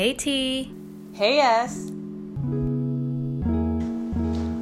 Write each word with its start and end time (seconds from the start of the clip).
Hey 0.00 0.16
T. 0.16 0.24
Hey 1.12 1.36
yes. 1.36 1.92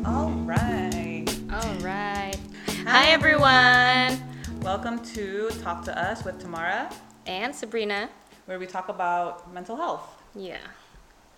Alright. 0.02 1.30
Alright. 1.46 2.42
Hi 2.82 3.14
everyone. 3.14 4.18
Welcome 4.66 4.98
to 5.14 5.46
Talk 5.62 5.86
to 5.86 5.94
Us 5.94 6.26
with 6.26 6.42
Tamara, 6.42 6.90
And 7.30 7.54
Sabrina. 7.54 8.10
where 8.50 8.58
we 8.58 8.66
talk 8.66 8.90
about 8.90 9.46
mental 9.54 9.78
health. 9.78 10.10
Ya. 10.34 10.58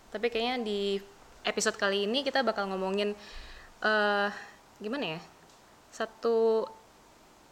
Tapi 0.08 0.32
kayaknya 0.32 0.64
di 0.64 0.96
episode 1.44 1.76
kali 1.76 2.08
ini 2.08 2.24
kita 2.24 2.40
bakal 2.40 2.72
ngomongin 2.72 3.12
eh 3.84 4.28
gimana 4.80 5.04
ya? 5.12 5.20
Satu 5.92 6.64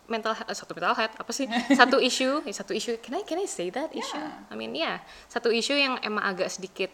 mental 0.09 0.33
satu 0.35 0.73
mental 0.73 0.97
health 0.97 1.15
apa 1.15 1.31
sih? 1.31 1.47
satu 1.81 2.01
issue, 2.01 2.41
eh, 2.49 2.55
satu 2.57 2.73
issue. 2.73 2.97
Can 2.99 3.21
I 3.21 3.23
can 3.23 3.39
I 3.39 3.47
say 3.47 3.69
that 3.71 3.93
issue? 3.93 4.19
Yeah. 4.19 4.51
I 4.51 4.55
mean, 4.57 4.75
ya, 4.75 4.99
satu 5.29 5.53
issue 5.53 5.77
yang 5.77 6.01
emang 6.01 6.25
agak 6.25 6.49
sedikit 6.49 6.91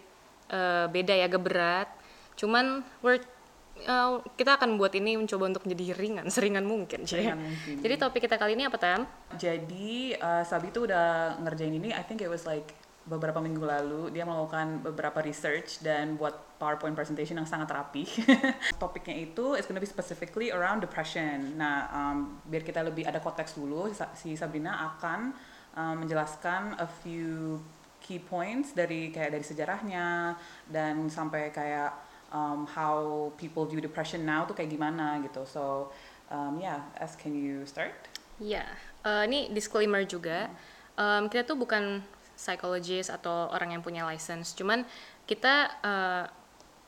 eh, 0.50 0.86
beda 0.90 1.14
ya, 1.14 1.30
agak 1.30 1.42
berat. 1.42 1.88
Cuman 2.34 2.82
we're 3.00 3.22
eh, 3.78 4.12
kita 4.34 4.58
akan 4.58 4.76
buat 4.76 4.92
ini 4.98 5.16
mencoba 5.16 5.48
untuk 5.48 5.64
menjadi 5.64 5.94
ringan, 5.96 6.26
seringan 6.28 6.66
mungkin. 6.66 7.06
Seringan 7.06 7.38
mungkin. 7.38 7.74
Jadi 7.80 7.94
topik 7.96 8.26
kita 8.26 8.36
kali 8.36 8.58
ini 8.58 8.66
apa 8.66 8.76
Tam? 8.76 9.06
Jadi 9.38 10.14
uh, 10.18 10.42
Sabi 10.42 10.74
tuh 10.74 10.90
udah 10.90 11.38
ngerjain 11.40 11.74
ini, 11.74 11.94
I 11.94 12.02
think 12.02 12.20
it 12.20 12.30
was 12.30 12.44
like 12.44 12.74
beberapa 13.04 13.36
minggu 13.36 13.60
lalu 13.60 14.02
dia 14.16 14.24
melakukan 14.24 14.80
beberapa 14.80 15.20
research 15.20 15.84
dan 15.84 16.16
buat 16.16 16.56
PowerPoint 16.56 16.96
presentation 16.96 17.36
yang 17.36 17.44
sangat 17.44 17.68
rapi. 17.68 18.08
Topiknya 18.80 19.28
itu 19.28 19.52
is 19.60 19.68
gonna 19.68 19.82
be 19.82 19.88
specifically 19.88 20.48
around 20.48 20.80
depression. 20.80 21.60
Nah, 21.60 21.92
um, 21.92 22.40
biar 22.48 22.64
kita 22.64 22.80
lebih 22.80 23.04
ada 23.04 23.20
konteks 23.20 23.60
dulu, 23.60 23.92
si 24.16 24.32
Sabrina 24.40 24.96
akan 24.96 25.36
um, 25.76 25.94
menjelaskan 26.00 26.80
a 26.80 26.88
few 27.04 27.60
key 28.00 28.20
points 28.20 28.72
dari 28.72 29.12
kayak 29.12 29.36
dari 29.36 29.44
sejarahnya 29.44 30.36
dan 30.68 31.08
sampai 31.08 31.52
kayak 31.52 31.92
um, 32.32 32.64
how 32.64 33.28
people 33.36 33.68
view 33.68 33.84
depression 33.84 34.24
now 34.24 34.48
tuh 34.48 34.56
kayak 34.56 34.72
gimana 34.72 35.20
gitu. 35.20 35.44
So, 35.44 35.92
um, 36.32 36.56
yeah, 36.56 36.84
as 36.96 37.16
can 37.16 37.36
you 37.36 37.68
start? 37.68 37.92
Ya, 38.42 38.66
eh, 39.06 39.22
ini 39.30 39.52
disclaimer 39.54 40.02
juga. 40.02 40.50
Em, 40.98 41.30
kita 41.30 41.54
tuh 41.54 41.58
bukan 41.58 42.02
psychologist 42.44 43.08
atau 43.08 43.48
orang 43.48 43.72
yang 43.72 43.82
punya 43.82 44.04
license. 44.04 44.52
Cuman 44.52 44.84
kita, 45.24 45.72
eh, 45.80 46.24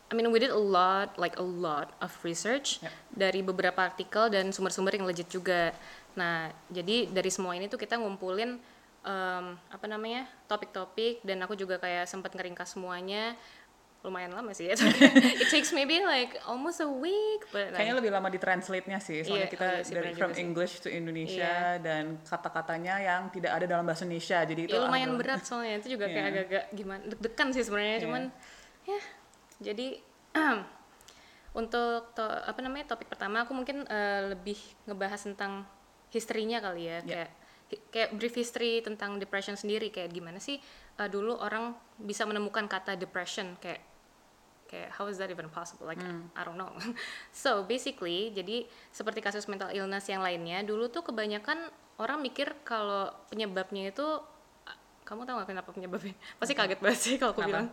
I 0.07 0.13
mean 0.15 0.31
we 0.31 0.39
did 0.39 0.53
a 0.53 0.61
lot, 0.61 1.17
like 1.19 1.35
a 1.41 1.43
lot 1.43 1.97
of 1.99 2.13
research 2.23 2.79
Yep. 2.85 2.93
dari 3.11 3.41
beberapa 3.43 3.81
artikel 3.83 4.29
dan 4.31 4.53
sumber-sumber 4.55 4.95
yang 4.95 5.09
legit 5.09 5.27
juga. 5.27 5.75
Nah, 6.15 6.53
jadi 6.71 7.11
dari 7.11 7.33
semua 7.33 7.59
ini 7.59 7.67
tuh 7.67 7.81
kita 7.81 7.99
ngumpulin 7.99 8.61
em, 9.07 9.47
apa 9.71 9.87
namanya 9.87 10.31
topik-topik 10.47 11.23
dan 11.27 11.43
aku 11.43 11.59
juga 11.59 11.79
kayak 11.83 12.07
sempat 12.07 12.35
ngeringkas 12.35 12.79
semuanya. 12.79 13.35
Lumayan 14.01 14.31
lama 14.31 14.51
sih. 14.51 14.71
It 15.43 15.49
takes 15.49 15.71
maybe 15.71 15.99
like 15.99 16.39
almost 16.45 16.79
a 16.79 16.87
week, 16.87 17.43
but 17.51 17.71
like, 17.71 17.77
Kayaknya 17.77 17.95
lebih 17.97 18.11
lama 18.11 18.29
di 18.29 18.39
translate-nya 18.39 18.99
sih, 18.99 19.21
soalnya 19.21 19.45
Iya, 19.45 19.51
kita 19.51 19.65
oh 19.65 19.73
iya 19.73 19.83
sih, 19.83 19.93
dari 19.93 20.11
from 20.13 20.31
sih. 20.31 20.41
English 20.41 20.75
to 20.79 20.89
Indonesia 20.89 21.55
dan 21.77 22.21
kata-katanya 22.21 22.95
yang 22.99 23.23
tidak 23.29 23.53
ada 23.53 23.67
dalam 23.67 23.83
bahasa 23.83 24.05
Indonesia, 24.05 24.39
jadi 24.41 24.61
itu 24.63 24.73
ya 24.73 24.83
lumayan 24.83 25.17
berat 25.21 25.43
soalnya 25.43 25.77
itu 25.77 25.93
juga 25.93 26.07
kayak 26.07 26.19
Iya. 26.19 26.31
agak-agak 26.31 26.65
gimana 26.73 27.03
deg-degan 27.05 27.49
sih 27.51 27.63
sebenarnya 27.63 27.93
Iya. 27.93 28.05
cuman 28.07 28.23
ya 28.85 29.01
jadi 29.59 29.87
untuk 31.61 32.13
to- 32.13 32.43
apa 32.45 32.61
namanya 32.61 32.93
topik 32.93 33.09
pertama 33.09 33.43
aku 33.43 33.53
mungkin 33.53 33.83
eh, 33.87 34.31
lebih 34.31 34.59
ngebahas 34.85 35.25
tentang 35.25 35.65
historinya 36.11 36.61
kali 36.61 36.83
ya 36.85 36.99
Iya. 37.01 37.03
kayak 37.03 37.31
kayak 37.91 38.11
brief 38.15 38.35
history 38.37 38.79
tentang 38.79 39.19
depression 39.19 39.59
sendiri 39.59 39.91
kayak 39.91 40.13
gimana 40.13 40.39
sih 40.39 40.63
eh, 40.97 41.09
dulu 41.09 41.37
orang 41.37 41.77
bisa 41.97 42.25
menemukan 42.29 42.69
kata 42.69 42.97
depression 42.97 43.57
kayak 43.61 43.81
kayak 44.67 44.91
how 44.99 45.07
is 45.07 45.17
that 45.17 45.31
even 45.31 45.47
possible? 45.49 45.87
Like 45.87 46.03
I 46.35 46.43
don't 46.43 46.59
know. 46.59 46.75
So 47.33 47.63
basically 47.65 48.35
jadi 48.35 48.67
seperti 48.91 49.23
kasus 49.23 49.47
mental 49.47 49.71
illness 49.71 50.11
yang 50.11 50.21
lainnya 50.21 50.67
dulu 50.67 50.91
tuh 50.91 51.07
kebanyakan 51.07 51.71
orang 52.03 52.19
mikir 52.21 52.53
kalau 52.67 53.09
penyebabnya 53.31 53.95
itu 53.95 54.05
kamu 55.07 55.23
tahu 55.23 55.39
nggak 55.39 55.51
kenapa 55.55 55.71
penyebabnya? 55.71 56.15
Pasti 56.43 56.59
kaget 56.59 56.83
banget 56.83 56.99
sih 56.99 57.15
kalau 57.15 57.31
aku 57.31 57.47
Kenapa? 57.47 57.51
bilang. 57.55 57.67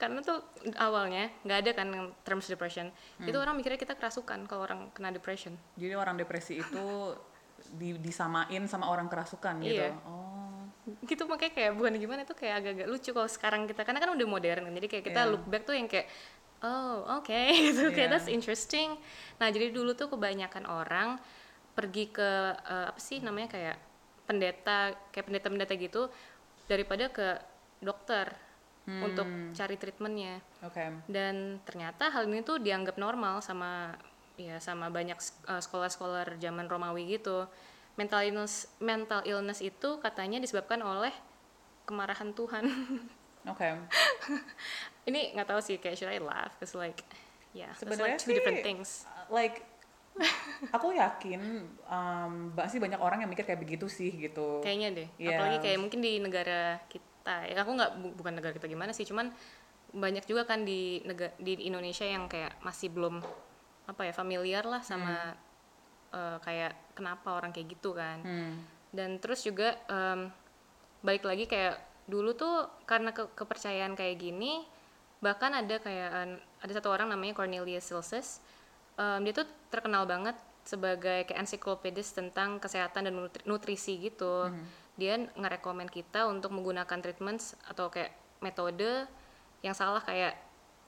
Karena 0.00 0.18
tuh 0.24 0.38
awalnya 0.80 1.28
nggak 1.44 1.58
ada 1.60 1.70
kan 1.76 1.88
terms 2.24 2.48
depression. 2.48 2.88
Itu 3.20 3.36
orang 3.36 3.60
mikirnya 3.60 3.76
kita 3.76 3.92
kerasukan 3.92 4.48
kalau 4.48 4.64
orang 4.64 4.88
kena 4.96 5.12
depression. 5.12 5.52
Jadi 5.76 5.92
orang 5.92 6.16
depresi 6.16 6.64
itu 6.64 7.12
di- 7.76 8.00
disamain 8.00 8.64
sama 8.64 8.88
orang 8.88 9.12
kerasukan 9.12 9.60
gitu. 9.60 9.84
Iya. 9.84 9.92
Oh. 10.08 10.37
Gitu 11.04 11.28
makanya 11.28 11.52
kayak 11.52 11.72
bukan 11.76 11.92
gimana 11.96 12.22
tuh 12.24 12.36
kayak 12.36 12.64
agak-agak 12.64 12.88
lucu 12.88 13.10
kalau 13.12 13.28
sekarang 13.28 13.62
kita 13.64 13.82
karena 13.84 14.00
kan 14.00 14.10
udah 14.16 14.26
modern 14.26 14.60
kan 14.68 14.72
jadi 14.72 14.88
kayak 14.88 15.04
kita 15.04 15.20
Iya. 15.24 15.30
look 15.30 15.44
back 15.44 15.62
tuh 15.64 15.74
yang 15.76 15.88
kayak 15.88 16.06
oh 16.64 17.20
oke 17.20 17.40
gitu 17.68 17.92
kayak 17.92 18.08
Iya. 18.08 18.14
that's 18.16 18.28
interesting 18.28 18.96
nah 19.36 19.48
jadi 19.48 19.70
dulu 19.70 19.92
tuh 19.92 20.08
kebanyakan 20.08 20.64
orang 20.64 21.20
pergi 21.76 22.10
ke 22.10 22.30
eh, 22.56 22.86
apa 22.88 22.98
sih 22.98 23.20
namanya 23.20 23.48
kayak 23.52 23.76
pendeta 24.24 24.92
kayak 25.08 25.24
pendeta-pendeta 25.28 25.74
gitu 25.76 26.02
daripada 26.66 27.08
ke 27.08 27.28
dokter 27.80 28.28
untuk 28.88 29.28
cari 29.52 29.76
treatmentnya 29.76 30.40
Oke. 30.64 30.80
dan 31.12 31.60
ternyata 31.68 32.08
hal 32.08 32.24
ini 32.24 32.40
tuh 32.40 32.56
dianggap 32.56 32.96
normal 32.96 33.44
sama 33.44 33.92
ya 34.40 34.56
sama 34.64 34.88
banyak 34.88 35.20
uh, 35.44 35.60
sekolah-sekolah 35.60 36.40
zaman 36.40 36.64
Romawi 36.72 37.20
gitu 37.20 37.44
mental 37.98 38.22
illness 38.22 38.70
mental 38.78 39.20
illness 39.26 39.58
itu 39.58 39.98
katanya 39.98 40.38
disebabkan 40.38 40.78
oleh 40.80 41.10
kemarahan 41.84 42.30
Tuhan 42.32 42.64
Oke. 43.50 43.64
ini 45.08 45.32
nggak 45.34 45.48
tahu 45.48 45.60
sih 45.60 45.76
kayak 45.76 45.96
should 45.96 46.12
I 46.12 46.20
laugh 46.22 46.54
cause 46.56 46.78
like 46.78 47.02
yeah 47.50 47.72
Sebenarnya 47.74 48.14
like 48.14 48.22
two 48.22 48.30
different 48.30 48.60
sih, 48.60 48.66
things 48.66 48.90
Like 49.28 49.64
aku 50.74 50.90
yakin 50.92 51.40
um, 51.86 52.50
sih 52.66 52.82
banyak 52.82 52.98
orang 52.98 53.22
yang 53.22 53.30
mikir 53.30 53.46
kayak 53.46 53.62
begitu 53.62 53.86
sih 53.86 54.10
gitu. 54.10 54.58
kayaknya 54.60 54.88
deh 55.04 55.08
Iya. 55.16 55.38
apalagi 55.38 55.58
kayak 55.62 55.78
mungkin 55.78 56.00
di 56.02 56.18
negara 56.18 56.82
kita 56.90 57.46
ya 57.46 57.54
aku 57.62 57.72
nggak 57.78 57.90
bu- 58.02 58.14
bukan 58.18 58.32
negara 58.34 58.52
kita 58.52 58.66
gimana 58.66 58.90
sih 58.90 59.06
cuman 59.06 59.30
banyak 59.94 60.26
juga 60.26 60.44
kan 60.44 60.66
di 60.66 61.00
negara 61.06 61.32
di 61.38 61.64
Indonesia 61.64 62.04
yang 62.04 62.26
kayak 62.26 62.58
masih 62.60 62.90
belum 62.90 63.22
apa 63.88 64.02
ya 64.04 64.12
familiar 64.12 64.66
lah 64.66 64.82
sama 64.82 65.32
eh, 66.12 66.36
kayak 66.42 66.87
kenapa 66.98 67.30
orang 67.32 67.50
kayak 67.50 67.70
gitu 67.70 67.94
kan. 67.94 68.18
Hmm. 68.20 68.54
dan 68.88 69.16
terus 69.16 69.40
juga 69.40 69.76
em, 69.86 70.32
balik 70.98 71.22
lagi 71.22 71.44
kayak 71.44 71.76
dulu 72.04 72.32
tuh 72.32 72.54
karena 72.82 73.12
ke- 73.12 73.30
kepercayaan 73.30 73.92
kayak 73.92 74.16
gini 74.16 74.64
bahkan 75.18 75.52
ada 75.52 75.76
kayak 75.76 76.10
ada 76.58 76.72
satu 76.72 76.88
orang 76.88 77.06
namanya 77.06 77.34
Cornelius 77.34 77.84
Silses 77.84 78.40
Em, 78.94 79.22
dia 79.22 79.30
tuh 79.32 79.46
terkenal 79.68 80.02
banget 80.04 80.34
sebagai 80.64 81.22
kayak 81.22 81.38
ensiklopedis 81.38 82.10
tentang 82.10 82.58
kesehatan 82.58 83.06
dan 83.06 83.14
nutri- 83.14 83.46
nutrisi 83.46 83.94
gitu. 84.02 84.50
Dia 84.96 85.14
ngerekomen 85.14 85.86
kita 85.86 86.26
untuk 86.26 86.50
menggunakan 86.50 86.98
treatments 86.98 87.54
atau 87.62 87.86
kayak 87.86 88.10
metode 88.40 89.06
yang 89.60 89.70
salah 89.72 90.02
kayak 90.02 90.34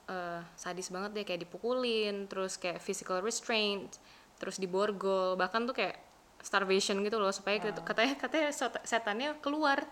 eh, 0.05 0.41
sadis 0.55 0.91
banget 0.91 1.11
deh 1.13 1.23
kayak 1.23 1.41
dipukulin 1.41 2.27
terus 2.27 2.55
kayak 2.55 2.77
physical 2.77 3.21
restraint 3.21 3.95
terus 4.41 4.57
diborgol 4.57 5.37
bahkan 5.37 5.63
tuh 5.63 5.71
kayak 5.71 6.01
starvation 6.41 6.97
gitu 6.99 7.15
loh 7.15 7.29
supaya 7.29 7.61
gitu- 7.61 7.85
katanya 7.85 8.17
katanya 8.17 8.49
sot- 8.49 8.81
setannya 8.81 9.37
keluar 9.37 9.85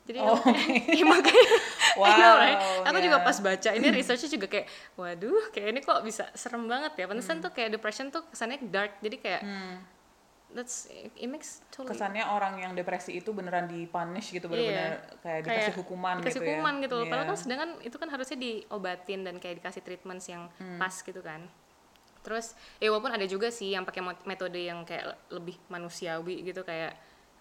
jadi 0.00 0.16
Oh, 0.18 0.40
ya, 0.88 1.04
makanya 1.12 1.44
I 1.92 2.10
know, 2.16 2.34
right? 2.34 2.56
Wow, 2.56 2.88
aku 2.88 2.98
juga 2.98 3.18
yeah. 3.20 3.28
pas 3.28 3.36
baca 3.38 3.70
ini 3.70 3.86
researchnya 3.94 4.30
juga 4.32 4.46
kayak 4.48 4.66
waduh 4.96 5.52
kayak 5.52 5.68
ini 5.68 5.80
kok 5.80 6.00
bisa 6.00 6.24
serem 6.32 6.64
banget 6.64 6.96
ya 6.96 7.04
pantesan 7.04 7.36
Hmm. 7.36 7.44
tuh 7.44 7.52
kayak 7.52 7.68
depression 7.70 8.08
tuh 8.08 8.24
kesannya 8.26 8.64
dark 8.64 8.96
jadi 8.98 9.16
kayak 9.18 9.42
that's 10.50 10.88
it 11.14 11.28
makes 11.28 11.62
totally 11.70 11.94
Kesannya 11.94 12.24
orang 12.26 12.58
yang 12.58 12.72
depresi 12.74 13.14
itu 13.14 13.30
beneran 13.30 13.68
dipunish 13.68 14.32
gitu, 14.32 14.50
bener-bener 14.50 14.98
kayak 15.20 15.40
dikasih 15.44 15.62
Kayak 15.62 15.78
hukuman 15.78 16.14
dikasih 16.16 16.26
gitu 16.26 16.40
ya. 16.40 16.48
hukuman 16.50 16.74
gitu 16.80 16.94
loh. 16.96 17.04
Padahal 17.06 17.22
Iya. 17.22 17.30
kan 17.30 17.38
sedangkan 17.38 17.70
itu 17.80 17.96
kan 17.96 18.08
harusnya 18.08 18.38
diobatin 18.40 19.20
dan 19.22 19.34
kayak 19.36 19.56
dikasih 19.62 19.80
treatments 19.80 20.26
yang 20.26 20.42
Hmm. 20.52 20.74
pas 20.76 20.90
gitu 20.96 21.20
kan. 21.20 21.46
Terus 22.20 22.52
ya 22.76 22.88
walaupun 22.88 23.12
ada 23.12 23.24
juga 23.24 23.48
sih 23.48 23.72
yang 23.72 23.82
pakai 23.82 24.00
metode 24.24 24.60
yang 24.60 24.84
kayak 24.84 25.16
lebih 25.30 25.56
manusiawi 25.66 26.44
gitu 26.44 26.60
kayak 26.62 26.92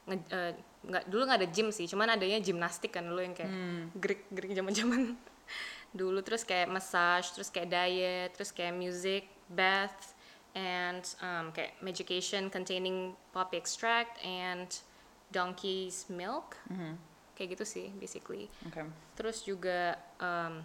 nge- 0.07 0.29
eh, 0.29 0.53
nggak 0.81 1.03
dulu 1.07 1.21
nggak 1.27 1.39
ada 1.43 1.49
gym 1.51 1.69
sih, 1.69 1.85
cuman 1.85 2.15
adanya 2.15 2.39
gimnastik 2.39 2.95
kan 2.95 3.03
dulu 3.03 3.19
yang 3.19 3.35
kayak 3.35 3.51
Hmm. 3.51 3.91
Greek 3.93 4.23
Greek 4.31 4.55
zaman-zaman 4.55 5.13
dulu 5.99 6.21
terus 6.21 6.41
kayak 6.43 6.69
massage, 6.69 7.33
terus 7.33 7.49
kayak 7.49 7.67
diet, 7.67 8.29
terus 8.33 8.49
kayak 8.49 8.71
music, 8.71 9.27
bath, 9.49 10.15
and 10.55 11.03
um, 11.19 11.51
kayak 11.51 11.75
medication 11.79 12.47
containing 12.47 13.11
poppy 13.29 13.57
extract 13.57 14.17
and 14.23 14.81
donkey's 15.29 16.09
milk 16.09 16.57
Mhm. 16.67 16.97
kayak 17.37 17.53
gitu 17.53 17.63
sih 17.63 17.87
basically 17.95 18.49
Oke. 18.65 18.81
terus 19.13 19.45
juga 19.45 19.93
um, 20.17 20.59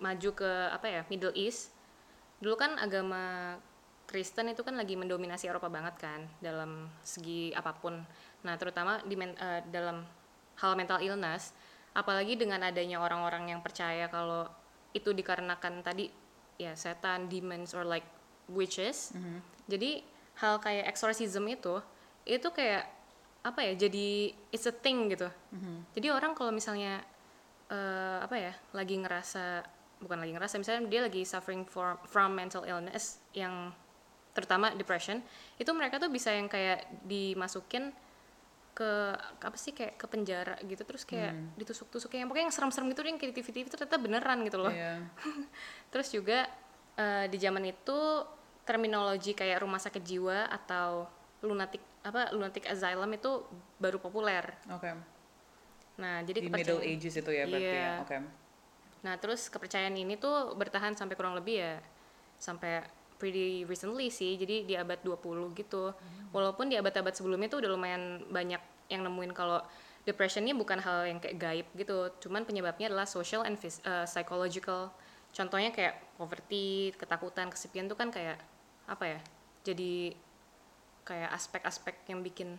maju 0.00 0.30
ke 0.32 0.50
apa 0.70 0.86
ya 0.86 1.02
Middle 1.10 1.34
East 1.34 1.74
dulu 2.40 2.56
kan 2.56 2.76
agama 2.80 3.54
Kristen 4.10 4.50
itu 4.50 4.66
kan 4.66 4.74
lagi 4.74 4.98
mendominasi 4.98 5.46
Eropa 5.46 5.70
banget 5.70 5.94
kan 6.02 6.26
dalam 6.42 6.90
segi 7.06 7.54
apa 7.54 7.78
pun. 7.78 7.94
Nah 8.42 8.54
terutama 8.58 8.98
di 9.06 9.14
men- 9.14 9.38
eh, 9.38 9.62
dalam 9.70 10.02
hal 10.58 10.72
mental 10.74 10.98
illness 10.98 11.54
apalagi 11.94 12.34
dengan 12.34 12.62
adanya 12.66 12.98
orang-orang 12.98 13.54
yang 13.54 13.60
percaya 13.62 14.10
kalau 14.10 14.50
itu 14.90 15.14
dikarenakan 15.14 15.86
tadi 15.86 16.10
ya 16.58 16.74
setan 16.74 17.30
demons 17.30 17.70
or 17.70 17.86
like 17.86 18.04
witches. 18.50 19.14
Jadi 19.70 20.02
hal 20.42 20.58
kayak 20.58 20.90
exorcism 20.90 21.46
itu 21.46 21.78
itu 22.26 22.48
kayak 22.50 22.90
apa 23.40 23.64
ya 23.64 23.72
jadi 23.88 24.34
it's 24.50 24.66
a 24.66 24.74
thing 24.74 25.06
gitu. 25.08 25.30
Jadi 25.94 26.06
orang 26.10 26.34
kalau 26.34 26.50
misalnya 26.50 26.98
eh, 27.70 28.18
apa 28.20 28.34
ya 28.34 28.52
lagi 28.74 28.98
ngerasa 28.98 29.62
bukan 30.00 30.16
lagi 30.16 30.32
ngerasa 30.32 30.56
misalnya 30.56 30.88
dia 30.88 31.00
lagi 31.04 31.22
suffering 31.22 31.68
for, 31.68 32.00
from 32.08 32.32
mental 32.32 32.64
illness 32.64 33.20
yang 33.36 33.72
terutama 34.32 34.72
depression 34.72 35.20
itu 35.60 35.68
mereka 35.76 36.00
tuh 36.00 36.08
bisa 36.08 36.32
yang 36.32 36.48
kayak 36.48 36.88
dimasukin 37.04 37.92
ke 38.72 39.12
apa 39.42 39.56
sih 39.58 39.76
kayak 39.76 39.98
ke 40.00 40.06
penjara 40.08 40.56
gitu 40.64 40.80
terus 40.88 41.04
kayak 41.04 41.34
ditusuk-tusuk 41.58 42.16
yang 42.16 42.30
pokoknya 42.30 42.48
yang 42.48 42.54
serem-serem 42.54 42.88
gitu 42.94 43.02
yang 43.04 43.18
kayak 43.20 43.34
di 43.34 43.42
TV-TV 43.42 43.66
itu 43.68 43.76
ternyata 43.76 43.98
beneran 44.00 44.38
gitu 44.46 44.58
loh 44.62 44.72
Iya. 44.72 45.04
terus 45.92 46.08
juga 46.08 46.48
eh, 46.96 47.26
di 47.28 47.36
zaman 47.36 47.66
itu 47.68 47.98
terminologi 48.64 49.34
kayak 49.34 49.60
rumah 49.60 49.82
sakit 49.82 50.00
jiwa 50.00 50.48
atau 50.48 51.04
lunatic 51.42 51.82
apa 52.00 52.32
lunatic 52.32 52.64
asylum 52.70 53.10
itu 53.12 53.44
baru 53.76 54.00
populer 54.00 54.48
Oke. 54.72 54.94
nah 56.00 56.24
jadi 56.24 56.40
Di 56.40 56.48
Middle 56.48 56.80
Ages 56.80 57.20
itu 57.20 57.30
ya 57.34 57.44
berarti 57.44 57.68
Iya. 57.68 57.84
ya. 57.84 57.92
Oke. 58.00 58.16
Nah, 59.00 59.16
terus 59.16 59.48
kepercayaan 59.48 59.96
ini 59.96 60.20
tuh 60.20 60.52
bertahan 60.56 60.92
sampai 60.92 61.16
kurang 61.16 61.36
lebih 61.36 61.56
ya 61.60 61.74
sampai 62.40 62.84
pretty 63.20 63.68
recently 63.68 64.08
sih. 64.08 64.36
Jadi 64.40 64.64
di 64.64 64.74
abad 64.76 65.00
20 65.04 65.52
gitu. 65.56 65.92
Walaupun 66.32 66.72
di 66.72 66.76
abad-abad 66.80 67.12
sebelumnya 67.12 67.52
tuh 67.52 67.60
udah 67.64 67.70
lumayan 67.72 68.24
banyak 68.28 68.60
yang 68.88 69.04
nemuin 69.04 69.32
kalau 69.36 69.60
depression 70.08 70.42
ini 70.48 70.56
bukan 70.56 70.80
hal 70.80 71.04
yang 71.04 71.20
kayak 71.20 71.36
gaib 71.36 71.66
gitu. 71.76 72.08
Cuman 72.24 72.48
penyebabnya 72.48 72.88
adalah 72.88 73.04
social 73.04 73.44
and 73.44 73.60
uh, 73.60 74.08
psychological. 74.08 74.92
Contohnya 75.30 75.70
kayak 75.70 76.00
poverty, 76.16 76.96
ketakutan, 76.96 77.52
kesepian 77.52 77.86
tuh 77.86 77.94
kan 77.94 78.08
kayak 78.08 78.40
apa 78.88 79.04
ya? 79.16 79.20
Jadi 79.62 80.16
kayak 81.04 81.30
aspek-aspek 81.36 82.08
yang 82.08 82.24
bikin 82.24 82.56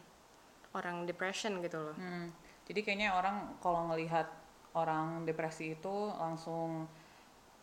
orang 0.71 1.03
depression 1.03 1.59
gitu 1.59 1.91
loh. 1.91 1.95
Hmm. 1.97 2.31
Jadi 2.69 2.79
kayaknya 2.85 3.11
orang 3.11 3.59
kalau 3.59 3.91
ngelihat 3.91 4.29
orang 4.73 5.23
depresi 5.23 5.73
itu 5.73 5.95
langsung 6.15 6.87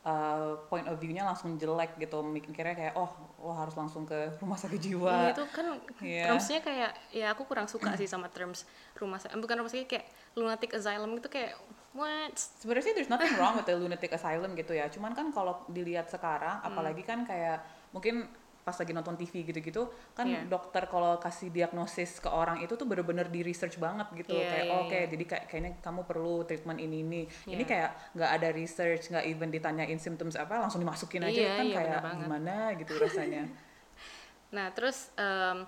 uh, 0.05 0.53
point 0.69 0.85
of 0.85 0.97
view-nya 0.97 1.25
langsung 1.25 1.57
jelek 1.57 1.97
gitu. 1.97 2.21
Mikirnya 2.21 2.75
kayak 2.75 2.95
oh, 2.95 3.09
lo 3.41 3.53
harus 3.53 3.75
langsung 3.75 4.05
ke 4.05 4.37
rumah 4.39 4.57
sakit 4.57 4.79
jiwa. 4.79 5.33
itu 5.33 5.45
kan 5.49 5.67
Iya. 6.01 6.29
termsnya 6.29 6.61
kayak 6.61 6.91
ya 7.11 7.27
aku 7.33 7.45
kurang 7.45 7.67
suka 7.67 7.95
sih 7.95 8.05
sama 8.05 8.29
terms 8.29 8.67
rumah 8.97 9.17
sakit 9.17 9.37
bukan 9.37 9.57
rumah 9.59 9.71
sakit 9.71 9.89
kayak 9.89 10.07
lunatic 10.35 10.71
asylum 10.75 11.17
itu 11.17 11.29
kayak 11.29 11.55
what 11.95 12.35
Sebenarnya 12.35 12.85
sih 12.85 12.95
there's 12.95 13.11
nothing 13.11 13.33
wrong 13.37 13.57
with 13.57 13.65
the 13.65 13.75
lunatic 13.75 14.13
asylum 14.13 14.53
gitu 14.55 14.75
ya. 14.75 14.87
Cuman 14.89 15.17
kan 15.17 15.33
kalau 15.33 15.65
dilihat 15.67 16.07
sekarang, 16.07 16.61
Hmm. 16.61 16.69
apalagi 16.69 17.03
kan 17.03 17.25
kayak 17.25 17.63
mungkin 17.91 18.29
pas 18.69 18.77
lagi 18.77 18.93
nonton 18.93 19.17
TV 19.17 19.49
gitu-gitu, 19.49 19.89
kan 20.13 20.29
Iya. 20.29 20.45
dokter 20.45 20.85
kalau 20.85 21.17
kasih 21.17 21.49
diagnosis 21.49 22.21
ke 22.21 22.29
orang 22.29 22.61
itu 22.61 22.77
tuh 22.77 22.85
bener-bener 22.85 23.25
di 23.33 23.41
research 23.41 23.81
banget 23.81 24.05
gitu. 24.13 24.37
Iya, 24.37 24.45
kayak 24.53 24.67
iya, 24.69 24.77
oke, 24.85 24.93
iya. 24.93 25.07
jadi 25.09 25.25
kayak 25.25 25.45
kayaknya 25.49 25.73
kamu 25.81 26.01
perlu 26.05 26.45
treatment 26.45 26.77
ini 26.77 27.01
ini. 27.01 27.23
Ini 27.49 27.57
Iya. 27.57 27.65
kayak 27.65 27.91
nggak 28.13 28.31
ada 28.37 28.49
research, 28.53 29.09
nggak 29.09 29.25
even 29.25 29.49
ditanyain 29.49 29.97
symptoms 29.97 30.37
apa, 30.37 30.61
langsung 30.61 30.85
dimasukin 30.85 31.25
aja 31.25 31.33
Iya, 31.33 31.57
kan 31.57 31.65
iya, 31.65 31.77
kayak 31.81 32.01
gimana 32.21 32.55
gitu 32.77 32.93
rasanya. 33.01 33.49
nah 34.55 34.69
terus 34.73 35.09
em, 35.17 35.65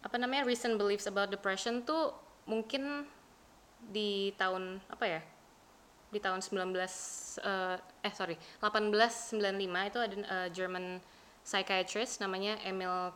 apa 0.00 0.16
namanya 0.16 0.44
recent 0.44 0.76
beliefs 0.76 1.08
about 1.08 1.28
depression 1.28 1.84
tuh 1.84 2.12
mungkin 2.44 3.04
di 3.80 4.32
tahun 4.36 4.80
apa 4.88 5.04
ya 5.08 5.20
di 6.10 6.18
tahun 6.18 6.42
19 6.42 6.74
eh, 6.74 7.76
eh 7.78 8.12
sorry 8.12 8.36
1895 8.58 9.36
itu 9.92 9.98
ada 10.00 10.16
eh, 10.16 10.48
German 10.50 10.98
psychiatrist 11.50 12.22
namanya 12.22 12.54
Emil 12.62 13.10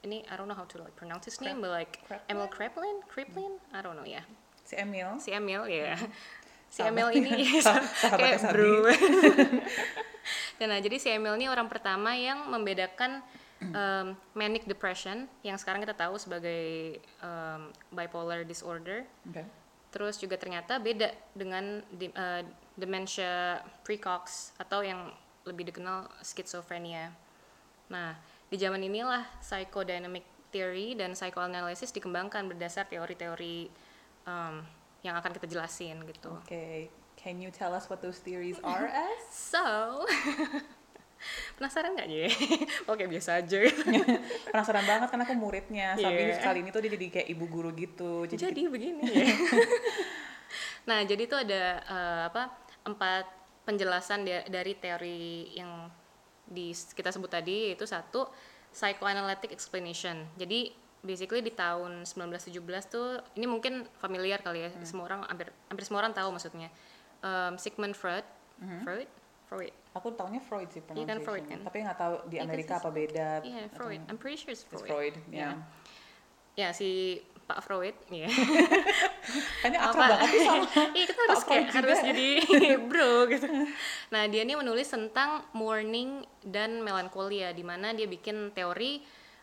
ini 0.00 0.24
I 0.24 0.34
don't 0.36 0.48
know 0.48 0.56
how 0.56 0.64
to 0.64 0.80
like 0.80 0.96
pronounce 0.96 1.28
his 1.28 1.36
name 1.38 1.60
but 1.60 1.68
like 1.68 2.00
Kraepelin? 2.08 2.32
Emil 2.32 2.48
Kraepelin 2.48 2.96
Kraepelin 3.04 3.52
I 3.72 3.80
don't 3.80 3.96
know 3.96 4.08
ya 4.08 4.24
si 4.64 4.80
Emil, 4.80 5.20
si 5.20 5.28
Emil 5.30 5.68
ya 5.68 5.92
si 6.72 6.80
Sahabat- 6.80 7.12
Emil 7.12 7.20
ini 7.20 7.30
kayak 8.20 8.40
bro. 8.48 8.88
Nah 10.64 10.80
jadi 10.80 10.96
si 10.96 11.12
Emil 11.12 11.36
ini 11.36 11.46
orang 11.46 11.68
pertama 11.68 12.16
yang 12.16 12.48
membedakan 12.48 13.20
um, 13.60 14.06
manic 14.32 14.64
depression 14.64 15.28
yang 15.44 15.60
sekarang 15.60 15.84
kita 15.84 15.92
tahu 15.92 16.16
sebagai 16.16 16.96
um, 17.20 17.68
bipolar 17.92 18.42
disorder. 18.42 19.04
Oke. 19.28 19.44
terus 19.94 20.18
juga 20.18 20.34
ternyata 20.34 20.82
beda 20.82 21.06
dengan 21.38 21.78
di- 21.86 22.10
uh, 22.10 22.42
dementia 22.74 23.62
precox 23.86 24.50
atau 24.58 24.82
yang 24.82 25.06
lebih 25.46 25.70
dikenal 25.70 26.10
schizophrenia 26.18 27.14
nah 27.86 28.16
di 28.46 28.56
zaman 28.56 28.80
inilah 28.80 29.22
psychodynamic 29.38 30.22
theory 30.48 30.94
dan 30.94 31.12
psychoanalysis 31.12 31.90
dikembangkan 31.90 32.46
berdasar 32.46 32.86
teori-teori 32.86 33.66
um, 34.24 34.62
yang 35.02 35.14
akan 35.14 35.32
kita 35.32 35.46
jelasin 35.46 36.00
gitu 36.06 36.30
Oke, 36.32 36.88
can 37.14 37.36
you 37.36 37.50
tell 37.50 37.70
us 37.70 37.86
what 37.86 37.98
those 37.98 38.18
theories 38.18 38.56
are 38.62 38.86
as? 39.10 39.20
So, 39.28 39.60
penasaran 41.56 41.92
nggak 41.92 42.08
ya? 42.08 42.28
Oke 42.92 43.04
biasa 43.04 43.40
aja. 43.40 43.64
Penasaran 44.46 44.84
banget 44.84 45.08
kan 45.08 45.18
aku 45.18 45.32
muridnya. 45.32 45.96
Sabi 45.96 46.20
Iya. 46.28 46.36
kali 46.38 46.60
ini 46.60 46.68
tuh 46.68 46.80
dia 46.84 46.92
jadi 46.92 47.06
kayak 47.10 47.28
ibu 47.30 47.44
guru 47.48 47.70
gitu. 47.72 48.28
Jadi, 48.28 48.38
Jadi 48.38 48.62
begini 48.68 49.02
ya. 49.04 49.26
nah 50.84 51.00
jadi 51.00 51.22
itu 51.24 51.32
ada 51.32 51.62
eh, 51.80 52.22
apa 52.28 52.52
empat 52.84 53.24
penjelasan 53.64 54.28
da- 54.28 54.44
dari 54.44 54.76
teori 54.76 55.48
yang 55.56 55.88
di 56.44 56.70
kita 56.72 57.08
sebut 57.08 57.28
tadi 57.28 57.72
yaitu 57.72 57.84
satu 57.84 58.28
psychoanalytic 58.70 59.50
explanation. 59.50 60.26
Jadi 60.34 60.72
basically 61.00 61.40
di 61.40 61.52
tahun 61.52 62.02
1917 62.02 62.56
tuh 62.88 63.20
ini 63.34 63.44
mungkin 63.44 63.84
familiar 63.98 64.40
kali 64.40 64.64
ya 64.64 64.70
semua 64.82 65.04
orang 65.06 65.20
hampir 65.28 65.48
hampir 65.68 65.84
semua 65.84 66.00
orang 66.00 66.12
tahu 66.12 66.32
maksudnya. 66.32 66.68
Em, 67.20 67.54
Sigmund 67.56 67.92
Freud, 67.94 68.24
Freud, 68.82 69.08
Freud. 69.46 69.72
aku 69.92 70.12
taunya 70.12 70.40
Freud 70.40 70.68
sih 70.68 70.80
Iya 70.92 71.04
kan, 71.06 71.18
Freud 71.20 71.44
kan? 71.44 71.60
Tapi 71.64 71.78
nggak 71.80 71.96
tahu 71.96 72.14
di 72.28 72.36
Iya, 72.36 72.44
Amerika 72.44 72.76
kan, 72.76 72.80
apa 72.84 72.90
beda. 72.90 73.28
Iya, 73.40 73.60
atau- 73.64 73.76
Freud. 73.76 74.00
I'm 74.08 74.16
pretty 74.16 74.36
sure 74.36 74.52
it's 74.52 74.64
It's 74.64 74.72
Freud. 74.72 74.88
Freud, 74.88 75.14
Iya. 75.28 75.40
ya. 75.40 75.50
Ya, 76.54 76.68
si 76.70 77.20
Pak 77.44 77.60
Freud, 77.60 77.96
ya. 78.08 78.28
Kayaknya 79.60 79.80
akrab 79.82 80.08
banget 80.12 80.28
sih 80.30 80.40
sama 80.42 80.64
Iya, 80.96 81.04
kita 81.06 81.20
harus 81.24 81.42
kayak 81.42 81.64
harus 81.72 81.98
jadi 82.02 82.28
bro 82.88 83.12
gitu. 83.26 83.46
Nah, 84.08 84.22
dia 84.28 84.42
ini 84.42 84.54
menulis 84.54 84.86
tentang 84.86 85.42
mourning 85.52 86.22
dan 86.40 86.80
melankolia 86.80 87.50
di 87.50 87.62
mana 87.62 87.90
dia 87.90 88.04
bikin 88.04 88.52
teori 88.52 89.00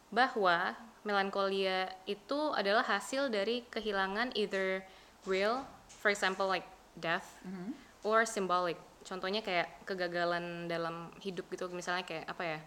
bahwa 0.09 0.75
melankolia 1.01 1.89
itu 2.05 2.53
adalah 2.53 2.85
hasil 2.85 3.27
dari 3.27 3.65
kehilangan 3.67 4.38
either 4.38 4.85
real, 5.23 5.65
for 5.89 6.09
example 6.09 6.45
like 6.45 6.65
death, 6.93 7.25
Mhm. 7.41 7.73
or 8.01 8.21
symbolic. 8.23 8.77
Contohnya 9.01 9.41
kayak 9.41 9.81
kegagalan 9.83 10.67
dalam 10.67 11.09
hidup 11.17 11.50
gitu, 11.50 11.65
misalnya 11.69 12.05
kayak 12.05 12.25
apa 12.27 12.43
ya? 12.45 12.59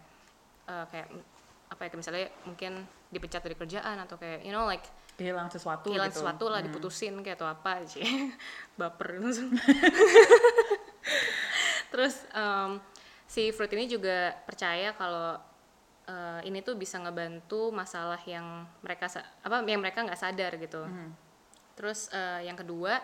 eh, 0.65 0.85
kayak 0.89 1.07
apa 1.69 1.77
ya 1.79 1.87
kayak 1.87 1.99
misalnya 2.01 2.25
mungkin 2.41 2.71
dipecat 3.07 3.37
dari 3.39 3.53
kerjaan 3.53 4.01
atau 4.01 4.17
kayak 4.17 4.41
you 4.41 4.49
know 4.49 4.65
like 4.65 4.81
kehilangan 5.15 5.47
sesuatu 5.49 5.87
kehilangan 5.87 6.11
gitu. 6.11 6.19
sesuatu 6.19 6.45
lah 6.47 6.59
diputusin 6.61 7.15
kayak 7.19 7.37
atau 7.37 7.47
apa 7.47 7.83
sih 7.85 8.03
baper 8.79 9.17
langsung 9.17 9.51
terus 11.87 12.25
em, 12.31 12.81
si 13.25 13.49
Fruit 13.49 13.71
ini 13.71 13.87
juga 13.87 14.35
percaya 14.43 14.91
kalau 14.91 15.39
eh, 16.05 16.39
ini 16.43 16.59
tuh 16.61 16.75
bisa 16.75 16.99
ngebantu 16.99 17.71
masalah 17.71 18.19
yang 18.21 18.43
mereka 18.81 19.07
apa 19.39 19.55
yang 19.63 19.79
mereka 19.79 20.03
nggak 20.03 20.19
sadar 20.19 20.51
gitu 20.57 20.83
Mhm. 20.83 21.09
terus 21.73 22.07
eh, 22.09 22.45
yang 22.45 22.55
kedua 22.55 22.99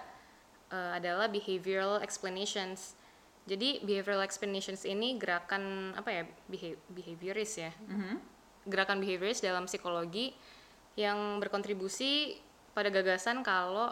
eh, 0.67 0.91
adalah 0.93 1.27
behavioral 1.27 1.99
explanations 1.99 2.95
jadi 3.41 3.81
behavioral 3.81 4.21
explanations 4.21 4.83
ini 4.83 5.17
gerakan 5.17 5.95
apa 5.95 6.09
ya 6.11 6.23
beha- 6.45 6.79
behavioris 6.87 7.57
ya 7.57 7.71
Mhm. 7.87 8.15
gerakan 8.63 8.99
behavioris 8.99 9.39
dalam 9.39 9.65
psikologi 9.65 10.35
yang 11.01 11.41
berkontribusi 11.41 12.37
pada 12.77 12.93
gagasan 12.93 13.41
kalau 13.41 13.89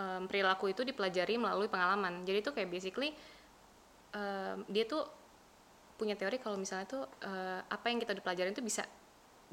em, 0.00 0.24
perilaku 0.24 0.72
itu 0.72 0.82
dipelajari 0.82 1.36
melalui 1.36 1.68
pengalaman. 1.68 2.24
Jadi 2.24 2.38
itu 2.40 2.50
kayak 2.56 2.68
basically 2.72 3.12
em, 4.16 4.64
dia 4.72 4.88
tuh 4.88 5.04
punya 5.94 6.18
teori 6.18 6.42
kalau 6.42 6.58
misalnya 6.58 6.86
tuh 6.90 7.04
eh, 7.22 7.60
apa 7.62 7.86
yang 7.86 8.02
kita 8.02 8.16
dipelajarin 8.16 8.56
itu 8.56 8.64
bisa 8.64 8.82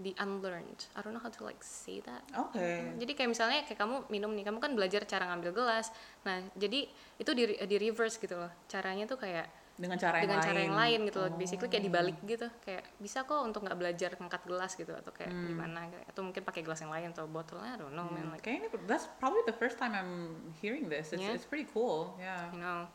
di 0.01 0.15
unlearned. 0.17 0.89
I 0.97 1.05
don't 1.05 1.13
know 1.13 1.21
how 1.21 1.29
to 1.29 1.41
like 1.45 1.61
say 1.61 2.01
that. 2.01 2.25
Oke. 2.33 2.97
Jadi 2.97 3.11
kayak 3.13 3.29
misalnya 3.29 3.61
kayak 3.69 3.77
kamu 3.77 4.09
minum 4.09 4.33
nih, 4.33 4.49
kamu 4.49 4.57
kan 4.57 4.71
belajar 4.73 5.05
cara 5.05 5.29
ngambil 5.29 5.53
gelas. 5.53 5.93
Nah, 6.25 6.41
jadi 6.57 6.89
itu 7.21 7.31
di, 7.37 7.53
di 7.53 7.75
reverse 7.77 8.17
gitu 8.17 8.33
loh. 8.33 8.49
Caranya 8.65 9.05
tuh 9.05 9.21
kayak 9.21 9.45
dengan 9.81 9.97
cara 9.97 10.21
yang 10.21 10.29
dengan 10.29 10.37
lain 10.37 10.45
cara 10.45 10.59
yang 10.61 10.77
lain 10.77 10.99
gitu 11.09 11.17
loh 11.17 11.27
Oh. 11.27 11.35
basically 11.35 11.65
kayak 11.67 11.85
dibalik 11.89 12.17
gitu 12.21 12.47
kayak 12.61 12.83
bisa 12.97 13.25
kok 13.25 13.41
untuk 13.41 13.65
nggak 13.65 13.73
belajar 13.75 14.09
ngangkat 14.13 14.41
gelas 14.45 14.71
gitu 14.73 14.93
atau 14.93 15.09
kayak 15.09 15.33
Hmm. 15.33 15.47
gimana 15.47 15.79
atau 16.05 16.21
mungkin 16.21 16.45
pakai 16.45 16.61
gelas 16.61 16.79
yang 16.79 16.93
lain 16.93 17.09
atau 17.09 17.25
botolnya 17.25 17.73
I 17.73 17.79
don't 17.79 17.91
know 17.91 18.05
man 18.05 18.29
like 18.29 18.45
Kayaknya 18.45 18.69
ini- 18.69 18.85
that's 18.85 19.09
probably 19.17 19.41
the 19.43 19.53
first 19.53 19.75
time 19.75 19.91
I'm 19.91 20.13
hearing 20.61 20.85
this. 20.85 21.09
It's, 21.09 21.17
Yeah. 21.17 21.33
it's 21.33 21.43
pretty 21.43 21.65
cool. 21.67 22.13
Yeah. 22.15 22.53
you 22.53 22.61
know 22.61 22.85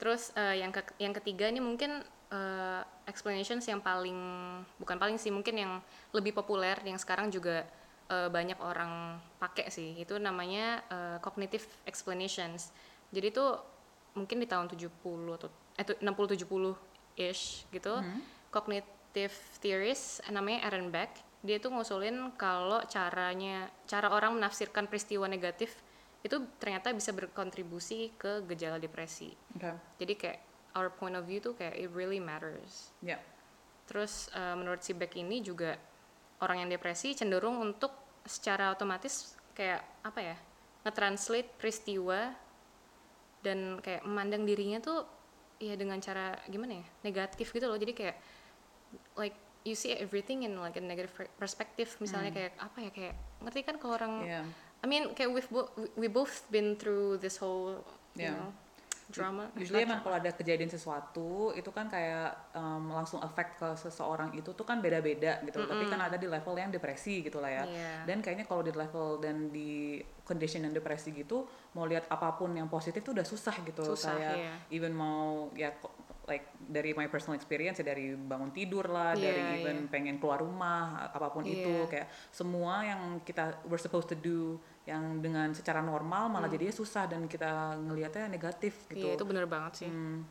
terus 0.00 0.32
eh, 0.32 0.56
yang 0.56 0.72
ke 0.72 0.80
yang 0.96 1.12
ketiga 1.12 1.44
ini 1.44 1.60
mungkin 1.60 2.00
eh, 2.30 2.80
explanations 3.04 3.68
yang 3.68 3.84
paling 3.84 4.16
bukan 4.74 4.96
paling 4.96 5.20
sih 5.20 5.28
mungkin 5.28 5.52
yang 5.54 5.72
lebih 6.10 6.32
populer 6.32 6.80
yang 6.82 6.96
sekarang 6.96 7.28
juga 7.28 7.68
eh, 8.08 8.28
banyak 8.28 8.56
orang 8.56 9.20
pakai 9.36 9.68
sih 9.68 9.92
itu 9.94 10.16
namanya 10.16 10.80
eh, 10.88 11.18
cognitive 11.20 11.68
explanations 11.84 12.72
jadi 13.12 13.28
itu 13.28 13.44
mungkin 14.10 14.40
di 14.40 14.48
tahun 14.48 14.66
70 14.66 14.88
atau 15.36 15.46
eh 15.80 15.84
tu- 15.86 15.96
60 15.96 16.36
70 16.36 16.76
ish 17.16 17.64
gitu 17.70 18.04
cognitive 18.50 19.32
theories 19.58 20.20
namanya 20.28 20.68
Aaron 20.68 20.92
Beck 20.92 21.08
dia 21.40 21.56
tuh 21.56 21.72
ngusulin 21.72 22.36
kalau 22.36 22.84
caranya 22.84 23.72
cara 23.88 24.12
orang 24.12 24.36
menafsirkan 24.36 24.84
peristiwa 24.84 25.24
negatif 25.24 25.72
itu 26.20 26.36
ternyata 26.60 26.92
bisa 26.92 27.10
berkontribusi 27.10 28.12
ke 28.14 28.44
gejala 28.46 28.76
depresi 28.76 29.32
Okay. 29.56 29.72
jadi 29.98 30.12
kayak 30.14 30.38
our 30.76 30.92
point 30.92 31.16
of 31.16 31.24
view 31.24 31.40
tuh 31.40 31.56
kayak 31.56 31.74
it 31.74 31.88
really 31.90 32.20
matters 32.20 32.92
Yeah. 33.00 33.18
terus 33.88 34.28
eh, 34.30 34.52
menurut 34.52 34.84
si 34.84 34.92
Beck 34.92 35.16
ini 35.16 35.40
juga 35.40 35.80
orang 36.38 36.60
yang 36.60 36.70
depresi 36.70 37.16
cenderung 37.16 37.56
untuk 37.58 37.90
secara 38.22 38.68
otomatis 38.70 39.32
kayak 39.50 39.80
apa 40.04 40.20
ya 40.20 40.36
nge-translate 40.82 41.56
peristiwa 41.56 42.32
dan 43.40 43.80
kayak 43.80 44.04
memandang 44.04 44.44
dirinya 44.44 44.76
tuh 44.78 45.04
ya 45.60 45.76
dengan 45.76 46.00
cara 46.00 46.40
gimana 46.48 46.80
ya 46.80 46.86
negatif 47.04 47.52
gitu 47.52 47.68
loh 47.68 47.76
jadi 47.76 47.92
kayak 47.92 48.16
like 49.14 49.36
you 49.62 49.76
see 49.76 49.92
everything 49.92 50.48
in 50.48 50.56
like 50.56 50.74
a 50.74 50.82
negative 50.82 51.12
per- 51.12 51.32
perspective 51.36 51.92
misalnya 52.00 52.32
kayak 52.32 52.56
apa 52.56 52.78
ya 52.80 52.90
kayak 52.90 53.14
ngerti 53.44 53.60
kan 53.62 53.76
kalau 53.76 53.94
orang 54.00 54.14
Yeah. 54.24 54.44
I 54.80 54.88
mean 54.88 55.12
kayak 55.12 55.28
we've 55.36 55.50
bo- 55.52 55.68
we- 55.76 55.92
we 55.94 56.08
both 56.08 56.48
been 56.48 56.80
through 56.80 57.20
this 57.20 57.36
whole 57.36 57.84
you 58.16 58.24
Yeah. 58.24 58.40
know 58.40 58.50
drama 59.10 59.50
Usually 59.58 59.82
emang 59.82 60.00
kalau 60.00 60.16
ada 60.16 60.30
kejadian 60.30 60.70
sesuatu 60.70 61.50
itu 61.52 61.70
kan 61.74 61.90
kayak 61.90 62.54
um, 62.54 62.94
langsung 62.94 63.18
efek 63.20 63.58
ke 63.58 63.68
seseorang 63.74 64.30
itu 64.38 64.54
tuh 64.54 64.62
kan 64.64 64.78
beda-beda 64.78 65.42
gitu. 65.42 65.66
Tapi 65.66 65.84
kan 65.90 66.00
ada 66.00 66.16
di 66.16 66.30
level 66.30 66.54
yang 66.54 66.70
depresi 66.70 67.26
gitu 67.26 67.42
lah 67.42 67.50
ya. 67.50 67.64
Iya. 67.66 67.92
Dan 68.06 68.22
kayaknya 68.22 68.46
kalau 68.46 68.62
di 68.62 68.72
level 68.72 69.18
dan 69.18 69.50
di 69.50 69.98
condition 70.22 70.62
yang 70.62 70.74
depresi 70.74 71.10
gitu 71.10 71.44
mau 71.74 71.84
lihat 71.84 72.06
apa 72.06 72.38
pun 72.38 72.54
yang 72.54 72.70
positif 72.70 73.02
tuh 73.02 73.18
udah 73.18 73.26
susah 73.26 73.54
gitu. 73.66 73.82
Susah, 73.82 74.14
kayak 74.14 74.36
iya. 74.38 74.54
even 74.70 74.94
mau 74.94 75.50
ya 75.58 75.74
like 76.30 76.46
dari 76.62 76.94
my 76.94 77.10
personal 77.10 77.34
experience 77.34 77.82
ya 77.82 77.90
dari 77.90 78.14
bangun 78.14 78.54
tidur 78.54 78.86
lah, 78.86 79.18
Iya, 79.18 79.34
dari 79.34 79.42
even 79.66 79.90
pengen 79.90 80.22
keluar 80.22 80.38
rumah 80.38 81.10
apa 81.10 81.34
pun 81.34 81.42
itu 81.42 81.66
Iya. 81.66 81.90
kayak 81.90 82.08
semua 82.30 82.86
yang 82.86 83.18
kita 83.26 83.58
we're 83.66 83.82
supposed 83.82 84.06
to 84.06 84.14
do 84.14 84.62
yang 84.90 85.22
dengan 85.22 85.54
secara 85.54 85.78
normal 85.78 86.26
malah 86.26 86.50
jadinya 86.50 86.74
susah 86.74 87.06
dan 87.06 87.30
kita 87.30 87.78
ngelihatnya 87.78 88.26
negatif 88.26 88.74
gitu. 88.90 88.98
Hmm. 88.98 89.06
Iya 89.06 89.12
itu 89.14 89.24
bener 89.24 89.46
banget 89.46 89.72
sih. 89.86 89.90
Hmm. 89.90 90.26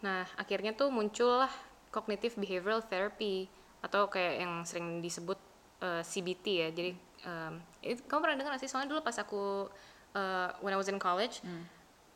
Nah 0.00 0.24
akhirnya 0.40 0.72
tuh 0.72 0.88
muncullah 0.88 1.52
cognitive 1.92 2.40
behavioral 2.40 2.80
therapy 2.80 3.52
atau 3.84 4.08
kayak 4.08 4.34
yang 4.40 4.54
sering 4.64 5.04
disebut 5.04 5.36
eh, 5.84 6.02
CBT 6.02 6.46
ya. 6.48 6.68
Jadi 6.72 6.90
em, 7.28 7.54
itu, 7.84 8.00
kamu 8.08 8.20
pernah 8.24 8.36
dengar 8.40 8.56
sih? 8.56 8.68
Soalnya 8.68 8.96
dulu 8.96 9.00
pas 9.04 9.16
aku 9.20 9.68
eh, 10.16 10.48
when 10.64 10.72
I 10.72 10.78
was 10.80 10.88
in 10.88 10.96
college, 10.96 11.44
Hmm. 11.44 11.64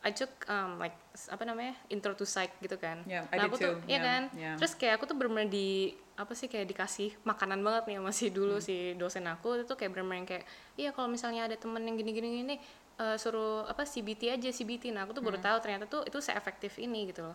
I 0.05 0.13
took 0.13 0.29
um, 0.47 0.77
like 0.77 0.93
apa 1.27 1.43
namanya 1.43 1.73
intro 1.89 2.13
to 2.13 2.23
psych 2.23 2.53
gitu 2.61 2.77
kan. 2.77 3.01
Yeah, 3.05 3.25
I 3.33 3.41
nah 3.41 3.45
did 3.45 3.51
aku 3.51 3.57
tuh, 3.57 3.73
too. 3.73 3.89
iya 3.89 3.93
Yeah, 3.93 4.03
kan. 4.05 4.23
yeah. 4.37 4.55
Terus 4.55 4.73
kayak 4.77 5.01
aku 5.01 5.09
tuh 5.09 5.17
bener-bener 5.17 5.49
di 5.49 5.69
apa 6.15 6.31
sih 6.31 6.47
kayak 6.47 6.69
dikasih 6.69 7.17
makanan 7.23 7.59
banget 7.59 7.89
nih 7.89 7.99
masih 7.99 8.29
dulu 8.31 8.57
Hmm. 8.57 8.63
si 8.63 8.77
dosen 8.95 9.25
aku 9.25 9.59
itu 9.59 9.75
kayak 9.75 9.91
bener-bener 9.91 10.19
yang 10.23 10.29
kayak 10.29 10.45
iya 10.77 10.91
kalau 10.91 11.09
misalnya 11.09 11.49
ada 11.49 11.57
temen 11.57 11.83
yang 11.83 11.97
gini-gini 11.97 12.29
gini 12.39 12.55
eh, 12.95 13.17
suruh 13.17 13.65
apa 13.65 13.83
CBT 13.83 14.31
aja 14.31 14.49
CBT. 14.49 14.93
Nah 14.93 15.03
aku 15.03 15.13
tuh 15.13 15.25
baru 15.25 15.41
Hmm. 15.41 15.47
tahu 15.49 15.57
ternyata 15.59 15.85
tuh 15.87 16.05
itu 16.05 16.21
seefektif 16.21 16.77
ini 16.77 17.09
gitu 17.09 17.25
loh. 17.25 17.35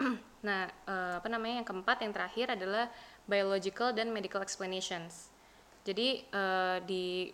Nah, 0.40 0.64
eh, 0.64 1.14
apa 1.20 1.28
namanya 1.28 1.60
yang 1.60 1.68
keempat 1.68 2.00
yang 2.00 2.10
terakhir 2.10 2.56
adalah 2.56 2.88
biological 3.24 3.92
dan 3.92 4.08
medical 4.08 4.40
explanations. 4.40 5.28
Jadi 5.84 6.24
eh, 6.24 6.76
di 6.82 7.28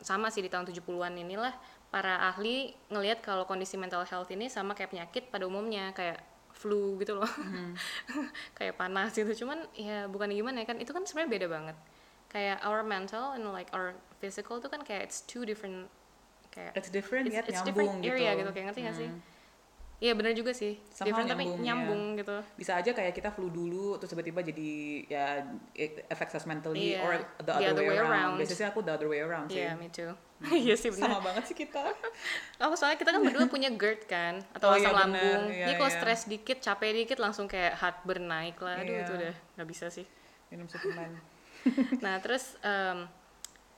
sama 0.00 0.28
sih 0.28 0.40
di 0.40 0.48
tahun 0.48 0.64
70-an 0.66 1.12
inilah 1.18 1.52
para 1.92 2.32
ahli 2.32 2.72
ngelihat 2.88 3.20
kalau 3.20 3.44
kondisi 3.44 3.76
mental 3.76 4.08
health 4.08 4.32
ini 4.32 4.48
sama 4.48 4.72
kayak 4.72 4.96
penyakit 4.96 5.28
pada 5.28 5.44
umumnya 5.44 5.92
kayak 5.92 6.24
flu 6.56 6.96
gitu 6.96 7.20
loh. 7.20 7.28
kayak 8.58 8.80
panas 8.80 9.12
gitu. 9.12 9.44
Cuman 9.44 9.68
ya 9.76 10.08
bukan 10.08 10.32
gimana 10.32 10.64
ya 10.64 10.66
kan 10.72 10.80
itu 10.80 10.88
kan 10.88 11.04
sebenarnya 11.04 11.30
beda 11.36 11.46
banget. 11.52 11.76
Kayak 12.32 12.64
our 12.64 12.80
mental 12.80 13.36
and 13.36 13.44
like 13.52 13.68
our 13.76 13.92
physical 14.24 14.56
itu 14.56 14.72
kan 14.72 14.80
kayak 14.80 15.04
it's 15.04 15.20
two 15.28 15.44
different 15.44 15.92
kayak 16.48 16.72
It's 16.72 16.88
different 16.88 17.28
it's, 17.28 17.36
yet 17.36 17.44
it's 17.44 17.60
nyambung 17.60 18.00
different 18.00 18.08
area 18.08 18.30
gitu. 18.32 18.40
gitu 18.40 18.50
kayak 18.56 18.66
ngerti 18.72 18.80
gak 18.88 18.96
sih? 18.96 19.10
Iya 20.02 20.12
bener 20.18 20.32
juga 20.34 20.50
sih. 20.50 20.80
Somehow 20.90 21.12
different 21.12 21.30
tapi 21.30 21.44
nyambung, 21.44 21.60
ya. 21.60 21.64
nyambung 21.68 22.02
gitu. 22.18 22.36
Bisa 22.56 22.72
aja 22.80 22.90
kayak 22.90 23.12
kita 23.12 23.30
flu 23.36 23.52
dulu 23.52 24.00
terus 24.00 24.10
tiba-tiba 24.16 24.40
jadi 24.40 24.72
ya 25.06 25.26
affects 26.08 26.40
us 26.40 26.44
mentally 26.48 26.96
Iya, 26.96 27.04
or 27.04 27.12
the 27.44 27.52
other, 27.52 27.84
way, 27.84 28.00
around. 28.00 28.40
Biasanya 28.40 28.58
sih 28.58 28.66
aku 28.66 28.80
the 28.80 28.96
other 28.96 29.06
way 29.12 29.20
around 29.20 29.52
sih. 29.52 29.60
Iya, 29.60 29.76
me 29.76 29.92
too. 29.92 30.10
Iya 30.62 30.74
sih 30.74 30.88
bener. 30.88 31.06
Sama 31.06 31.20
banget 31.20 31.44
sih 31.46 31.56
kita. 31.56 31.80
Oh, 32.62 32.70
soalnya 32.72 32.94
kita 32.94 33.10
kan 33.10 33.20
berdua 33.20 33.46
punya 33.46 33.68
GERD 33.68 34.06
kan, 34.06 34.38
atau 34.52 34.70
Oh, 34.70 34.74
iya, 34.74 34.86
asam 34.86 34.92
bener. 34.92 35.02
lambung. 35.02 35.42
Iya, 35.50 35.66
Ini 35.66 35.72
kalau 35.76 35.90
iya. 35.90 35.98
stres 35.98 36.20
dikit, 36.24 36.58
capek 36.58 36.94
dikit 36.96 37.18
langsung 37.18 37.46
kayak 37.46 37.74
heartburn 37.74 38.24
naik 38.24 38.54
lah. 38.56 38.78
Aduh, 38.78 38.92
Iya. 38.92 39.02
itu 39.02 39.12
udah 39.12 39.34
nggak 39.56 39.68
bisa 39.68 39.86
sih. 39.88 40.06
Minum 40.48 40.66
suplemen. 40.66 41.18
Nah, 42.00 42.18
terus 42.18 42.54
em, 42.60 43.06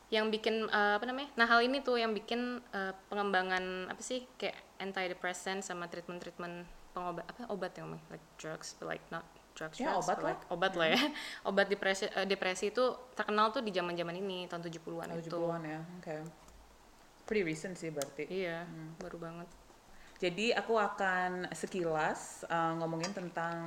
yang 0.08 0.28
bikin 0.28 0.64
eh, 0.66 0.94
apa 0.94 1.04
namanya? 1.04 1.28
Nah, 1.34 1.46
hal 1.46 1.60
ini 1.60 1.80
tuh 1.80 1.96
yang 1.96 2.12
bikin 2.12 2.40
eh, 2.70 2.92
pengembangan 3.08 3.88
apa 3.88 4.00
sih 4.00 4.24
kayak 4.34 4.56
antidepressant 4.78 5.60
sama 5.60 5.84
treatment-treatment 5.86 6.64
pengobat 6.92 7.24
apa 7.26 7.48
obat 7.48 7.72
yang 7.74 7.90
like 8.06 8.22
drugs 8.36 8.72
but 8.74 8.86
like 8.86 9.02
not 9.08 9.24
drugs 9.52 9.76
Ya, 9.76 9.90
drugs, 9.90 10.04
obat 10.04 10.18
lah. 10.18 10.28
like 10.30 10.42
obat 10.48 10.72
lah 10.74 10.88
ya. 10.90 11.00
obat 11.42 11.66
depresi 11.66 12.04
eh, 12.06 12.24
depresi 12.24 12.68
itu 12.68 12.84
terkenal 13.12 13.48
tuh 13.50 13.60
di 13.60 13.70
zaman-zaman 13.70 14.14
ini 14.14 14.44
tahun 14.44 14.62
70-an 14.62 15.08
Tahun 15.08 15.20
itu. 15.20 15.30
70-an 15.30 15.62
ya. 15.62 15.80
Oke. 15.98 16.14
Pretty 17.24 17.42
recent 17.44 17.74
sih 17.80 17.88
berarti. 17.88 18.28
Iya, 18.28 18.68
baru 19.00 19.16
banget. 19.16 19.48
Jadi 20.22 20.54
aku 20.54 20.78
akan 20.78 21.50
sekilas 21.50 22.46
uh, 22.46 22.78
ngomongin 22.78 23.10
tentang 23.12 23.66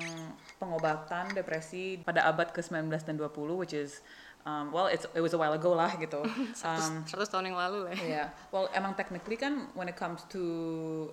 pengobatan 0.58 1.30
depresi 1.36 2.00
pada 2.02 2.24
abad 2.24 2.50
ke-19 2.56 2.88
dan 3.04 3.16
20 3.20 3.60
which 3.60 3.76
is 3.76 4.00
um, 4.48 4.72
well 4.72 4.88
it's, 4.88 5.04
it 5.12 5.20
was 5.20 5.36
a 5.36 5.40
while 5.40 5.52
ago 5.52 5.76
lah 5.76 5.92
gitu. 6.00 6.24
Um, 6.68 7.04
100 7.04 7.30
tahun 7.30 7.52
yang 7.52 7.60
lalu 7.60 7.86
lah 7.86 7.94
ya. 7.94 8.04
Iya, 8.08 8.26
well 8.50 8.72
emang 8.72 8.96
technically 8.96 9.36
kan 9.36 9.70
when 9.76 9.92
it 9.92 10.00
comes 10.00 10.24
to 10.32 10.42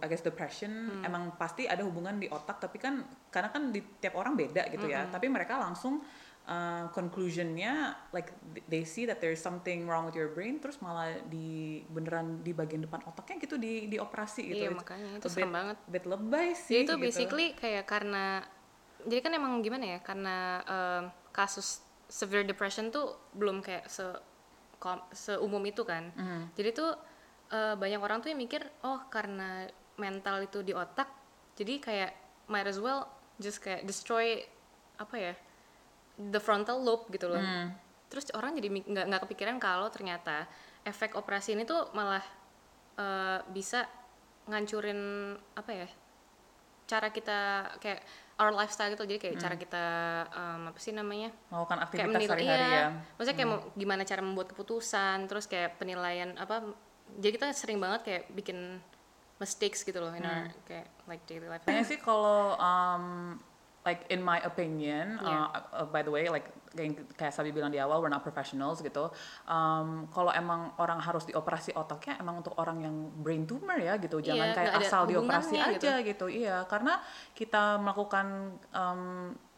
I 0.00 0.06
guess 0.06 0.22
depression 0.22 1.02
emang 1.02 1.34
pasti 1.34 1.66
ada 1.66 1.82
hubungan 1.82 2.16
di 2.22 2.30
otak 2.30 2.62
tapi 2.62 2.78
kan 2.78 3.02
karena 3.28 3.50
kan 3.50 3.74
di 3.74 3.82
tiap 3.98 4.14
orang 4.14 4.38
beda 4.38 4.70
gitu 4.70 4.86
ya. 4.86 5.10
Tapi 5.10 5.26
mereka 5.26 5.58
langsung 5.58 6.00
uh, 6.44 6.86
conclusionnya 6.90 7.92
like 8.10 8.32
they 8.68 8.84
see 8.84 9.04
that 9.04 9.18
there's 9.18 9.40
something 9.40 9.84
wrong 9.84 10.04
with 10.04 10.14
your 10.14 10.28
brain 10.28 10.60
terus 10.60 10.76
malah 10.78 11.16
di 11.26 11.80
beneran 11.88 12.40
di 12.40 12.52
bagian 12.52 12.84
depan 12.84 13.00
otaknya 13.04 13.40
gitu 13.40 13.56
di 13.56 13.88
dioperasi 13.88 14.52
gitu. 14.52 14.62
Iya, 14.64 14.70
It's 14.70 14.80
makanya 14.80 15.08
itu 15.16 15.28
serem 15.28 15.48
bit- 15.48 15.56
banget. 15.56 15.76
bit 15.88 16.04
lebay 16.04 16.48
Jadi 16.50 16.60
sih. 16.60 16.76
itu 16.84 16.92
gitu. 16.92 17.00
basically 17.00 17.46
kayak 17.54 17.84
karena 17.84 18.44
jadi 19.04 19.20
kan 19.20 19.32
emang 19.32 19.60
gimana 19.60 19.84
ya? 19.84 19.98
Karena 20.00 20.36
em, 20.62 21.04
kasus 21.30 21.80
severe 22.08 22.44
depression 22.44 22.88
tuh 22.88 23.16
belum 23.32 23.60
kayak 23.60 23.88
se 23.88 24.04
seumum 25.16 25.64
itu 25.64 25.80
kan. 25.80 26.12
Jadi 26.52 26.76
tuh 26.76 26.92
eh, 27.48 27.72
banyak 27.72 28.00
orang 28.00 28.20
tuh 28.20 28.28
yang 28.28 28.40
mikir 28.40 28.60
oh 28.84 29.00
karena 29.08 29.64
mental 29.96 30.42
itu 30.42 30.60
di 30.60 30.74
otak, 30.74 31.06
jadi 31.54 31.78
kayak 31.80 32.10
might 32.50 32.66
as 32.66 32.76
well 32.76 33.08
just 33.38 33.64
kayak 33.64 33.84
destroy 33.84 34.44
apa 34.98 35.16
ya? 35.16 35.32
The 36.18 36.40
frontal 36.40 36.78
lobe 36.80 37.10
gitu 37.14 37.30
loh. 37.30 37.42
Terus 38.08 38.30
orang 38.36 38.54
jadi 38.58 38.68
nggak 38.70 39.06
nggak 39.10 39.22
kepikiran 39.26 39.56
kalau 39.58 39.90
ternyata 39.90 40.46
efek 40.86 41.18
operasi 41.18 41.56
ini 41.56 41.66
tuh 41.66 41.90
malah 41.96 42.22
eh, 42.98 43.40
bisa 43.50 43.86
ngancurin 44.46 45.32
apa 45.56 45.72
ya? 45.72 45.88
cara 46.84 47.08
kita 47.10 47.38
kayak 47.80 48.00
our 48.36 48.52
lifestyle 48.52 48.92
gitu 48.92 49.08
jadi 49.08 49.20
kayak 49.20 49.36
cara 49.40 49.56
kita 49.56 49.84
em, 50.28 50.62
apa 50.68 50.78
sih 50.78 50.92
namanya 50.92 51.32
melakukan 51.48 51.78
aktivitas 51.86 52.20
sehari-hari 52.28 52.64
iya. 52.66 52.76
ya. 52.76 52.86
maksudnya 53.16 53.36
kayak 53.40 53.50
mau, 53.50 53.60
gimana 53.72 54.02
cara 54.04 54.20
membuat 54.20 54.48
keputusan 54.52 55.16
terus 55.30 55.48
kayak 55.48 55.80
penilaian 55.80 56.36
apa 56.36 56.74
jadi 57.16 57.32
kita 57.40 57.46
sering 57.56 57.78
banget 57.80 58.00
kayak 58.04 58.22
bikin 58.36 58.80
mistakes 59.40 59.82
gitu 59.86 59.98
loh 60.02 60.12
in 60.12 60.24
our 60.24 60.50
kayak 60.68 60.88
like 61.08 61.22
daily 61.24 61.48
life 61.48 61.64
Kayaknya 61.64 61.86
sih 61.88 61.98
kalau 62.00 62.58
um, 62.58 63.36
like 63.84 64.08
in 64.08 64.24
my 64.24 64.40
opinion, 64.40 65.20
Yeah. 65.20 65.44
uh, 65.52 65.84
uh, 65.84 65.86
by 65.86 66.00
the 66.00 66.08
way, 66.08 66.26
like 66.32 66.48
kayak 66.72 67.04
kayak 67.14 67.32
Sabi 67.36 67.52
bilang 67.52 67.68
di 67.68 67.76
awal, 67.78 68.00
we're 68.00 68.08
not 68.10 68.24
professionals 68.24 68.80
gitu. 68.80 69.12
Um, 69.44 70.08
kalau 70.08 70.32
emang 70.32 70.72
orang 70.80 70.98
harus 70.98 71.28
dioperasi 71.28 71.76
otaknya, 71.76 72.16
emang 72.18 72.40
untuk 72.40 72.56
orang 72.56 72.80
yang 72.80 72.96
brain 73.20 73.44
tumor 73.44 73.76
ya 73.76 74.00
gitu. 74.00 74.24
Jangan 74.24 74.50
Iya, 74.50 74.56
kayak 74.56 74.68
nggak 74.72 74.80
ada 74.80 74.88
asal 74.88 75.02
dioperasi 75.04 75.54
hubungannya 75.54 75.78
aja 75.78 75.92
gitu. 76.00 76.26
Iya, 76.32 76.56
karena 76.64 76.98
kita 77.36 77.76
melakukan 77.78 78.26
um, 78.72 79.02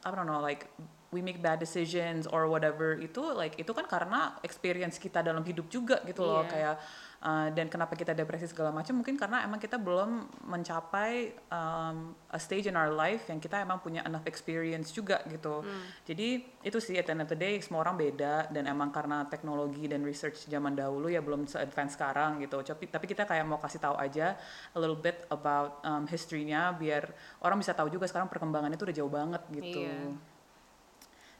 I 0.02 0.09
don't 0.11 0.26
know 0.26 0.42
like 0.42 0.66
we 1.14 1.23
make 1.23 1.38
bad 1.38 1.62
decisions 1.62 2.26
or 2.26 2.50
whatever 2.50 2.99
itu 2.99 3.23
like 3.33 3.54
itu 3.56 3.71
kan 3.71 3.87
karena 3.87 4.35
experience 4.42 4.99
kita 4.99 5.23
dalam 5.23 5.47
hidup 5.47 5.71
juga 5.71 6.02
gitu 6.02 6.26
loh 6.26 6.42
Iya. 6.45 6.50
kayak 6.50 6.75
uh, 7.26 7.49
dan 7.50 7.66
kenapa 7.66 7.99
kita 7.99 8.14
depresi 8.14 8.47
segala 8.47 8.71
macam 8.71 9.02
mungkin 9.02 9.18
karena 9.18 9.42
emang 9.42 9.59
kita 9.59 9.75
belum 9.76 10.30
mencapai 10.47 11.35
um, 11.50 12.14
a 12.30 12.38
stage 12.38 12.71
in 12.71 12.78
our 12.78 12.95
life 12.95 13.26
yang 13.26 13.42
kita 13.42 13.59
emang 13.59 13.83
punya 13.83 14.06
enough 14.06 14.23
experience 14.30 14.95
juga 14.95 15.18
gitu 15.26 15.66
jadi 16.06 16.47
itu 16.62 16.78
sih 16.78 16.95
at 16.95 17.11
the 17.11 17.12
end 17.12 17.26
of 17.26 17.28
the 17.28 17.38
day 17.38 17.59
semua 17.59 17.83
orang 17.83 17.99
beda 17.99 18.47
dan 18.54 18.71
emang 18.71 18.95
karena 18.95 19.26
teknologi 19.26 19.90
dan 19.90 20.06
research 20.06 20.47
zaman 20.47 20.78
dahulu 20.78 21.11
ya 21.11 21.18
belum 21.18 21.50
se-advance 21.50 21.99
sekarang 21.99 22.38
gitu 22.38 22.62
tapi 22.62 22.87
tapi 22.87 23.06
kita 23.11 23.26
kayak 23.26 23.42
mau 23.42 23.59
kasih 23.59 23.83
tahu 23.83 23.99
aja 23.99 24.38
a 24.73 24.78
little 24.78 24.99
bit 24.99 25.26
about 25.35 25.83
um, 25.83 26.06
history-nya 26.06 26.71
biar 26.78 27.11
orang 27.42 27.59
bisa 27.59 27.75
tahu 27.75 27.90
juga 27.90 28.06
sekarang 28.06 28.30
perkembangannya 28.30 28.78
itu 28.78 28.87
udah 28.87 28.97
jauh 28.97 29.11
banget 29.12 29.42
gitu 29.50 29.75
Iya. 29.87 30.16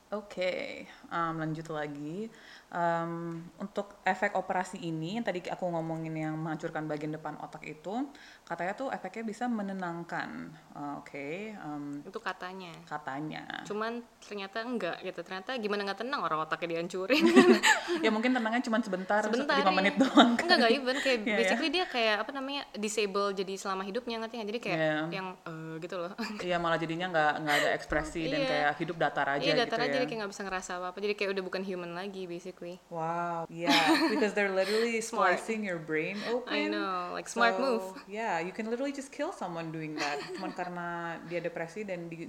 Oke, 0.07 0.87
um, 1.11 1.35
lanjut 1.35 1.67
lagi. 1.67 2.31
Um, 2.67 3.47
untuk 3.57 3.95
efek 4.03 4.35
operasi 4.35 4.75
ini, 4.77 5.15
yang 5.15 5.23
tadi 5.23 5.39
aku 5.41 5.63
ngomongin 5.65 6.11
yang 6.11 6.35
menghancurkan 6.35 6.83
bagian 6.83 7.15
depan 7.15 7.39
otak 7.39 7.63
itu, 7.63 8.11
katanya 8.43 8.75
tuh 8.75 8.91
efeknya 8.91 9.23
bisa 9.23 9.47
menenangkan. 9.47 10.51
Uh, 10.75 10.99
Oke, 10.99 11.55
um, 11.63 12.03
Itu 12.03 12.19
katanya. 12.19 12.75
katanya. 12.83 13.47
Cuman 13.63 14.03
ternyata 14.19 14.67
enggak 14.67 14.99
gitu. 14.99 15.23
Ternyata 15.23 15.55
gimana 15.55 15.87
nggak 15.87 16.03
tenang 16.03 16.19
orang 16.19 16.43
otaknya 16.43 16.75
dihancurin. 16.75 17.23
ya 18.03 18.11
mungkin 18.11 18.35
tenangnya 18.35 18.59
cuma 18.59 18.83
sebentar, 18.83 19.23
Sebentar. 19.23 19.63
5 19.63 19.63
ya. 19.63 19.71
menit 19.71 19.95
doang. 19.95 20.35
kan. 20.35 20.43
Enggak 20.43 20.57
enggak 20.59 20.71
even 20.75 20.97
kayak 20.99 21.19
Iya, 21.23 21.31
ya. 21.31 21.37
basically 21.39 21.69
dia 21.71 21.85
kayak 21.87 22.15
apa 22.27 22.31
namanya 22.35 22.61
disable 22.75 23.31
jadi 23.31 23.53
selama 23.55 23.87
hidupnya 23.87 24.19
ngerti 24.19 24.35
nggak? 24.35 24.49
Jadi 24.51 24.59
kayak 24.59 24.77
Iya. 24.77 24.99
yang 25.15 25.27
eh, 25.39 25.73
gitu 25.79 25.95
loh. 25.95 26.11
Iya 26.43 26.59
malah 26.59 26.75
jadinya 26.75 27.07
nggak 27.07 27.31
nggak 27.47 27.55
ada 27.63 27.69
ekspresi 27.73 28.27
dan 28.27 28.43
Iya. 28.43 28.49
kayak 28.51 28.71
hidup 28.75 28.95
datar 28.99 29.27
aja 29.29 29.43
Iya 29.45 29.55
datar 29.55 29.79
gitu 29.79 29.87
aja 29.87 29.95
ya. 29.95 29.99
dia 30.03 30.07
kayak 30.11 30.19
nggak 30.19 30.31
bisa 30.35 30.41
ngerasa 30.43 30.71
apa-apa. 30.83 30.97
Jadi 30.99 31.13
kayak 31.15 31.29
udah 31.31 31.43
bukan 31.47 31.63
human 31.63 31.95
lagi 31.95 32.27
basically. 32.27 32.55
Wow, 32.89 33.45
yeah, 33.49 33.69
because 34.11 34.33
they're 34.33 34.49
literally 34.49 34.97
splicing 34.99 35.61
your 35.61 35.77
brain 35.77 36.17
open. 36.25 36.49
I 36.49 36.65
know, 36.65 37.13
like 37.13 37.29
smart 37.29 37.55
So, 37.55 37.61
move. 37.61 37.85
Yeah, 38.09 38.41
you 38.41 38.49
can 38.49 38.65
literally 38.69 38.91
just 38.91 39.13
kill 39.13 39.29
someone 39.29 39.69
doing 39.69 39.93
that. 40.01 40.17
Cuman 40.33 40.51
karena 40.59 41.21
dia 41.29 41.37
depresi 41.37 41.85
dan 41.85 42.09
di, 42.09 42.25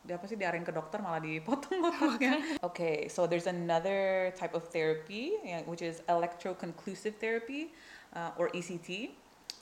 di 0.00 0.12
apa 0.14 0.24
sih 0.24 0.38
diarahin 0.38 0.64
ke 0.64 0.72
dokter 0.72 1.02
malah 1.02 1.20
dipotong 1.20 1.82
otaknya. 1.84 2.40
okay, 2.64 3.04
so 3.06 3.28
there's 3.28 3.44
another 3.44 4.32
type 4.32 4.56
of 4.56 4.64
therapy 4.72 5.36
which 5.68 5.82
is 5.82 6.00
electroconclusive 6.08 7.20
therapy 7.20 7.74
uh, 8.16 8.32
or 8.40 8.48
ECT. 8.56 9.12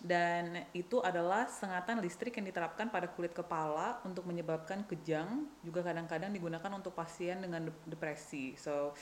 Dan 0.04 0.68
itu 0.76 1.00
adalah 1.00 1.49
sengatan 1.49 1.97
listrik 2.04 2.37
yang 2.37 2.44
diterapkan 2.44 2.92
pada 2.92 3.09
kulit 3.09 3.33
kepala 3.33 4.04
untuk 4.04 4.28
menyebabkan 4.28 4.85
kejang. 4.85 5.49
Juga 5.64 5.80
kadang-kadang 5.80 6.28
digunakan 6.28 6.68
untuk 6.76 6.92
pasien 6.92 7.40
dengan 7.40 7.73
de- 7.73 7.83
depresi. 7.88 8.52
So 8.61 8.92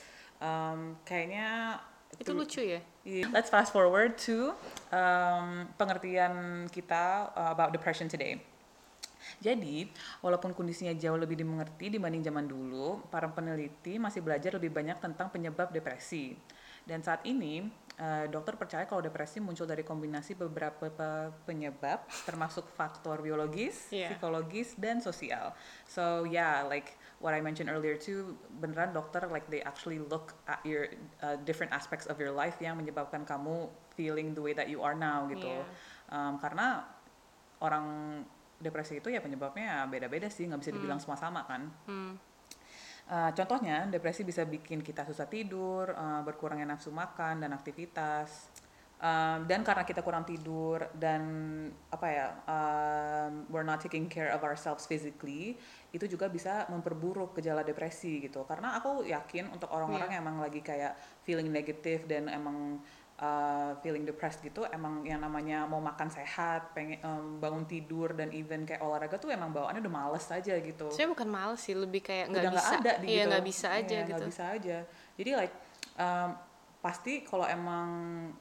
um, 0.42 0.99
kayaknya 1.06 1.78
Itu 2.18 2.37
lucu 2.37 2.61
ya. 2.61 2.82
Yeah. 3.06 3.30
Let's 3.32 3.49
fast 3.49 3.72
forward 3.72 4.20
to 4.28 4.52
um, 4.92 5.70
pengertian 5.80 6.66
kita 6.68 7.32
uh, 7.32 7.50
about 7.54 7.72
depression 7.72 8.11
today. 8.11 8.37
Jadi, 9.40 9.88
walaupun 10.20 10.52
kondisinya 10.54 10.92
jauh 10.94 11.16
lebih 11.16 11.40
dimengerti 11.40 11.88
dibanding 11.88 12.22
zaman 12.22 12.46
dulu, 12.46 13.00
para 13.08 13.26
peneliti 13.32 13.96
masih 13.96 14.20
belajar 14.22 14.54
lebih 14.54 14.70
banyak 14.70 14.99
tentang 15.00 15.32
penyebab 15.32 15.72
depresi. 15.72 16.37
Dan 16.82 17.02
saat 17.02 17.22
ini, 17.26 17.62
uh, 17.99 18.26
dokter 18.26 18.58
percaya 18.58 18.84
kalau 18.87 19.02
depresi 19.02 19.38
muncul 19.38 19.66
dari 19.66 19.87
kombinasi 19.87 20.34
beberapa 20.34 20.90
pe- 20.90 21.30
penyebab, 21.46 22.02
termasuk 22.26 22.66
faktor 22.75 23.22
biologis, 23.22 23.90
Iya. 23.94 24.14
psikologis, 24.14 24.75
dan 24.78 24.99
sosial. 24.99 25.54
So 25.87 26.26
yeah, 26.26 26.66
like 26.66 26.99
what 27.22 27.32
I 27.32 27.40
mentioned 27.40 27.70
earlier 27.70 27.94
too, 27.94 28.34
beneran 28.58 28.90
dokter 28.90 29.30
like 29.30 29.46
they 29.46 29.62
actually 29.62 30.02
look 30.02 30.34
at 30.50 30.58
your 30.66 30.90
uh, 31.22 31.38
different 31.46 31.70
aspects 31.70 32.10
of 32.10 32.18
your 32.18 32.34
life 32.34 32.58
yang 32.58 32.76
menyebabkan 32.76 33.22
kamu 33.22 33.70
feeling 33.94 34.34
the 34.34 34.42
way 34.42 34.52
that 34.52 34.66
you 34.66 34.82
are 34.82 34.98
now 34.98 35.24
gitu. 35.30 35.46
Iya. 35.46 35.64
Um, 36.10 36.36
karena 36.42 36.82
orang 37.62 37.86
depresi 38.58 38.98
itu 38.98 39.08
ya 39.08 39.22
penyebabnya 39.22 39.87
beda-beda 39.87 40.26
sih, 40.26 40.50
nggak 40.50 40.61
bisa 40.66 40.72
dibilang 40.74 40.98
semua 40.98 41.16
sama 41.16 41.46
kan. 41.46 41.70
Hmm. 41.87 42.18
Uh, 43.06 43.30
contohnya 43.35 43.87
depresi 43.87 44.26
bisa 44.26 44.42
bikin 44.42 44.82
kita 44.82 45.06
susah 45.06 45.30
tidur, 45.30 45.94
uh, 45.94 46.22
berkurangnya 46.26 46.74
nafsu 46.74 46.90
makan 46.90 47.46
dan 47.46 47.54
aktivitas. 47.54 48.50
Um, 49.02 49.50
dan 49.50 49.66
karena 49.66 49.82
kita 49.82 49.98
kurang 49.98 50.22
tidur 50.22 50.86
dan 50.94 51.22
apa 51.90 52.06
ya, 52.06 52.26
um, 52.46 53.50
we're 53.50 53.66
not 53.66 53.82
taking 53.82 54.06
care 54.06 54.30
of 54.30 54.46
ourselves 54.46 54.86
physically, 54.86 55.58
itu 55.90 56.06
juga 56.06 56.30
bisa 56.30 56.70
memperburuk 56.70 57.34
gejala 57.34 57.66
depresi 57.66 58.22
gitu. 58.22 58.46
Karena 58.46 58.78
aku 58.78 59.02
yakin 59.02 59.50
untuk 59.50 59.74
orang-orang 59.74 60.06
yang 60.06 60.22
emang 60.22 60.38
lagi 60.38 60.62
kayak 60.62 60.94
feeling 61.26 61.50
negatif 61.50 62.06
dan 62.06 62.30
emang 62.30 62.78
uh, 63.18 63.74
feeling 63.82 64.06
depressed 64.06 64.38
gitu, 64.38 64.62
emang 64.70 65.02
yang 65.02 65.18
namanya 65.18 65.66
mau 65.66 65.82
makan 65.82 66.06
sehat, 66.06 66.70
pengen 66.70 67.02
um, 67.02 67.42
bangun 67.42 67.66
tidur 67.66 68.14
dan 68.14 68.30
even 68.30 68.62
kayak 68.62 68.86
olahraga 68.86 69.18
tuh 69.18 69.34
emang 69.34 69.50
bawaannya 69.50 69.82
udah 69.82 69.94
males 69.98 70.30
aja 70.30 70.54
gitu 70.62 70.94
Saya 70.94 71.10
bukan 71.10 71.26
males 71.26 71.58
sih, 71.58 71.74
lebih 71.74 72.06
kayak 72.06 72.30
nggak 72.30 72.54
bisa. 72.54 72.70
ada 72.78 72.92
di 73.02 73.06
iya 73.10 73.26
gitu. 73.26 73.30
nggak 73.34 73.44
bisa 73.50 73.66
aja 73.66 73.82
Iya, 73.82 73.98
gitu. 74.06 74.10
nggak 74.14 74.30
bisa 74.30 74.44
aja 74.46 74.78
jadi 75.18 75.30
like 75.42 75.54
um, 75.98 76.30
pasti 76.83 77.23
kalau 77.23 77.47
emang 77.47 77.87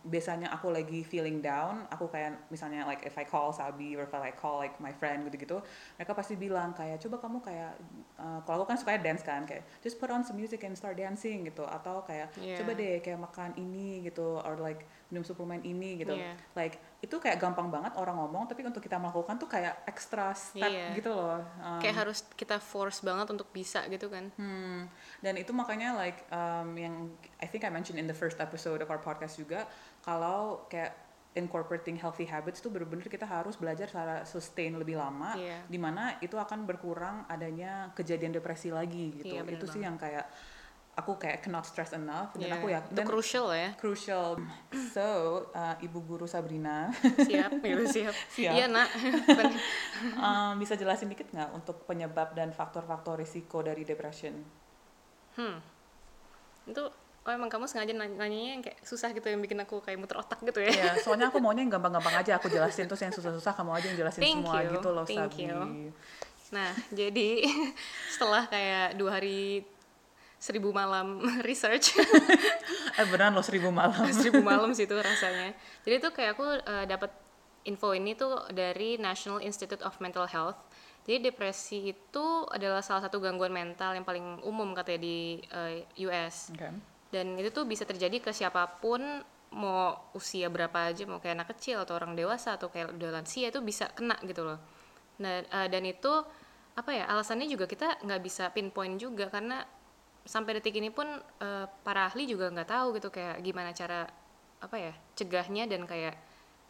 biasanya 0.01 0.49
aku 0.49 0.73
lagi 0.73 1.05
feeling 1.05 1.39
down 1.39 1.85
aku 1.87 2.09
kayak 2.09 2.49
misalnya 2.49 2.83
like 2.83 3.05
if 3.05 3.13
I 3.13 3.21
call 3.21 3.53
Sabi 3.53 3.93
or 3.93 4.01
if 4.01 4.11
I 4.11 4.33
call 4.33 4.57
like 4.57 4.81
my 4.81 4.89
friend 4.89 5.29
gitu-gitu 5.29 5.61
mereka 5.93 6.17
pasti 6.17 6.33
bilang 6.33 6.73
kayak 6.73 6.97
coba 6.99 7.21
kamu 7.21 7.37
kayak 7.37 7.77
uh, 8.17 8.41
kalau 8.41 8.65
aku 8.65 8.73
kan 8.73 8.81
suka 8.81 8.97
dance 8.97 9.21
kan 9.21 9.45
kayak 9.45 9.61
just 9.79 10.01
put 10.01 10.09
on 10.09 10.25
some 10.25 10.41
music 10.41 10.65
and 10.65 10.73
start 10.73 10.97
dancing 10.97 11.45
gitu 11.45 11.61
atau 11.63 12.01
kayak 12.01 12.33
Iya. 12.33 12.57
coba 12.57 12.73
deh 12.73 12.97
kayak 12.99 13.21
makan 13.21 13.53
ini 13.55 14.01
gitu 14.01 14.41
or 14.41 14.57
like 14.57 14.89
minum 15.13 15.21
suplemen 15.21 15.61
ini 15.61 16.01
gitu 16.01 16.17
Iya. 16.17 16.33
like 16.57 16.81
itu 17.01 17.13
kayak 17.17 17.37
gampang 17.37 17.69
banget 17.69 17.93
orang 17.93 18.17
ngomong 18.17 18.45
tapi 18.45 18.65
untuk 18.65 18.81
kita 18.81 18.97
melakukan 18.97 19.37
tuh 19.37 19.45
kayak 19.45 19.85
extra 19.85 20.33
step 20.33 20.65
Iya. 20.65 20.97
gitu 20.97 21.13
loh 21.13 21.45
Um, 21.61 21.77
Kayak 21.77 22.07
harus 22.07 22.25
kita 22.33 22.57
force 22.57 23.05
banget 23.05 23.29
untuk 23.29 23.45
bisa 23.51 23.85
gitu 23.85 24.09
kan. 24.09 24.33
Hmm, 24.33 24.89
dan 25.19 25.37
itu 25.37 25.53
makanya 25.53 25.93
like 25.93 26.25
um, 26.29 26.73
yang 26.73 27.05
I 27.37 27.45
think 27.45 27.61
I 27.61 27.69
mentioned 27.69 28.01
in 28.01 28.09
the 28.09 28.17
first 28.17 28.30
episode 28.39 28.79
of 28.79 28.89
our 28.89 29.01
podcast 29.01 29.35
juga 29.35 29.67
kalau 29.99 30.63
kayak 30.69 30.93
incorporating 31.31 31.95
healthy 31.95 32.27
habits 32.27 32.59
tuh 32.59 32.67
bener-bener 32.67 33.07
kita 33.07 33.23
harus 33.23 33.55
belajar 33.55 33.87
secara 33.87 34.27
sustain 34.27 34.75
lebih 34.75 34.99
lama 34.99 35.31
Iya. 35.39 35.63
di 35.63 35.79
mana 35.79 36.19
itu 36.19 36.35
akan 36.35 36.67
berkurang 36.67 37.23
adanya 37.31 37.87
kejadian 37.95 38.35
depresi 38.35 38.67
lagi 38.67 39.15
gitu 39.15 39.39
Iya, 39.39 39.47
bener 39.47 39.63
itu 39.63 39.65
sih 39.71 39.79
yang 39.79 39.95
kayak 39.95 40.27
aku 40.91 41.15
kayak 41.15 41.39
cannot 41.39 41.63
stress 41.63 41.95
enough 41.95 42.35
dan 42.35 42.51
Iya, 42.51 42.55
aku 42.59 42.67
ya 42.67 42.79
itu 42.83 42.91
dan 42.91 43.05
crucial 43.07 43.47
ya. 43.55 43.69
crucial 43.79 44.35
so 44.91 45.07
uh, 45.55 45.79
ibu 45.79 46.03
guru 46.03 46.27
Sabrina 46.27 46.91
Siap, 46.99 47.63
ya 47.63 47.75
siap. 47.95 48.15
Siap. 48.35 48.51
Iya 48.51 48.65
nak. 48.67 48.91
um, 50.19 50.59
bisa 50.59 50.75
jelasin 50.75 51.07
dikit 51.07 51.31
nggak 51.31 51.47
untuk 51.55 51.87
penyebab 51.87 52.35
dan 52.35 52.51
faktor-faktor 52.51 53.15
risiko 53.15 53.63
dari 53.63 53.87
depression 53.87 54.35
hmm. 55.39 55.57
Itu 56.67 56.91
oh 57.21 57.31
emang 57.31 57.53
kamu 57.53 57.69
sengaja 57.69 57.93
nanya 57.93 58.17
nanyanya 58.17 58.51
yang 58.57 58.63
kayak 58.65 58.81
susah 58.81 59.13
gitu 59.13 59.29
yang 59.29 59.37
bikin 59.37 59.61
aku 59.61 59.77
kayak 59.77 60.01
muter 60.01 60.17
otak 60.17 60.41
gitu 60.41 60.57
ya. 60.57 60.73
Iya, 60.73 60.91
soalnya 61.05 61.29
aku 61.29 61.37
maunya 61.37 61.61
yang 61.61 61.73
gampang-gampang 61.77 62.17
aja 62.17 62.41
aku 62.41 62.49
jelasin 62.49 62.89
terus 62.89 63.01
yang 63.05 63.13
susah-susah 63.13 63.53
kamu 63.53 63.71
aja 63.77 63.85
yang 63.93 63.97
jelasin 64.01 64.21
Thank 64.25 64.37
semua 64.41 64.57
you, 64.65 64.71
gitu 64.73 64.89
loh 64.89 65.05
thank 65.05 65.33
Sabi. 65.37 65.45
you. 65.45 65.57
Nah, 66.51 66.71
jadi 66.91 67.29
setelah 68.17 68.43
kayak 68.49 68.97
dua 68.97 69.21
hari 69.21 69.63
seribu 70.41 70.73
malam 70.73 71.21
research, 71.49 71.93
Eh 72.97 73.05
beneran 73.05 73.37
loh 73.37 73.45
seribu 73.45 73.69
malam. 73.69 74.09
seribu 74.09 74.41
malam 74.41 74.73
sih 74.73 74.89
itu 74.89 74.97
rasanya. 74.97 75.53
Jadi 75.85 75.95
tuh 76.01 76.11
kayak 76.17 76.33
aku 76.33 76.45
eh, 76.57 76.85
dapat 76.89 77.13
info 77.69 77.93
ini 77.93 78.17
tuh 78.17 78.49
dari 78.49 78.97
National 78.97 79.45
Institute 79.45 79.85
of 79.85 79.93
Mental 80.01 80.25
Health. 80.25 80.57
Jadi 81.05 81.29
depresi 81.29 81.93
itu 81.93 82.25
adalah 82.49 82.81
salah 82.81 83.05
satu 83.05 83.21
gangguan 83.21 83.53
mental 83.53 83.93
yang 83.93 84.05
paling 84.05 84.41
umum 84.41 84.73
katanya 84.73 85.05
di 85.05 85.37
eh, 85.45 85.85
US. 86.09 86.49
Oke. 86.57 86.90
Dan 87.11 87.35
itu 87.35 87.51
tuh 87.51 87.67
bisa 87.67 87.83
terjadi 87.83 88.23
ke 88.23 88.31
siapa 88.31 88.79
pun 88.79 89.03
mau 89.51 89.99
usia 90.15 90.47
berapa 90.47 90.87
aja, 90.89 91.03
mau 91.03 91.19
kayak 91.19 91.43
anak 91.43 91.49
kecil 91.55 91.83
atau 91.83 91.99
orang 91.99 92.15
dewasa 92.15 92.55
atau 92.55 92.71
kayak 92.71 92.95
udah 92.95 93.19
lansia 93.19 93.51
itu 93.51 93.59
bisa 93.59 93.91
kena 93.91 94.15
gitu 94.23 94.47
loh. 94.47 94.59
Nah, 95.19 95.43
eh, 95.43 95.67
dan 95.67 95.83
itu 95.83 96.23
apa 96.71 96.91
ya 96.95 97.03
alasannya 97.11 97.51
juga 97.51 97.67
kita 97.67 97.99
nggak 97.99 98.21
bisa 98.23 98.47
pinpoint 98.55 98.95
juga 98.95 99.27
karena 99.27 99.59
sampai 100.23 100.63
detik 100.63 100.79
ini 100.79 100.87
pun 100.87 101.07
eh, 101.19 101.65
para 101.83 102.07
ahli 102.07 102.31
juga 102.31 102.47
nggak 102.47 102.69
tahu 102.69 102.87
gitu 102.95 103.11
kayak 103.11 103.43
gimana 103.43 103.75
cara 103.75 104.07
apa 104.61 104.77
ya 104.77 104.93
cegahnya 105.17 105.67
dan 105.67 105.83
kayak 105.83 106.15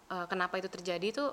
eh, 0.10 0.26
kenapa 0.26 0.58
itu 0.58 0.74
terjadi 0.74 1.08
tuh 1.14 1.30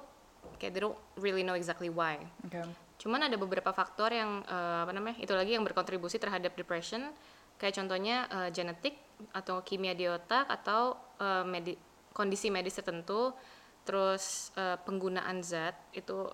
kayak 0.60 0.72
they 0.76 0.82
don't 0.82 0.98
really 1.16 1.42
know 1.46 1.56
exactly 1.56 1.88
why. 1.88 2.20
Oke. 2.44 2.60
Cuman 2.98 3.30
ada 3.30 3.38
beberapa 3.38 3.70
faktor 3.70 4.10
yang 4.10 4.42
eh, 4.44 4.78
apa 4.84 4.92
namanya 4.92 5.16
itu 5.22 5.32
lagi 5.32 5.54
yang 5.54 5.64
berkontribusi 5.64 6.18
terhadap 6.18 6.52
depression. 6.58 7.08
Kayak 7.58 7.74
contohnya 7.82 8.16
eh, 8.30 8.50
genetik 8.54 8.94
atau 9.34 9.60
kimia 9.66 9.92
di 9.98 10.06
otak 10.06 10.46
atau 10.46 10.94
eh, 11.18 11.44
medi- 11.44 11.78
kondisi 12.14 12.48
medis 12.48 12.78
tertentu. 12.78 13.34
Terus 13.82 14.54
eh, 14.54 14.78
penggunaan 14.82 15.42
zat 15.42 15.74
itu 15.92 16.30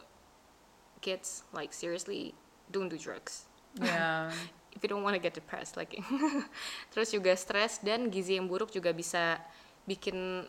kids 1.01 1.45
like 1.53 1.73
seriously 1.73 2.37
don't 2.69 2.89
do 2.89 3.01
drugs. 3.01 3.49
Ya. 3.81 4.29
If 4.75 4.83
you 4.83 4.91
don't 4.91 5.07
want 5.07 5.15
to 5.15 5.23
get 5.23 5.39
depressed 5.39 5.79
like 5.79 5.95
terus 6.91 7.15
juga 7.15 7.31
stres 7.39 7.79
dan 7.79 8.11
gizi 8.11 8.35
yang 8.35 8.51
buruk 8.51 8.75
juga 8.75 8.91
bisa 8.91 9.39
bikin 9.87 10.43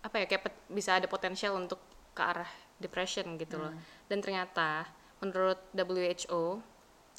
apa 0.00 0.24
ya 0.24 0.24
kayak 0.24 0.48
pet- 0.48 0.64
bisa 0.72 0.96
ada 0.96 1.04
potensial 1.04 1.60
untuk 1.60 1.76
ke 2.16 2.22
arah 2.24 2.48
depression 2.80 3.36
gitu 3.36 3.60
loh. 3.60 3.76
Dan 4.08 4.24
ternyata 4.24 4.88
menurut 5.20 5.60
WHO 5.76 6.64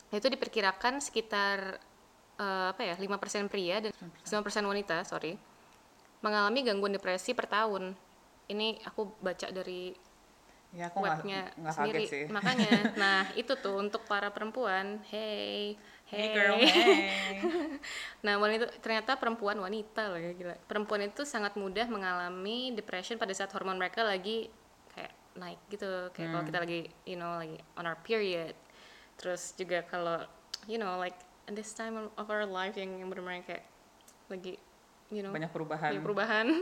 itu 0.09 0.27
diperkirakan 0.33 0.97
sekitar 0.97 1.77
eh, 2.39 2.67
apa 2.71 2.81
ya 2.83 2.95
5% 2.95 3.51
pria 3.51 3.81
dan 3.83 3.91
9% 4.23 4.63
wanita 4.63 5.03
sorry 5.03 5.35
mengalami 6.21 6.59
gangguan 6.63 6.93
depresi 6.93 7.33
per 7.33 7.49
tahun. 7.49 7.97
Ini 8.49 8.81
aku 8.85 9.17
baca 9.19 9.49
dari 9.49 9.91
ya 10.71 10.87
aku 10.87 11.03
webnya 11.03 11.51
nggak 11.59 11.73
sendiri. 11.75 12.03
kaget 12.07 12.13
sih. 12.13 12.23
Makanya 12.31 12.71
nah 13.01 13.27
itu 13.35 13.53
tuh 13.59 13.75
untuk 13.81 14.05
para 14.07 14.29
perempuan. 14.31 15.01
Hey 15.09 15.75
hey 16.07 16.25
girl 16.31 16.55
hey. 16.61 17.41
Nah 18.25 18.37
wanita 18.37 18.69
ternyata 18.79 19.17
perempuan 19.17 19.57
wanita 19.59 20.13
loh 20.13 20.21
ya 20.21 20.31
gila. 20.31 20.55
Perempuan 20.69 21.09
itu 21.09 21.25
sangat 21.27 21.57
mudah 21.57 21.89
mengalami 21.89 22.71
depression 22.71 23.17
pada 23.17 23.33
saat 23.35 23.51
hormon 23.51 23.81
mereka 23.81 24.05
lagi 24.05 24.47
kayak 24.93 25.11
naik 25.35 25.59
gitu. 25.73 26.13
Kayak 26.13 26.29
kalau 26.37 26.43
kita 26.45 26.59
lagi 26.61 26.81
you 27.03 27.17
know 27.17 27.41
lagi 27.41 27.57
on 27.75 27.89
our 27.89 27.97
period. 27.99 28.53
Terus 29.17 29.57
juga 29.57 29.83
kalau 29.89 30.23
you 30.69 30.77
know 30.77 31.01
like 31.01 31.17
at 31.43 31.53
this 31.53 31.71
time 31.71 31.95
of 31.97 32.27
our 32.27 32.43
life 32.43 32.73
yang 32.73 32.95
yang 32.95 33.07
benar-benar 33.07 33.41
kayak 33.43 33.63
lagi 34.27 34.55
you 35.07 35.19
know 35.19 35.29
banyak 35.29 35.49
perubahan. 35.49 35.91
banyak 35.91 36.03
perubahan. 36.03 36.47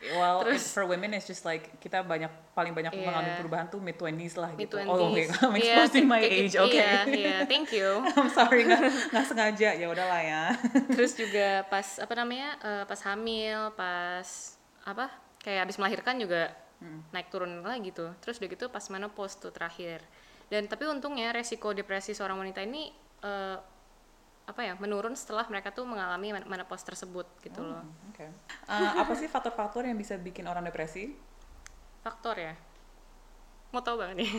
Well 0.00 0.40
Terus- 0.48 0.72
for 0.72 0.88
women 0.88 1.12
it's 1.12 1.28
just 1.28 1.44
like 1.44 1.76
kita 1.76 2.00
banyak 2.00 2.32
paling 2.50 2.72
banyak 2.72 2.88
Iya. 2.90 3.04
mengalami 3.04 3.30
perubahan 3.36 3.66
tuh 3.68 3.76
mid 3.78 3.94
20s 3.94 4.32
lah 4.34 4.48
gitu. 4.56 4.80
20s 4.80 4.88
oh 4.88 5.12
okay. 5.12 5.28
I'm 5.44 5.52
Iya, 5.52 5.60
exposing 5.76 6.06
my 6.08 6.18
kayak 6.18 6.32
age. 6.32 6.44
gitu. 6.48 6.64
okay. 6.64 6.80
Iya 6.80 7.00
iya. 7.06 7.36
Thank 7.44 7.68
you. 7.70 7.88
I'm 8.08 8.32
sorry 8.32 8.64
nggak 8.64 8.80
nggak 9.12 9.26
sengaja. 9.26 9.70
Ya 9.76 9.86
udahlah 9.86 10.20
ya. 10.24 10.44
Terus 10.88 11.12
juga 11.12 11.68
pas 11.68 11.84
apa 12.00 12.14
namanya 12.16 12.48
eh, 12.58 12.84
pas 12.88 13.00
hamil 13.04 13.76
pas 13.76 14.24
apa 14.80 15.12
kayak 15.38 15.68
habis 15.68 15.76
melahirkan 15.76 16.16
juga 16.16 16.48
naik 17.12 17.28
turun 17.28 17.60
lagi 17.60 17.92
tuh. 17.92 18.16
Terus 18.18 18.40
udah 18.40 18.48
gitu 18.48 18.72
pas 18.72 18.88
menopause 18.88 19.36
tuh 19.36 19.52
terakhir. 19.52 20.00
Dan 20.48 20.64
tapi 20.64 20.88
untungnya 20.88 21.28
resiko 21.30 21.76
depresi 21.76 22.16
seorang 22.16 22.40
wanita 22.40 22.64
ini 22.64 22.88
eh, 23.20 23.56
apa 24.48 24.60
ya 24.66 24.74
menurun 24.78 25.14
setelah 25.14 25.46
mereka 25.46 25.70
tuh 25.70 25.86
mengalami 25.86 26.34
men- 26.34 26.48
menopause 26.48 26.82
tersebut 26.82 27.26
gitu 27.44 27.62
loh 27.62 27.84
Oke. 28.10 28.26
Eh, 28.66 28.92
apa 28.98 29.12
sih 29.14 29.30
faktor-faktor 29.30 29.86
yang 29.86 29.98
bisa 29.98 30.18
bikin 30.18 30.46
orang 30.50 30.66
depresi? 30.66 31.14
faktor 32.00 32.40
ya 32.40 32.54
mau 33.70 33.84
tahu 33.84 34.02
banget 34.02 34.26
nih 34.26 34.32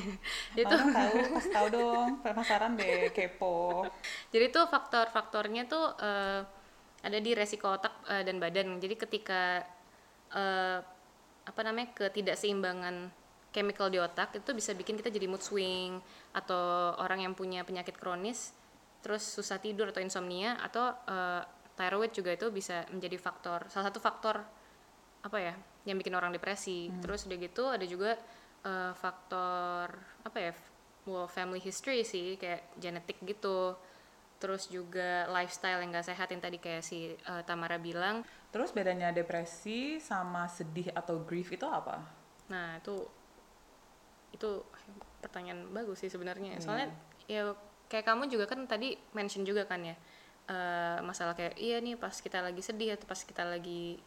jadi 0.57 0.63
tuh 0.67 0.79
tahu, 0.91 1.15
tahu 1.55 1.67
dong. 1.71 2.07
Penasaran 2.19 2.75
deh, 2.75 3.07
kepo. 3.15 3.87
Jadi 4.27 4.45
tuh 4.51 4.67
faktor-faktornya 4.67 5.63
tuh 5.71 5.95
eh, 6.03 6.43
ada 7.01 7.17
di 7.23 7.31
resiko 7.31 7.71
otak 7.71 8.03
eh, 8.11 8.27
dan 8.27 8.43
badan. 8.43 8.75
Jadi 8.83 8.95
ketika 8.99 9.63
eh, 10.35 10.79
apa 11.41 11.61
namanya 11.63 11.95
ketidakseimbangan 11.95 13.09
chemical 13.51 13.87
di 13.87 13.99
otak 13.99 14.35
itu 14.35 14.51
bisa 14.55 14.71
bikin 14.75 14.95
kita 14.99 15.11
jadi 15.11 15.27
mood 15.27 15.43
swing 15.43 15.99
atau 16.31 16.95
orang 16.99 17.23
yang 17.27 17.33
punya 17.35 17.63
penyakit 17.67 17.95
kronis 17.99 18.55
terus 19.01 19.25
susah 19.25 19.57
tidur 19.57 19.89
atau 19.89 20.01
insomnia 20.01 20.57
atau 20.61 20.93
eh, 21.09 21.43
thyroid 21.75 22.13
juga 22.13 22.37
itu 22.37 22.53
bisa 22.53 22.85
menjadi 22.93 23.17
faktor 23.17 23.65
salah 23.73 23.89
satu 23.89 23.97
faktor 23.97 24.45
apa 25.21 25.37
ya 25.37 25.53
yang 25.85 25.97
bikin 25.97 26.13
orang 26.13 26.29
depresi. 26.33 26.93
Terus 27.01 27.25
udah 27.25 27.37
gitu 27.41 27.63
ada 27.69 27.85
juga 27.85 28.17
eh, 28.65 28.93
faktor 28.93 29.89
apa 30.25 30.37
ya 30.37 30.51
well, 31.09 31.25
family 31.25 31.61
history 31.61 32.05
sih 32.05 32.37
kayak 32.37 32.77
genetik 32.77 33.17
gitu. 33.25 33.77
Terus 34.41 34.65
juga 34.73 35.29
lifestyle 35.29 35.85
yang 35.85 35.93
gak 35.93 36.09
sehat 36.09 36.33
yang 36.33 36.41
tadi 36.41 36.57
kayak 36.57 36.81
si 36.81 37.13
eh, 37.13 37.43
Tamara 37.45 37.77
bilang. 37.77 38.25
Terus 38.49 38.73
bedanya 38.73 39.13
depresi 39.13 40.01
sama 40.01 40.45
sedih 40.49 40.93
atau 40.93 41.21
grief 41.25 41.53
itu 41.53 41.65
apa? 41.65 42.21
nah 42.51 42.75
itu 42.75 43.07
itu 44.35 44.59
pertanyaan 45.23 45.71
bagus 45.71 46.03
sih 46.03 46.11
sebenarnya. 46.11 46.59
Soalnya 46.59 46.91
ya 47.31 47.55
kayak 47.91 48.07
kamu 48.07 48.31
juga 48.31 48.47
kan 48.47 48.63
tadi 48.63 48.95
mention 49.11 49.43
juga 49.43 49.67
kan 49.67 49.83
ya 49.83 49.95
eh, 50.47 50.97
masalah 51.03 51.35
kayak 51.35 51.59
iya 51.59 51.83
nih 51.83 51.99
pas 51.99 52.15
kita 52.15 52.39
lagi 52.39 52.63
sedih 52.63 52.95
atau 52.95 53.03
pas 53.03 53.19
kita 53.19 53.43
lagi 53.43 53.99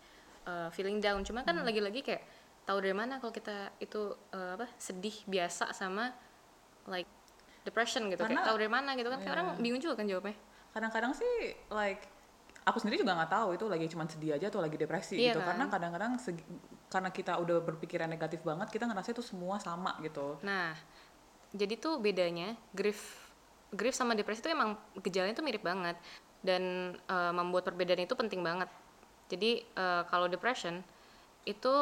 eh, 0.48 0.68
feeling 0.72 1.04
down 1.04 1.20
cuma 1.20 1.44
kan 1.44 1.60
lagi-lagi 1.60 2.00
kayak 2.00 2.24
tahu 2.64 2.80
dari 2.80 2.96
mana 2.96 3.20
kalau 3.20 3.28
kita 3.28 3.76
itu 3.76 4.16
eh, 4.32 4.56
apa 4.56 4.64
sedih 4.80 5.12
biasa 5.28 5.76
sama 5.76 6.08
like 6.88 7.08
depression 7.64 8.08
gitu 8.08 8.24
kayak 8.24 8.40
Karena- 8.40 8.48
tahu 8.48 8.56
dari 8.56 8.72
mana 8.72 8.96
gitu 8.96 9.12
kan 9.12 9.20
kayak 9.20 9.34
orang 9.36 9.48
bingung 9.60 9.80
juga 9.80 10.00
kan 10.00 10.08
jawabnya 10.08 10.36
Kadang-kadang 10.74 11.14
sih 11.14 11.54
like 11.70 12.02
aku 12.66 12.82
sendiri 12.82 12.98
juga 12.98 13.14
nggak 13.14 13.30
tahu 13.30 13.48
itu 13.54 13.64
lagi 13.70 13.86
cuman 13.86 14.10
sedih 14.10 14.34
aja 14.34 14.50
atau 14.50 14.58
lagi 14.58 14.74
depresi 14.74 15.14
Iya 15.20 15.36
gitu. 15.36 15.40
kan? 15.44 15.54
Karena 15.54 15.64
kadang-kadang 15.70 16.12
karena 16.90 17.10
kita 17.14 17.32
udah 17.38 17.62
berpikiran 17.62 18.08
negatif 18.10 18.42
banget, 18.42 18.70
kita 18.74 18.86
ngerasa 18.90 19.14
itu 19.14 19.22
semua 19.22 19.62
sama 19.62 19.94
gitu. 20.02 20.38
Nah, 20.42 20.74
jadi 21.54 21.78
tuh 21.78 22.02
bedanya 22.02 22.58
grief 22.74 23.23
grief 23.74 23.94
sama 23.98 24.14
depresi 24.14 24.40
itu 24.40 24.50
emang 24.54 24.78
gejalanya 25.02 25.34
tuh 25.34 25.44
mirip 25.44 25.62
banget 25.66 25.98
dan 26.40 26.94
eh, 26.96 27.32
membuat 27.34 27.68
perbedaan 27.68 28.06
itu 28.06 28.14
penting 28.14 28.40
banget. 28.40 28.70
Jadi 29.28 29.60
eh, 29.66 30.02
kalau 30.08 30.30
depression 30.30 30.80
itu 31.44 31.74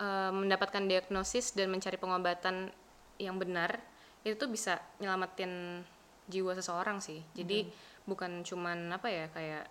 eh, 0.00 0.32
mendapatkan 0.32 0.82
diagnosis 0.88 1.52
dan 1.52 1.68
mencari 1.68 2.00
pengobatan 2.00 2.72
yang 3.20 3.36
benar 3.36 3.76
itu 4.24 4.36
tuh 4.36 4.48
bisa 4.48 4.80
nyelamatin 5.00 5.84
jiwa 6.26 6.56
seseorang 6.56 6.98
sih. 7.04 7.20
Jadi 7.36 7.68
bukan 8.08 8.42
cuman 8.42 8.90
apa 8.90 9.08
ya 9.12 9.26
kayak 9.30 9.64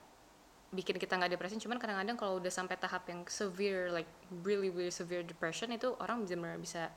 bikin 0.69 1.01
kita 1.01 1.17
nggak 1.17 1.33
depresi 1.33 1.57
cuman 1.57 1.81
kadang-kadang 1.81 2.13
kalau 2.13 2.37
udah 2.37 2.53
sampai 2.53 2.77
tahap 2.77 3.01
yang 3.09 3.25
severe 3.25 3.89
like 3.89 4.05
really 4.45 4.69
really 4.69 4.93
severe 4.93 5.25
depression 5.25 5.73
itu 5.73 5.97
orang 5.97 6.29
benar-benar 6.29 6.61
bisa 6.61 6.93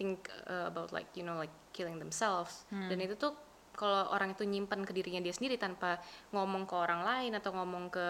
think 0.00 0.32
uh, 0.48 0.72
about 0.72 0.88
like 0.88 1.08
you 1.12 1.20
know 1.20 1.36
like 1.36 1.52
killing 1.76 2.00
themselves 2.00 2.64
dan 2.72 2.96
itu 3.04 3.12
tuh 3.12 3.36
kalau 3.74 4.08
orang 4.10 4.32
itu 4.32 4.46
nyimpan 4.46 4.86
ke 4.86 4.92
dirinya 4.94 5.20
dia 5.20 5.34
sendiri 5.34 5.58
tanpa 5.58 5.98
ngomong 6.30 6.64
ke 6.66 6.74
orang 6.78 7.02
lain 7.02 7.32
atau 7.34 7.50
ngomong 7.52 7.90
ke 7.90 8.06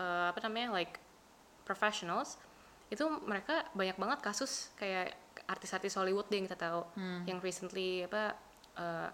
uh, 0.00 0.26
apa 0.32 0.40
namanya 0.48 0.72
like 0.72 0.96
professionals 1.62 2.36
itu 2.92 3.08
mereka 3.24 3.64
banyak 3.72 3.96
banget 3.96 4.18
kasus 4.20 4.68
kayak 4.76 5.16
artis-artis 5.48 5.96
Hollywood 5.96 6.28
deh 6.28 6.36
yang 6.40 6.46
kita 6.48 6.60
tahu. 6.60 6.82
Yang 7.24 7.38
recently 7.40 8.04
apa 8.04 8.36
uh, 8.76 9.08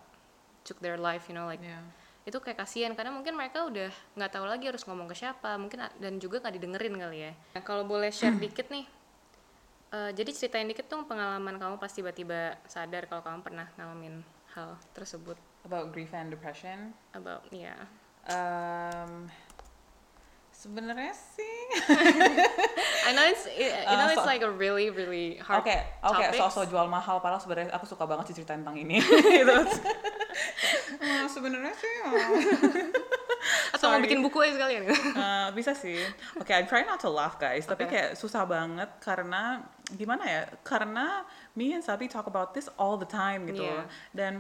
took 0.67 0.83
their 0.83 0.99
life 0.99 1.31
you 1.31 1.35
know 1.39 1.47
like 1.47 1.63
Iya. 1.63 1.79
itu 2.27 2.39
kayak 2.43 2.59
kasihan. 2.59 2.93
Karena 2.99 3.15
mungkin 3.15 3.39
mereka 3.39 3.63
udah 3.65 3.89
nggak 4.19 4.31
tahu 4.35 4.45
lagi 4.51 4.67
harus 4.67 4.83
ngomong 4.83 5.07
ke 5.07 5.15
siapa. 5.15 5.55
Mungkin 5.55 5.79
dan 6.03 6.19
juga 6.19 6.43
nggak 6.43 6.55
didengerin 6.59 6.95
kali 6.99 7.19
ya. 7.31 7.33
Nah, 7.55 7.63
kalau 7.63 7.87
boleh 7.87 8.11
share 8.11 8.35
dikit 8.35 8.67
nih 8.69 8.85
eh, 9.95 10.11
jadi 10.13 10.31
ceritain 10.35 10.69
dikit 10.69 10.91
dong 10.91 11.09
pengalaman 11.09 11.57
kamu 11.57 11.81
pas 11.81 11.89
tiba-tiba 11.89 12.59
sadar 12.69 13.09
kalau 13.09 13.25
kamu 13.25 13.41
pernah 13.41 13.67
ngalamin 13.81 14.21
hal 14.53 14.77
tersebut 14.93 15.39
About 15.63 15.91
grief 15.91 16.13
and 16.13 16.29
depression. 16.29 16.95
about 17.13 17.45
ya 17.49 17.75
Um, 18.29 19.25
sebenarnya 20.51 21.17
sih 21.17 21.57
I 23.07 23.15
know 23.15 23.25
it's 23.25 23.49
you 23.49 23.73
know 23.89 24.05
Uh, 24.05 24.13
it's 24.13 24.21
so- 24.21 24.29
like 24.29 24.43
a 24.43 24.51
really 24.51 24.93
really 24.93 25.41
hard 25.41 25.65
Oke, 25.65 25.73
oke, 26.03 26.13
topic. 26.19 26.37
sok-sok 26.37 26.65
jual 26.69 26.87
mahal. 26.87 27.19
Padahal 27.19 27.41
sebenarnya 27.41 27.73
aku 27.73 27.87
suka 27.87 28.05
banget 28.05 28.29
sih 28.29 28.37
cerita 28.37 28.53
tentang 28.53 28.77
ini. 28.77 29.01
gitu. 29.39 29.55
Eh, 30.99 31.25
sebenarnya 31.27 31.73
sih, 31.73 31.93
oh. 32.05 32.13
atau 33.75 33.87
mau 33.87 33.97
sorry. 33.97 34.05
bikin 34.05 34.21
buku 34.21 34.39
aja 34.41 34.53
sekalian 34.57 34.83
Eh, 34.91 35.49
bisa 35.55 35.73
sih. 35.73 35.97
Oke, 36.37 36.51
I'm 36.51 36.67
trying 36.67 36.85
not 36.85 37.01
to 37.01 37.09
laugh 37.09 37.39
guys. 37.39 37.65
Tapi 37.65 37.87
Oke. 37.87 37.93
kayak 37.95 38.11
susah 38.13 38.45
banget 38.45 38.91
karena 38.99 39.63
gimana 39.91 40.25
ya? 40.25 40.43
Karena 40.61 41.23
me 41.55 41.73
and 41.73 41.81
Sabi 41.81 42.07
talk 42.07 42.27
about 42.27 42.53
this 42.53 42.69
all 42.77 42.97
the 42.97 43.09
time 43.09 43.47
gitu. 43.47 43.63
Iya. 43.63 43.89
Dan 44.11 44.33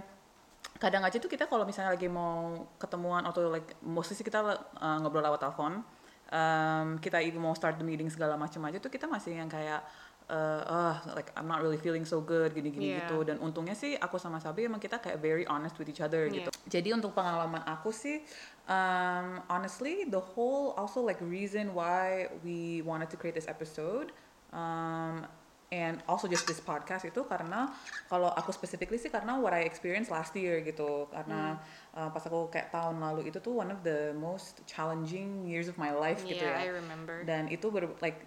kadang 0.78 1.02
aja 1.02 1.18
tuh 1.18 1.30
kita 1.30 1.50
kalau 1.50 1.66
misalnya 1.66 1.94
lagi 1.94 2.06
mau 2.06 2.66
ketemuan 2.78 3.26
atau 3.26 3.50
like 3.50 3.74
mostly 3.82 4.14
sih 4.14 4.26
kita 4.26 4.40
uh, 4.78 4.96
ngobrol 5.02 5.22
lewat 5.22 5.42
telepon. 5.42 5.82
Um, 6.28 7.00
kita 7.00 7.24
even 7.24 7.40
mau 7.40 7.56
start 7.56 7.80
the 7.80 7.86
meeting 7.86 8.12
segala 8.12 8.36
macam 8.36 8.60
aja 8.68 8.76
tuh 8.76 8.92
kita 8.92 9.08
masih 9.08 9.40
yang 9.40 9.48
kayak 9.48 9.80
uh, 10.28 10.60
"Ah, 10.68 10.96
like 11.16 11.32
I'm 11.34 11.48
not 11.48 11.64
really 11.64 11.80
feeling 11.80 12.04
so 12.04 12.20
good 12.20 12.52
gini-gini 12.52 12.92
Iya. 12.94 13.08
gitu 13.08 13.24
dan 13.24 13.40
untungnya 13.40 13.72
sih 13.72 13.96
aku 13.96 14.20
sama 14.20 14.36
Sabi 14.36 14.68
emang 14.68 14.76
kita 14.76 15.00
kayak 15.00 15.18
very 15.24 15.48
honest 15.48 15.80
with 15.80 15.88
each 15.88 16.04
other 16.04 16.28
Iya. 16.28 16.44
gitu 16.44 16.50
jadi 16.68 16.92
untuk 16.92 17.16
pengalaman 17.16 17.64
aku 17.64 17.88
sih 17.88 18.20
um, 18.68 19.40
honestly 19.48 20.04
the 20.04 20.20
whole 20.20 20.76
also 20.76 21.00
like 21.00 21.16
reason 21.24 21.72
why 21.72 22.28
we 22.44 22.84
wanted 22.84 23.08
to 23.08 23.16
create 23.16 23.32
this 23.32 23.48
episode 23.48 24.12
um, 24.52 25.24
pengen 25.68 26.00
also 26.08 26.24
just 26.24 26.48
this 26.48 26.64
podcast 26.64 27.04
itu 27.04 27.20
karena 27.28 27.68
kalau 28.08 28.32
aku 28.32 28.56
specifically 28.56 28.96
sih 28.96 29.12
karena 29.12 29.36
what 29.36 29.52
I 29.52 29.68
experienced 29.68 30.08
last 30.08 30.32
year 30.32 30.64
gitu 30.64 31.06
karena 31.12 31.60
uh, 31.92 32.08
pas 32.08 32.24
aku 32.24 32.48
kayak 32.48 32.72
tahun 32.72 32.96
lalu 33.04 33.28
itu 33.28 33.36
tuh 33.38 33.52
one 33.52 33.68
of 33.68 33.84
the 33.84 34.16
most 34.16 34.64
challenging 34.64 35.44
years 35.44 35.68
of 35.68 35.76
my 35.76 35.92
life 35.92 36.24
gitu 36.24 36.40
yeah, 36.40 36.64
ya 36.64 36.72
I 36.72 36.72
remember. 36.72 37.20
dan 37.28 37.52
itu 37.52 37.68
ber 37.68 37.84
like 38.00 38.24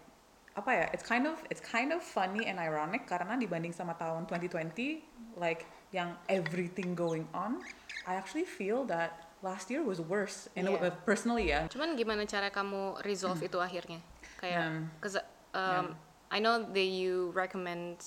apa 0.54 0.69
ya 0.69 0.86
it's 0.93 1.01
kind 1.01 1.25
of 1.25 1.41
it's 1.49 1.63
kind 1.63 1.89
of 1.89 2.06
funny 2.06 2.45
and 2.45 2.62
ironic 2.62 3.10
karena 3.10 3.34
dibanding 3.41 3.73
sama 3.73 3.97
tahun 3.97 4.30
2020 4.30 5.01
like 5.41 5.65
yang 5.89 6.13
everything 6.30 6.93
going 6.93 7.25
on 7.34 7.58
I 8.06 8.21
actually 8.21 8.45
feel 8.45 8.86
that 8.86 9.34
last 9.41 9.73
year 9.73 9.82
was 9.82 9.97
worse 9.97 10.45
and 10.54 10.69
Yeah. 10.69 10.93
personally 11.08 11.49
ya 11.49 11.65
Cuman 11.73 11.97
gimana 11.97 12.30
cara 12.30 12.54
kamu 12.54 13.01
resolve 13.01 13.41
itu 13.41 13.58
akhirnya? 13.58 13.97
Kayak, 14.38 14.62
Hmm. 14.62 14.84
cause 15.01 15.17
um, 15.54 15.93
I 16.32 16.39
know 16.39 16.63
that 16.63 16.89
you 16.89 17.32
recommend, 17.36 18.04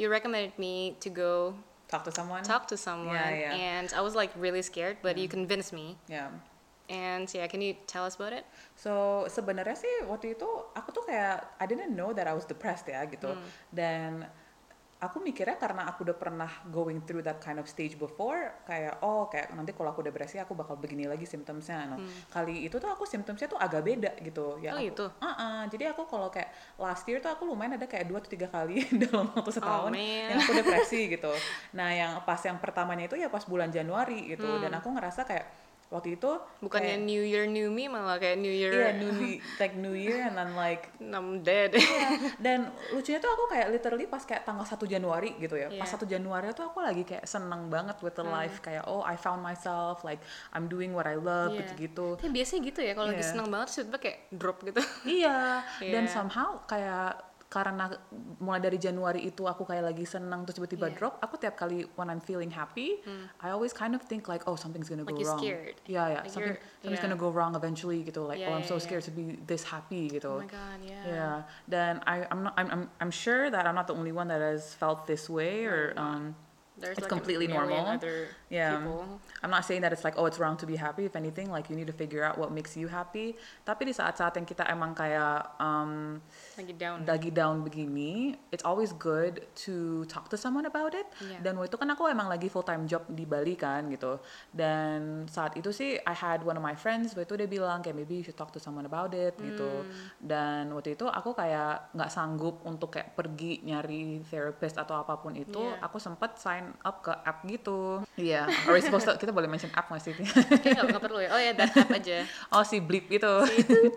you 0.00 0.08
recommended 0.08 0.58
me 0.58 0.96
to 1.00 1.10
go 1.10 1.54
talk 1.88 2.02
to 2.02 2.10
someone 2.10 2.42
talk 2.42 2.66
to 2.66 2.76
someone, 2.76 3.14
yeah. 3.14 3.54
and 3.54 3.92
I 3.94 4.00
was 4.00 4.14
like 4.16 4.30
really 4.34 4.62
scared, 4.62 4.96
but 5.02 5.16
you 5.18 5.28
convinced 5.28 5.72
me. 5.72 5.96
yeah 6.08 6.30
And 6.88 7.26
yeah, 7.34 7.46
can 7.50 7.60
you 7.60 7.74
tell 7.86 8.06
us 8.06 8.14
about 8.14 8.32
it? 8.32 8.46
So 8.78 9.26
sebenarnya 9.26 9.74
sih 9.74 10.06
waktu 10.06 10.38
itu 10.38 10.46
aku 10.70 10.94
tuh 10.94 11.02
kayak 11.02 11.42
I 11.58 11.66
didn't 11.66 11.98
know 11.98 12.14
that 12.14 12.30
I 12.30 12.34
was 12.34 12.46
depressed 12.46 12.86
ya 12.86 13.02
gitu. 13.10 13.34
Hmm. 13.34 13.46
Dan 13.74 14.10
aku 15.06 15.18
mikirnya 15.18 15.54
karena 15.54 15.86
aku 15.86 16.02
udah 16.02 16.14
pernah 16.14 16.50
going 16.68 17.00
through 17.02 17.22
that 17.22 17.38
kind 17.38 17.56
of 17.56 17.66
stage 17.66 17.94
before 17.94 18.36
kayak 18.62 18.98
oh 19.00 19.26
kayak 19.26 19.54
nanti 19.54 19.70
kalau 19.70 19.90
aku 19.90 20.02
depresi 20.02 20.36
aku 20.36 20.52
bakal 20.52 20.74
begini 20.74 21.06
lagi 21.06 21.24
symptomsnya. 21.24 21.94
Nah, 21.94 21.98
kali 22.28 22.66
itu 22.66 22.76
tuh 22.76 22.90
aku 22.90 23.06
symptomsnya 23.06 23.46
tuh 23.46 23.56
agak 23.56 23.82
beda 23.82 24.12
gitu. 24.20 24.58
Ya 24.58 24.74
Hmm. 24.74 24.78
Oh, 24.78 24.82
aku, 24.82 24.88
gitu? 24.90 25.06
Uh-uh. 25.22 25.60
Jadi 25.70 25.84
aku 25.86 26.02
kalau 26.04 26.28
kayak 26.28 26.50
last 26.76 27.06
year 27.06 27.18
tuh 27.18 27.30
aku 27.30 27.46
lumayan 27.46 27.78
ada 27.78 27.86
kayak 27.86 28.06
dua 28.06 28.18
atau 28.18 28.28
tiga 28.28 28.46
kali 28.46 28.82
dalam 29.06 29.30
waktu 29.30 29.50
setahun 29.50 29.88
Oh, 29.88 29.94
man. 29.94 30.28
yang 30.34 30.38
aku 30.38 30.52
depresi 30.52 31.00
gitu. 31.14 31.32
Nah 31.72 31.90
yang 31.90 32.12
pas 32.22 32.40
yang 32.42 32.58
pertamanya 32.58 33.06
itu 33.06 33.14
ya 33.14 33.30
pas 33.30 33.46
bulan 33.46 33.70
Januari 33.70 34.26
gitu. 34.26 34.58
Dan 34.58 34.74
aku 34.74 34.90
ngerasa 34.90 35.22
kayak 35.22 35.65
waktu 35.86 36.14
itu. 36.14 36.30
Bukannya 36.58 36.98
kayak- 36.98 37.04
New 37.04 37.22
Year 37.22 37.44
New 37.44 37.68
Me 37.68 37.86
malah 37.86 38.16
kayak 38.16 38.36
New 38.36 38.50
Year 38.50 38.74
Iya, 38.74 38.90
new, 38.96 39.10
like 39.60 39.74
New 39.74 39.94
Year 39.94 40.18
and 40.22 40.34
then 40.34 40.50
like 40.52 40.90
I'm 40.98 41.40
dead. 41.40 41.72
Iya, 41.72 42.08
dan 42.44 42.58
lucunya 42.90 43.16
tuh 43.16 43.30
aku 43.30 43.44
kayak 43.48 43.70
literally 43.70 44.04
pas 44.04 44.20
kayak 44.20 44.42
tanggal 44.42 44.62
1 44.62 44.76
Januari 44.84 45.38
gitu 45.38 45.54
ya. 45.54 45.70
Pas 45.70 45.86
Iya. 45.86 45.96
1 45.96 46.06
Januari 46.08 46.50
tuh 46.52 46.66
aku 46.66 46.78
lagi 46.80 47.02
kayak 47.02 47.22
seneng 47.24 47.66
banget 47.66 47.96
with 48.00 48.14
the 48.14 48.22
Hmm. 48.22 48.34
life 48.34 48.58
kayak 48.60 48.82
oh 48.84 49.00
I 49.00 49.14
found 49.14 49.40
myself 49.40 50.02
like 50.02 50.18
I'm 50.50 50.66
doing 50.66 50.90
what 50.90 51.04
I 51.04 51.14
love 51.14 51.52
Iya. 51.52 51.62
gitu-gitu. 51.62 52.18
Tapi 52.18 52.30
biasanya 52.30 52.60
gitu 52.64 52.80
ya 52.80 52.92
kalau 52.92 53.08
lagi 53.08 53.22
Iya. 53.22 53.30
senang 53.30 53.48
banget 53.48 53.68
tiba-tiba 53.72 53.98
kayak 54.00 54.18
drop 54.32 54.58
gitu. 54.62 54.82
Iya, 55.06 55.62
dan 55.94 56.04
Iya. 56.04 56.10
somehow 56.10 56.60
kayak 56.66 57.14
karena 57.46 57.86
mulai 58.42 58.58
dari 58.58 58.74
Januari 58.74 59.22
itu 59.22 59.46
aku 59.46 59.62
kayak 59.62 59.94
lagi 59.94 60.02
seneng 60.02 60.42
terus 60.42 60.58
tiba-tiba. 60.58 60.90
Hmm. 60.90 60.96
drop, 60.98 61.14
aku 61.22 61.38
tiap 61.38 61.54
kali 61.54 61.86
when 61.94 62.10
I'm 62.10 62.18
feeling 62.18 62.50
happy, 62.50 62.98
I 63.38 63.54
always 63.54 63.70
kind 63.70 63.94
of 63.94 64.02
think 64.02 64.26
like 64.26 64.42
oh 64.50 64.58
something's 64.58 64.90
gonna 64.90 65.06
Like 65.06 65.14
go 65.14 65.22
you're 65.22 65.30
wrong. 65.30 65.38
scared. 65.38 65.76
Iya, 65.86 66.02
ya, 66.10 66.18
Like 66.26 66.30
something 66.34 66.58
you're- 66.58 66.62
something's 66.82 66.98
yeah. 66.98 67.06
gonna 67.06 67.20
go 67.20 67.30
wrong 67.30 67.54
eventually 67.54 68.02
gitu 68.02 68.26
like 68.26 68.42
Yeah, 68.42 68.50
oh 68.50 68.58
I'm 68.58 68.66
yeah, 68.66 68.70
so 68.70 68.76
yeah. 68.76 68.84
scared 68.84 69.04
to 69.06 69.14
be 69.14 69.38
this 69.46 69.62
happy 69.62 70.10
Oh 70.10 70.14
gitu. 70.18 70.32
my 70.42 70.50
god, 70.50 70.78
yeah. 70.82 71.04
Yeah, 71.06 71.36
then 71.70 71.92
I, 72.02 72.26
I'm 72.28 72.50
not. 72.50 72.54
I'm, 72.58 72.68
I'm. 72.68 72.82
I'm 72.98 73.12
sure 73.14 73.46
that 73.48 73.62
I'm 73.62 73.78
not 73.78 73.86
the 73.86 73.94
only 73.94 74.10
one 74.10 74.26
that 74.26 74.42
has 74.42 74.74
felt 74.74 75.06
this 75.06 75.30
way, 75.30 75.70
or 75.70 75.94
um, 75.94 76.34
There's 76.76 77.00
It's 77.00 77.08
like 77.08 77.12
completely 77.12 77.48
normal. 77.48 77.88
other 77.88 78.28
Yeah. 78.52 78.76
people. 78.76 79.16
I'm 79.40 79.48
not 79.48 79.64
saying 79.64 79.80
that 79.80 79.96
it's 79.96 80.04
like 80.04 80.20
oh 80.20 80.28
it's 80.28 80.36
wrong 80.36 80.60
to 80.60 80.68
be 80.68 80.76
happy. 80.76 81.08
If 81.08 81.16
anything, 81.16 81.48
like 81.48 81.72
you 81.72 81.76
need 81.76 81.88
to 81.88 81.96
figure 81.96 82.20
out 82.20 82.36
what 82.36 82.52
makes 82.52 82.76
you 82.76 82.84
happy. 82.92 83.32
Tapi 83.64 83.88
di 83.88 83.94
saat-saat 83.96 84.36
yang 84.36 84.44
kita 84.44 84.68
emang 84.68 84.92
kayak 84.92 85.56
um, 85.56 86.20
lagi 86.60 86.74
down. 86.76 86.98
lagi 87.08 87.30
down 87.32 87.64
begini, 87.64 88.36
it's 88.52 88.60
always 88.62 88.92
good 88.92 89.40
to 89.64 90.04
talk 90.12 90.28
to 90.28 90.36
someone 90.36 90.68
about 90.68 90.92
it. 90.92 91.08
Iya. 91.24 91.40
Dan 91.48 91.56
waktu 91.56 91.72
itu 91.72 91.78
kan 91.80 91.88
aku 91.88 92.12
emang 92.12 92.28
lagi 92.28 92.52
full 92.52 92.62
time 92.62 92.84
job 92.84 93.08
di 93.08 93.24
Bali 93.24 93.56
kan 93.56 93.88
gitu. 93.88 94.20
Dan 94.52 95.24
saat 95.32 95.56
itu 95.56 95.72
sih 95.72 95.96
I 96.04 96.12
had 96.12 96.44
one 96.44 96.60
of 96.60 96.64
my 96.64 96.76
friends 96.76 97.16
waktu 97.16 97.24
itu 97.24 97.34
dia 97.40 97.48
bilang 97.48 97.80
kayak 97.80 97.96
maybe 97.96 98.20
you 98.20 98.24
should 98.28 98.36
talk 98.36 98.52
to 98.52 98.60
someone 98.60 98.84
about 98.84 99.16
it 99.16 99.32
gitu. 99.40 99.64
Hmm. 99.80 99.88
Dan 100.20 100.76
waktu 100.76 100.92
itu 100.92 101.08
aku 101.08 101.32
kayak 101.32 101.96
nggak 101.96 102.10
sanggup 102.12 102.60
untuk 102.68 102.92
kayak 102.92 103.16
pergi 103.16 103.64
nyari 103.64 104.20
therapist 104.28 104.76
atau 104.76 105.00
apa 105.00 105.16
pun 105.16 105.32
itu. 105.32 105.56
Iya. 105.72 105.80
Aku 105.88 105.96
sempet 105.96 106.36
sign 106.36 106.65
up 106.82 107.02
ke 107.04 107.12
app 107.12 107.42
gitu. 107.46 108.02
Iya. 108.18 108.48
Are 108.66 108.74
we 108.74 108.80
supposed 108.82 109.06
to, 109.06 109.14
kita 109.18 109.30
boleh 109.30 109.46
mention 109.46 109.70
app 109.74 109.90
nggak 109.90 110.02
sih? 110.02 110.12
Kayaknya 110.16 110.82
nggak 110.88 111.02
perlu 111.02 111.18
ya. 111.22 111.30
Oh 111.30 111.40
ya, 111.40 111.52
that 111.54 111.72
app 111.74 111.90
aja. 111.92 112.26
oh 112.54 112.62
si 112.66 112.82
Blip 112.82 113.06
itu. 113.10 113.34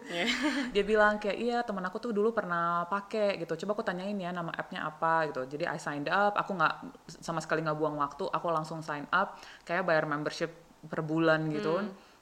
Yeah. 0.10 0.25
dia 0.73 0.82
bilang 0.82 1.21
kayak 1.21 1.38
iya 1.38 1.62
teman 1.62 1.86
aku 1.86 2.01
tuh 2.01 2.10
dulu 2.10 2.34
pernah 2.34 2.89
pakai 2.89 3.38
gitu 3.38 3.53
coba 3.65 3.77
aku 3.77 3.84
tanyain 3.86 4.17
ya 4.17 4.34
nama 4.34 4.49
appnya 4.49 4.89
apa 4.89 5.29
gitu 5.29 5.45
jadi 5.45 5.69
I 5.69 5.77
signed 5.77 6.10
up 6.10 6.34
aku 6.34 6.58
nggak 6.58 6.75
sama 7.21 7.38
sekali 7.45 7.62
nggak 7.62 7.77
buang 7.77 8.01
waktu 8.01 8.25
aku 8.25 8.47
langsung 8.49 8.82
sign 8.82 9.05
up 9.13 9.38
kayak 9.69 9.86
bayar 9.86 10.10
membership 10.10 10.49
per 10.89 11.05
bulan 11.05 11.45
gitu 11.53 11.77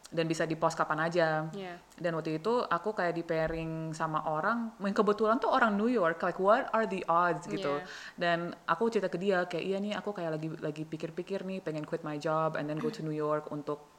dan 0.08 0.24
bisa 0.24 0.48
di 0.48 0.56
post 0.56 0.80
kapan 0.80 1.00
aja 1.04 1.30
Yeah. 1.52 1.76
dan 2.00 2.15
waktu 2.15 2.39
itu 2.39 2.63
aku 2.63 2.96
kayak 2.96 3.15
di 3.15 3.24
pairing 3.28 3.91
sama 3.91 4.24
orang 4.24 4.72
yang 4.80 4.96
kebetulan 4.96 5.36
tuh 5.39 5.52
orang 5.52 5.76
New 5.76 5.91
York 5.91 6.24
like 6.24 6.39
what 6.39 6.72
are 6.72 6.88
the 6.88 7.04
odds 7.12 7.43
gitu 7.48 7.84
Yeah. 7.84 7.88
dan 8.15 8.38
aku 8.63 8.88
cerita 8.88 9.12
ke 9.12 9.20
dia 9.20 9.43
kayak 9.43 9.65
iya 9.67 9.78
nih 9.84 9.93
aku 10.00 10.15
kayak 10.15 10.39
lagi 10.39 10.48
lagi 10.63 10.84
pikir-pikir 10.88 11.43
nih 11.43 11.60
pengen 11.60 11.84
quit 11.84 12.08
my 12.08 12.15
job 12.15 12.56
and 12.56 12.72
then 12.72 12.80
go 12.80 12.88
to 12.88 13.04
New 13.04 13.15
York 13.15 13.52
untuk 13.52 13.96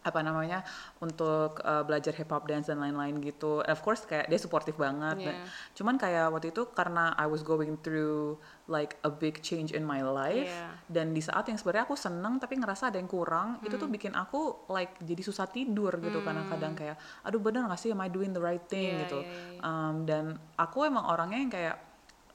apa 0.00 0.24
namanya 0.24 0.64
untuk 0.96 1.60
uh, 1.60 1.84
belajar 1.84 2.16
hip 2.16 2.32
hop 2.32 2.48
dance 2.48 2.66
dan 2.66 2.80
lain-lain 2.80 3.20
gitu. 3.20 3.60
And 3.60 3.70
of 3.70 3.80
course 3.80 4.04
kayak 4.04 4.26
dia 4.26 4.40
supportive 4.40 4.74
banget. 4.74 5.20
Dan- 5.20 5.28
Yeah. 5.30 5.46
Cuman 5.76 5.94
kayak 5.94 6.32
waktu 6.32 6.50
itu 6.50 6.72
karena 6.72 7.12
I 7.14 7.28
was 7.28 7.40
going 7.42 7.76
through 7.80 8.40
like 8.64 8.96
a 9.02 9.12
big 9.12 9.44
change 9.44 9.70
in 9.70 9.82
my 9.82 10.00
life 10.00 10.48
Yeah. 10.48 10.72
dan 10.88 11.12
di 11.12 11.20
saat 11.20 11.44
yang 11.46 11.60
sebenarnya 11.60 11.84
aku 11.84 11.94
seneng 11.94 12.38
tapi 12.38 12.56
ngerasa 12.56 12.88
ada 12.88 12.96
yang 12.96 13.06
kurang, 13.06 13.60
itu 13.60 13.76
Hmm. 13.76 13.82
tuh 13.82 13.90
bikin 13.90 14.12
aku 14.14 14.40
like 14.68 14.96
jadi 15.00 15.20
susah 15.20 15.44
tidur 15.46 15.92
gitu 15.98 16.22
kadang-kadang 16.22 16.72
kayak 16.72 16.96
aduh 17.20 17.36
bener 17.36 17.66
gak 17.66 17.76
sih 17.76 17.90
am 17.90 18.00
I 18.00 18.08
doing 18.08 18.32
the 18.32 18.40
right 18.40 18.62
thing 18.64 18.96
Yeah, 18.96 19.00
gitu. 19.04 19.18
yeah, 19.20 19.60
yeah. 19.60 19.62
Um, 19.62 19.94
dan 20.04 20.24
aku 20.56 20.86
emang 20.86 21.04
orangnya 21.04 21.38
yang 21.38 21.52
kayak 21.52 21.76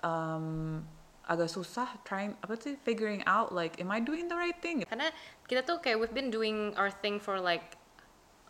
um, 0.01 0.81
agak 1.25 1.47
susah 1.47 1.89
trying 2.01 2.37
apa 2.39 2.53
sih 2.55 2.77
figuring 2.79 3.25
out 3.25 3.49
like 3.49 3.77
am 3.77 3.89
I 3.89 3.97
doing 3.97 4.25
the 4.25 4.35
right 4.35 4.55
thing 4.55 4.81
Karena 4.83 5.09
kita 5.43 5.61
tuh 5.61 5.77
kayak 5.79 5.97
we've 5.97 6.13
been 6.13 6.29
doing 6.29 6.73
our 6.75 6.89
thing 6.91 7.17
for 7.17 7.37
like 7.37 7.65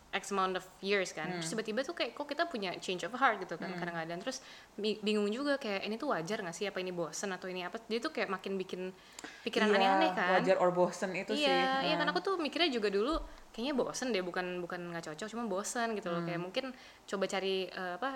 X 0.08 0.32
amount 0.32 0.56
of 0.56 0.64
years 0.80 1.12
kan. 1.12 1.28
Hmm. 1.28 1.36
Terus 1.36 1.52
tiba-tiba 1.52 1.80
tuh 1.82 1.92
kayak 1.92 2.16
kok 2.16 2.24
kita 2.24 2.44
punya 2.44 2.72
change 2.78 3.04
of 3.04 3.12
heart 3.12 3.36
gitu 3.38 3.52
kan 3.54 3.68
kadang-kadang. 3.74 4.16
Terus 4.18 4.40
bi- 4.74 4.96
bingung 4.98 5.28
juga 5.28 5.56
kayak 5.56 5.84
ini 5.84 5.96
tuh 5.96 6.08
wajar 6.08 6.40
gak 6.40 6.56
sih 6.56 6.64
apa 6.64 6.80
ini 6.80 6.88
bosen 6.88 7.28
atau 7.30 7.44
ini 7.46 7.60
apa. 7.60 7.76
Dia 7.82 8.00
tuh 8.00 8.08
kayak 8.10 8.28
makin 8.30 8.56
bikin 8.56 8.96
pikiran 9.44 9.68
Iya, 9.68 9.76
aneh-aneh 9.76 10.10
kan. 10.10 10.30
wajar 10.40 10.56
or 10.56 10.70
bosen 10.70 11.12
itu 11.12 11.36
sih 11.36 11.44
iya, 11.44 11.84
iya 11.84 11.94
kan 11.94 12.08
aku 12.08 12.24
tuh 12.24 12.34
mikirnya 12.36 12.70
juga 12.70 12.88
dulu 12.88 13.12
kayaknya 13.50 13.74
bosen 13.74 14.08
deh 14.08 14.20
bukan 14.20 14.56
bukan 14.58 14.80
nggak 14.88 15.04
cocok 15.06 15.28
cuma 15.28 15.44
bosen 15.44 15.92
gitu 15.92 16.08
loh 16.08 16.18
Hmm. 16.18 16.28
kayak 16.28 16.40
mungkin 16.40 16.64
coba 17.04 17.24
cari 17.26 17.68
eh, 17.68 17.92
apa 17.94 18.10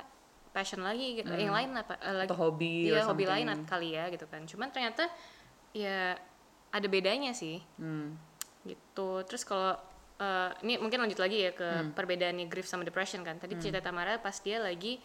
passion 0.50 0.82
lagi 0.82 1.16
gitu. 1.16 1.30
yang 1.30 1.54
lain 1.54 1.70
apa 1.72 1.94
eh, 1.98 2.14
lagi 2.14 2.26
Hmm. 2.26 2.30
atau 2.30 2.38
hobi 2.38 2.72
iya 2.86 3.02
hobi 3.04 3.24
lain 3.24 3.46
kali 3.64 3.94
ya 3.94 4.10
gitu 4.10 4.26
kan 4.26 4.42
cuman 4.44 4.68
ternyata 4.68 5.06
ya 5.70 6.18
ada 6.70 6.86
bedanya 6.86 7.30
sih 7.30 7.62
Hmm. 7.78 8.18
gitu 8.66 9.22
terus 9.24 9.42
kalau 9.42 9.78
eh, 10.18 10.50
ini 10.62 10.76
mungkin 10.76 11.00
lanjut 11.00 11.16
lagi 11.16 11.48
ya 11.48 11.52
ke 11.52 11.64
Hmm. 11.64 11.90
perbedaannya 11.94 12.46
grief 12.46 12.66
sama 12.66 12.82
depression 12.82 13.22
kan 13.22 13.38
tadi 13.38 13.56
cerita 13.56 13.80
Tamara 13.80 14.18
pas 14.18 14.36
dia 14.36 14.58
lagi 14.58 15.00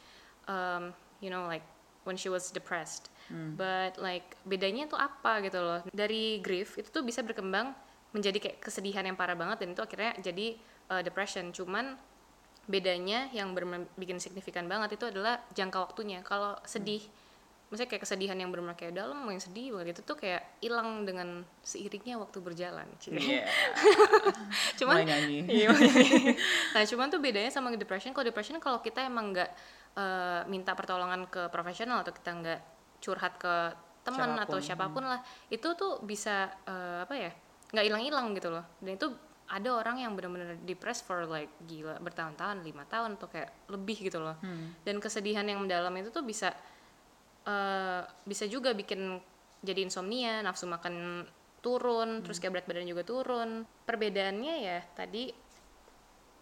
um, 0.45 0.91
you 1.17 1.29
know 1.29 1.45
like 1.45 1.63
when 2.03 2.13
she 2.13 2.27
was 2.27 2.49
depressed 2.49 3.07
Hmm. 3.25 3.57
but 3.57 3.97
like 3.97 4.37
bedanya 4.43 4.85
tuh 4.85 4.97
apa 4.97 5.41
gitu 5.41 5.57
loh 5.57 5.81
dari 5.89 6.37
grief 6.39 6.75
itu 6.75 6.89
tuh 6.89 7.01
bisa 7.01 7.21
berkembang 7.21 7.73
menjadi 8.11 8.37
kayak 8.39 8.57
kesedihan 8.61 9.01
yang 9.03 9.17
parah 9.17 9.33
banget 9.33 9.61
dan 9.61 9.73
itu 9.73 9.81
akhirnya 9.81 10.13
jadi 10.19 10.55
uh, 10.87 11.01
depression 11.01 11.49
cuman 11.49 11.97
bedanya 12.65 13.29
yang 13.29 13.53
benar 13.53 13.85
bikin 13.93 14.17
signifikan 14.17 14.65
banget 14.65 14.97
itu 14.97 15.05
adalah 15.05 15.37
jangka 15.53 15.77
waktunya 15.85 16.25
kalau 16.25 16.57
sedih 16.65 17.01
maksudnya 17.65 17.89
kayak 17.89 18.03
kesedihan 18.05 18.37
yang 18.37 18.53
benar 18.53 18.77
kayak 18.77 18.93
dalam 18.93 19.25
yang 19.25 19.41
sedih 19.41 19.73
banget 19.73 19.97
itu 19.97 20.01
tuh 20.05 20.13
kayak 20.15 20.61
hilang 20.61 21.01
dengan 21.01 21.41
seiringnya 21.65 22.21
waktu 22.21 22.37
berjalan 22.37 22.85
Cie. 23.01 23.17
Iya. 23.17 23.45
cuman. 24.79 25.01
Iya. 25.49 25.73
nah, 26.77 26.83
cuman 26.85 27.09
tuh 27.09 27.19
bedanya 27.19 27.49
sama 27.49 27.73
depression. 27.73 28.13
Kalau 28.13 28.25
depression 28.25 28.61
kalau 28.61 28.85
kita 28.85 29.01
emang 29.03 29.33
nggak 29.33 29.49
eh, 29.97 30.41
minta 30.45 30.77
pertolongan 30.77 31.25
ke 31.25 31.49
profesional 31.49 32.05
atau 32.05 32.13
kita 32.13 32.31
nggak 32.37 32.59
curhat 33.01 33.33
ke 33.41 33.55
teman 34.05 34.37
atau 34.37 34.61
Siapa 34.61 34.93
pun. 34.93 35.01
lah, 35.01 35.25
itu 35.49 35.65
tuh 35.73 36.05
bisa 36.05 36.53
eh, 36.69 37.01
apa 37.01 37.13
ya? 37.17 37.31
nggak 37.73 37.85
hilang-hilang 37.91 38.37
gitu 38.37 38.53
loh. 38.53 38.63
Dan 38.77 38.93
itu 38.93 39.09
ada 39.45 39.69
orang 39.77 40.01
yang 40.01 40.17
benar-benar 40.17 40.57
depressed 40.65 41.05
for 41.05 41.29
like 41.29 41.53
gila 41.69 42.01
bertahun-tahun, 42.01 42.65
lima 42.65 42.81
tahun 42.89 43.21
atau 43.21 43.29
kayak 43.29 43.69
lebih 43.69 44.09
gitu 44.09 44.17
loh. 44.17 44.37
Dan 44.81 44.97
kesedihan 44.97 45.45
yang 45.45 45.61
mendalam 45.61 45.93
itu 46.01 46.09
tuh 46.09 46.25
bisa 46.25 46.49
eh, 47.45 48.01
bisa 48.25 48.49
juga 48.49 48.73
bikin 48.73 49.21
jadi 49.61 49.85
insomnia, 49.85 50.41
nafsu 50.41 50.65
makan 50.65 51.25
turun, 51.61 52.21
terus 52.21 52.37
kayak 52.41 52.61
berat 52.61 52.67
badan 52.69 52.89
juga 52.89 53.03
turun. 53.05 53.65
Perbedaannya 53.85 54.55
ya 54.61 54.81
tadi 54.97 55.29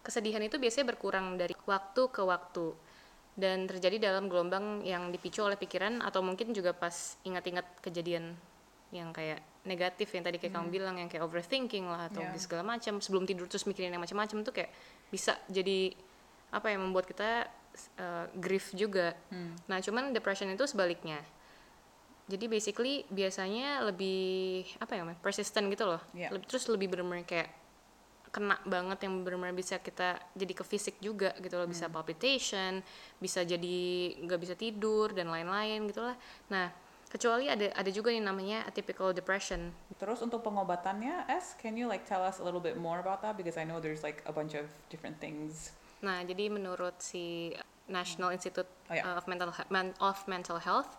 kesedihan 0.04 0.40
itu 0.44 0.60
biasanya 0.60 0.92
berkurang 0.92 1.36
dari 1.40 1.52
waktu 1.64 2.02
ke 2.08 2.22
waktu. 2.24 2.68
dan 3.34 3.66
terjadi 3.66 3.98
dalam 3.98 4.30
gelombang 4.30 4.86
yang 4.86 5.10
dipicu 5.10 5.42
oleh 5.42 5.58
pikiran 5.58 5.98
atau 6.06 6.22
mungkin 6.22 6.54
juga 6.54 6.70
pas 6.70 7.18
ingat-ingat 7.26 7.66
kejadian 7.82 8.38
yang 8.94 9.10
kayak 9.10 9.42
negatif 9.64 10.12
yang 10.12 10.24
tadi 10.24 10.36
kayak 10.36 10.52
kamu 10.52 10.68
bilang 10.68 10.96
yang 11.00 11.08
kayak 11.08 11.24
overthinking 11.24 11.88
lah 11.88 12.12
atau 12.12 12.20
Yeah. 12.20 12.36
segala 12.36 12.62
macam 12.62 13.00
sebelum 13.00 13.24
tidur 13.24 13.48
terus 13.48 13.64
mikirin 13.64 13.92
yang 13.92 14.00
macam-macam 14.00 14.44
tuh 14.44 14.52
kayak 14.52 14.70
bisa 15.08 15.36
jadi 15.48 15.92
apa 16.52 16.68
ya 16.70 16.76
membuat 16.76 17.08
kita 17.08 17.48
uh, 17.98 18.28
grief 18.38 18.70
juga. 18.76 19.16
Nah, 19.66 19.80
cuman 19.80 20.12
depression 20.12 20.46
itu 20.52 20.68
sebaliknya. 20.68 21.18
Jadi 22.24 22.44
basically 22.48 23.04
biasanya 23.08 23.84
lebih 23.84 24.64
apa 24.80 24.92
ya, 24.96 25.02
persistent 25.18 25.68
gitu 25.72 25.84
loh. 25.84 26.00
Yeah. 26.12 26.32
Lebih- 26.32 26.46
terus 26.48 26.68
lebih 26.68 26.92
bener-bener 26.92 27.24
kayak 27.24 27.50
kena 28.34 28.58
banget 28.66 29.06
yang 29.06 29.22
benar-benar 29.22 29.54
bisa 29.54 29.78
kita 29.78 30.18
jadi 30.34 30.52
ke 30.58 30.64
fisik 30.66 30.98
juga 30.98 31.30
gitu 31.38 31.54
loh 31.54 31.70
bisa 31.70 31.86
palpitation 31.86 32.82
bisa 33.22 33.46
jadi 33.46 33.78
nggak 34.26 34.40
bisa 34.42 34.58
tidur 34.58 35.14
dan 35.14 35.30
lain-lain 35.30 35.86
gitulah 35.86 36.18
nah 36.50 36.66
kecuali 37.14 37.46
ada 37.46 37.70
ada 37.70 37.86
juga 37.88 38.10
yang 38.10 38.26
namanya 38.26 38.66
atypical 38.66 39.14
depression 39.14 39.70
Terus 39.94 40.18
untuk 40.18 40.42
pengobatannya, 40.42 41.30
S, 41.30 41.54
can 41.54 41.78
you 41.78 41.86
like 41.86 42.02
tell 42.02 42.18
us 42.20 42.42
a 42.42 42.44
little 42.44 42.58
bit 42.58 42.74
more 42.74 42.98
about 42.98 43.22
that? 43.22 43.38
Because 43.38 43.54
I 43.54 43.62
know 43.62 43.78
there's 43.78 44.02
like 44.02 44.18
a 44.26 44.34
bunch 44.34 44.58
of 44.58 44.66
different 44.90 45.22
things. 45.22 45.70
nah 46.00 46.20
jadi 46.20 46.50
menurut 46.50 46.98
si 46.98 47.54
National 47.86 48.34
Institute 48.34 48.66
Oh, 48.90 48.92
ya. 48.92 49.00
uh, 49.06 49.16
of 49.16 49.24
Mental 49.24 49.48
of 50.02 50.18
Mental 50.26 50.58
Health 50.58 50.92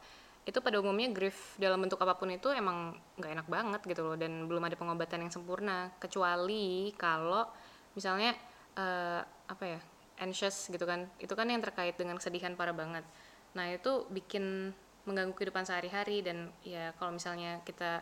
itu 0.45 0.58
pada 0.58 0.78
umumnya 0.78 1.10
grief 1.12 1.54
dalam 1.58 1.82
bentuk 1.82 1.97
apa 1.99 2.15
pun 2.15 2.30
itu 2.30 2.49
emang 2.49 2.93
nggak 3.13 3.32
enak 3.34 3.47
banget 3.49 3.82
gitu 3.86 4.01
loh 4.01 4.15
dan 4.17 4.45
belum 4.45 4.62
ada 4.62 4.73
pengobatan 4.73 5.25
yang 5.25 5.34
sempurna 5.34 5.89
kecuali 5.97 6.93
kalau 6.97 7.45
misalnya 7.93 8.34
eh, 8.73 9.21
apa 9.25 9.63
ya 9.65 9.80
anxious 10.17 10.69
gitu 10.69 10.86
kan 10.86 11.10
itu 11.17 11.34
kan 11.34 11.49
yang 11.49 11.62
terkait 11.62 11.97
dengan 11.97 12.17
kesedihan 12.17 12.54
parah 12.54 12.73
banget 12.73 13.06
nah 13.54 13.65
itu 13.69 14.06
bikin 14.10 14.73
mengganggu 15.06 15.34
kehidupan 15.38 15.65
sehari-hari 15.65 16.26
dan 16.26 16.50
ya 16.65 16.94
kalau 16.98 17.13
misalnya 17.13 17.62
kita 17.65 18.02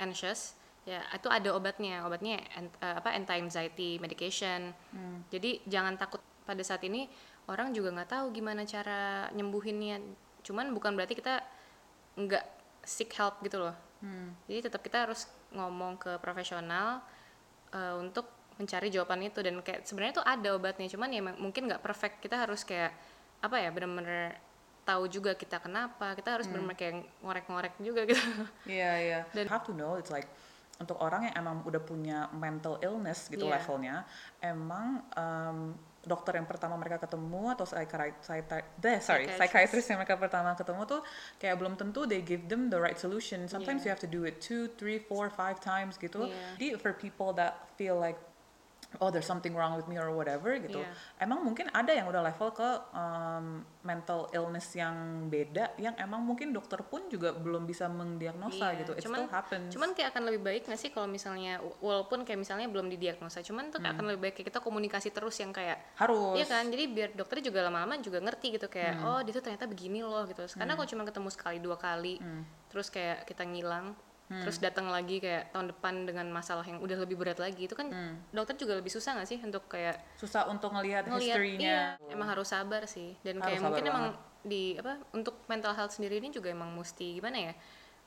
anxious 0.00 0.56
ya 0.84 1.00
itu 1.16 1.32
ada 1.32 1.56
obatnya 1.56 2.04
obatnya 2.04 2.44
eh, 2.60 2.94
apa 3.00 3.16
anti 3.16 3.40
anxiety 3.40 3.96
medication 3.96 4.76
jadi 5.32 5.64
jangan 5.64 5.96
takut 5.96 6.20
pada 6.44 6.60
saat 6.60 6.84
ini 6.84 7.08
orang 7.48 7.72
juga 7.76 7.92
nggak 7.92 8.10
tahu 8.10 8.26
gimana 8.32 8.64
cara 8.64 9.28
nyembuhinnya. 9.32 10.00
Cuman 10.44 10.72
bukan 10.72 10.96
berarti 10.96 11.16
kita 11.16 11.40
nggak 12.16 12.44
seek 12.84 13.12
help 13.16 13.40
gitu 13.44 13.60
loh. 13.60 13.76
Jadi 14.48 14.60
tetap 14.68 14.80
kita 14.84 15.08
harus 15.08 15.28
ngomong 15.52 15.96
ke 15.96 16.20
profesional 16.20 17.00
eh, 17.72 17.96
untuk 17.96 18.28
mencari 18.60 18.88
jawaban 18.92 19.24
itu. 19.24 19.40
Dan 19.40 19.60
kayak 19.60 19.84
sebenarnya 19.84 20.20
tuh 20.20 20.26
ada 20.26 20.48
obatnya 20.56 20.88
cuman 20.88 21.08
ya 21.12 21.20
mungkin 21.24 21.68
nggak 21.68 21.82
perfect. 21.84 22.20
Kita 22.24 22.36
harus 22.44 22.64
kayak 22.64 22.92
apa 23.44 23.60
ya 23.60 23.68
bener-bener 23.72 24.40
tahu 24.84 25.08
juga 25.08 25.32
kita 25.32 25.58
kenapa 25.58 26.12
kita 26.12 26.36
harus 26.36 26.46
bener-bener 26.46 26.76
kayak 26.76 26.94
ngorek-ngorek 27.20 27.74
juga 27.80 28.04
gitu 28.04 28.20
Iya, 28.64 28.92
iya. 29.00 29.18
Dan- 29.34 29.48
You 29.48 29.52
have 29.52 29.64
to 29.64 29.72
know 29.72 29.96
it's 29.96 30.08
like 30.08 30.28
untuk 30.74 30.98
orang 30.98 31.30
yang 31.30 31.34
emang 31.38 31.56
udah 31.62 31.78
punya 31.78 32.26
mental 32.30 32.76
illness 32.80 33.26
gitu 33.28 33.46
Iya. 33.46 33.56
levelnya, 33.56 34.02
emang 34.42 35.06
um, 35.14 35.58
dokter 36.02 36.36
yang 36.36 36.44
pertama 36.44 36.74
mereka 36.74 37.00
ketemu 37.00 37.54
atau 37.54 37.64
psychiatrist, 37.64 38.52
deh, 38.76 38.98
sorry, 39.00 39.24
Psychiatrist. 39.30 39.88
yang 39.88 40.02
mereka 40.02 40.20
pertama 40.20 40.52
ketemu 40.52 40.82
tuh 40.84 41.00
kayak 41.38 41.56
belum 41.56 41.78
tentu 41.78 42.04
they 42.04 42.20
give 42.20 42.44
them 42.44 42.68
the 42.68 42.76
right 42.76 42.98
solution. 42.98 43.46
Sometimes 43.46 43.80
Iya. 43.80 43.86
you 43.86 43.90
have 43.94 44.02
to 44.02 44.10
do 44.10 44.26
it 44.26 44.42
two, 44.42 44.68
three, 44.76 44.98
four, 45.00 45.30
five 45.30 45.62
times 45.62 45.96
gitu. 45.96 46.28
Jadi 46.58 46.76
for 46.76 46.92
people 46.92 47.32
that 47.32 47.70
feel 47.78 47.96
like 47.96 48.18
oh 49.00 49.10
there's 49.10 49.26
something 49.26 49.54
wrong 49.54 49.74
with 49.74 49.86
me 49.86 49.96
or 49.96 50.10
whatever 50.10 50.54
gitu. 50.58 50.82
Iya. 50.82 50.90
Emang 51.18 51.42
mungkin 51.42 51.70
ada 51.70 51.90
yang 51.90 52.06
udah 52.06 52.22
level 52.22 52.50
ke 52.50 52.68
um, 52.92 53.62
mental 53.82 54.30
illness 54.30 54.70
yang 54.72 55.26
beda 55.28 55.74
yang 55.76 55.94
emang 55.98 56.22
mungkin 56.22 56.54
dokter 56.54 56.80
pun 56.82 57.06
juga 57.08 57.34
belum 57.34 57.64
bisa 57.64 57.86
mendiagnosa 57.86 58.72
Iya, 58.72 58.80
gitu. 58.84 58.92
It 58.94 59.02
cuman- 59.04 59.26
still 59.26 59.32
happens. 59.32 59.68
cuman 59.74 59.90
kayak 59.92 60.08
akan 60.14 60.22
lebih 60.30 60.40
baik 60.42 60.62
nggak 60.66 60.80
sih 60.80 60.90
kalau 60.90 61.06
misalnya 61.06 61.58
walaupun 61.80 62.22
kayak 62.22 62.40
misalnya 62.40 62.66
belum 62.70 62.86
didiagnosa 62.88 63.42
cuman 63.42 63.70
tuh 63.74 63.82
kayak 63.82 63.94
akan 63.98 64.04
lebih 64.14 64.20
baik 64.30 64.34
kayak 64.40 64.48
kita 64.54 64.60
komunikasi 64.60 65.08
terus 65.10 65.36
yang 65.40 65.50
kayak 65.50 65.78
harus. 65.98 66.36
Iya 66.38 66.46
kan, 66.46 66.64
jadi 66.70 66.84
biar 66.88 67.10
dokter 67.14 67.38
juga 67.40 67.64
lama-lama 67.66 67.98
juga 68.00 68.18
ngerti 68.18 68.56
gitu 68.56 68.66
kayak 68.68 69.02
oh 69.02 69.20
dia 69.20 69.32
tuh 69.32 69.44
ternyata 69.44 69.66
begini 69.66 70.00
loh 70.00 70.24
gitu. 70.24 70.44
Karena 70.54 70.74
kalau 70.74 70.88
cuma 70.88 71.02
ketemu 71.04 71.28
sekali 71.30 71.58
dua 71.60 71.76
kali, 71.76 72.16
terus 72.70 72.88
kayak 72.88 73.24
kita 73.24 73.44
ngilang, 73.44 73.92
terus 74.24 74.56
datang 74.56 74.88
lagi 74.88 75.20
kayak 75.20 75.52
tahun 75.52 75.68
depan 75.76 76.08
dengan 76.08 76.26
masalah 76.32 76.64
yang 76.64 76.80
udah 76.80 76.96
lebih 76.96 77.20
berat 77.20 77.36
lagi, 77.36 77.68
itu 77.68 77.76
kan 77.76 77.92
dokter 78.32 78.56
juga 78.56 78.72
lebih 78.74 78.88
susah 78.88 79.20
nggak 79.20 79.28
sih 79.28 79.38
untuk 79.38 79.68
kayak 79.68 80.00
Susah 80.16 80.48
untuk 80.48 80.72
ngelihat 80.72 81.04
history-nya. 81.06 82.00
iya, 82.00 82.08
emang 82.08 82.32
harus 82.32 82.48
sabar 82.48 82.88
sih. 82.88 83.12
Dan 83.20 83.38
Harus 83.38 83.52
kayak 83.52 83.60
mungkin 83.60 83.84
emang 83.84 84.06
banget. 84.16 84.48
di 84.48 84.64
apa 84.80 84.96
untuk 85.12 85.44
mental 85.44 85.76
health 85.76 85.92
sendiri 85.92 86.18
ini 86.18 86.32
juga 86.32 86.48
emang 86.48 86.72
mesti 86.72 87.20
gimana 87.20 87.52
ya? 87.52 87.54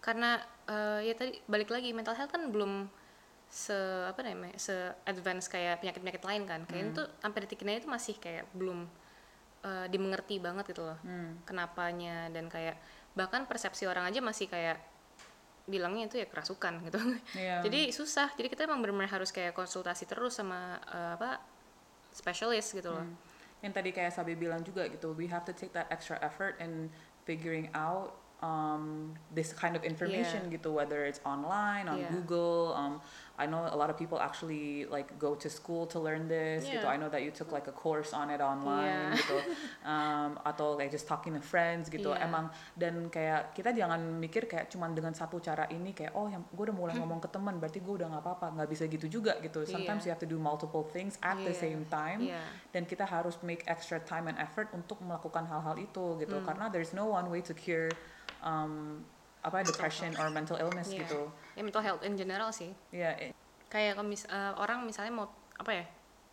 Karena 0.01 0.41
eh, 0.65 1.06
ya 1.06 1.13
tadi 1.13 1.38
balik 1.45 1.69
lagi 1.69 1.93
mental 1.93 2.17
health 2.17 2.34
kan 2.34 2.49
belum 2.49 2.89
se 3.47 3.77
apa 4.03 4.19
namanya 4.27 4.60
se 4.60 4.73
advance 5.06 5.47
kayak 5.47 5.80
penyakit 5.80 6.03
penyakit 6.03 6.23
lain 6.25 6.43
kan 6.43 6.62
kayak 6.67 6.91
itu 6.91 7.03
sampai 7.23 7.39
detik 7.47 7.63
ini 7.63 7.80
itu 7.80 7.88
masih 7.88 8.19
kayak 8.19 8.43
belum 8.51 8.84
eh, 9.63 9.88
dimengerti 9.88 10.41
banget 10.43 10.67
gitu 10.67 10.84
loh 10.84 10.99
kenapanya 11.47 12.27
dan 12.27 12.51
kayak 12.51 12.75
bahkan 13.15 13.47
persepsi 13.47 13.88
orang 13.88 14.03
aja 14.03 14.19
masih 14.19 14.51
kayak 14.51 14.75
bilangnya 15.67 16.08
itu 16.08 16.17
ya 16.23 16.27
kerasukan 16.32 16.80
gitu 16.88 16.99
Iya. 17.36 17.60
jadi 17.67 17.91
susah 17.91 18.32
jadi 18.34 18.47
kita 18.47 18.65
emang 18.65 18.80
benar-benar 18.80 19.19
harus 19.19 19.36
kayak 19.36 19.51
konsultasi 19.51 20.08
terus 20.08 20.39
sama 20.39 20.80
eh, 20.88 21.12
apa 21.19 21.43
spesialis 22.10 22.71
gitu 22.71 22.89
loh 22.89 23.06
yang 23.58 23.73
tadi 23.73 23.89
kayak 23.89 24.13
Sabi 24.13 24.38
bilang 24.38 24.62
juga 24.62 24.86
gitu, 24.86 25.17
we 25.17 25.25
have 25.25 25.41
to 25.41 25.49
take 25.49 25.73
that 25.73 25.89
extra 25.89 26.21
effort 26.21 26.62
in 26.62 26.93
figuring 27.25 27.73
out 27.73 28.13
um, 28.45 29.17
this 29.34 29.49
kind 29.49 29.73
of 29.73 29.82
information 29.82 30.45
gitu, 30.53 30.69
whether 30.77 31.01
it's 31.10 31.17
online, 31.25 31.89
on 31.89 31.97
Yeah. 31.97 32.13
Google. 32.13 32.77
Um, 32.77 33.01
I 33.38 33.45
know 33.45 33.69
a 33.69 33.78
lot 33.78 33.93
of 33.93 34.02
people 34.02 34.17
actually 34.17 34.89
like 34.89 35.13
go 35.21 35.38
to 35.38 35.45
school 35.45 35.86
to 35.93 36.02
learn 36.02 36.26
this 36.26 36.65
gitu. 36.65 36.82
Yeah. 36.82 36.89
I 36.89 36.97
know 36.97 37.06
that 37.06 37.21
you 37.21 37.30
took 37.30 37.54
like 37.54 37.69
a 37.69 37.76
course 37.76 38.10
on 38.10 38.34
it 38.34 38.41
online 38.41 39.13
Yeah. 39.13 39.13
gitu. 39.13 39.38
Um, 39.88 40.36
atau 40.41 40.73
like 40.73 40.89
just 40.89 41.06
talking 41.06 41.38
to 41.38 41.39
friends 41.39 41.88
gitu. 41.88 42.12
Yeah. 42.12 42.26
Emang 42.26 42.50
dan 42.73 43.08
kayak 43.08 43.54
kita 43.54 43.71
jangan 43.71 44.02
mikir 44.17 44.50
kayak 44.50 44.73
cuman 44.73 44.97
dengan 44.97 45.13
satu 45.13 45.38
cara 45.38 45.69
ini 45.69 45.93
kayak 45.93 46.17
oh 46.17 46.26
yang 46.26 46.43
gue 46.50 46.63
udah 46.65 46.76
mulai 46.76 46.97
ngomong 46.97 47.21
ke 47.21 47.30
teman 47.30 47.62
berarti 47.62 47.78
gue 47.80 47.93
udah 48.02 48.10
nggak 48.10 48.23
apa-apa 48.26 48.47
nggak 48.58 48.69
bisa 48.73 48.84
gitu 48.89 49.06
juga 49.08 49.38
gitu. 49.39 49.63
Sometimes 49.63 50.02
you 50.04 50.10
Iya. 50.10 50.17
have 50.17 50.23
to 50.26 50.30
do 50.30 50.41
multiple 50.41 50.84
things 50.89 51.21
at 51.21 51.38
the 51.38 51.54
Iya. 51.54 51.62
same 51.62 51.86
time 51.88 52.19
Iya. 52.26 52.41
dan 52.73 52.84
kita 52.84 53.06
harus 53.06 53.38
make 53.45 53.62
extra 53.69 54.02
time 54.02 54.28
and 54.28 54.41
effort 54.41 54.73
untuk 54.73 54.97
melakukan 55.00 55.45
hal-hal 55.45 55.78
itu 55.78 56.17
gitu 56.17 56.41
Hmm. 56.41 56.45
karena 56.45 56.65
there's 56.67 56.91
no 56.91 57.06
one 57.08 57.30
way 57.30 57.39
to 57.39 57.54
cure 57.54 57.93
um, 58.41 59.06
apa 59.39 59.63
depression 59.63 60.12
or 60.17 60.28
mental 60.28 60.58
illness 60.58 60.89
Iya. 60.89 61.06
gitu 61.06 61.30
ya 61.57 61.65
mental 61.65 61.81
health 61.81 62.05
in 62.05 62.13
general 62.13 62.53
sih. 62.53 62.69
Eh, 62.93 63.33
kayak 63.67 63.97
kalau 63.97 64.05
mis- 64.05 64.29
eh, 64.29 64.53
orang 64.55 64.85
misalnya 64.85 65.11
mau 65.11 65.27
apa 65.57 65.73
ya 65.73 65.85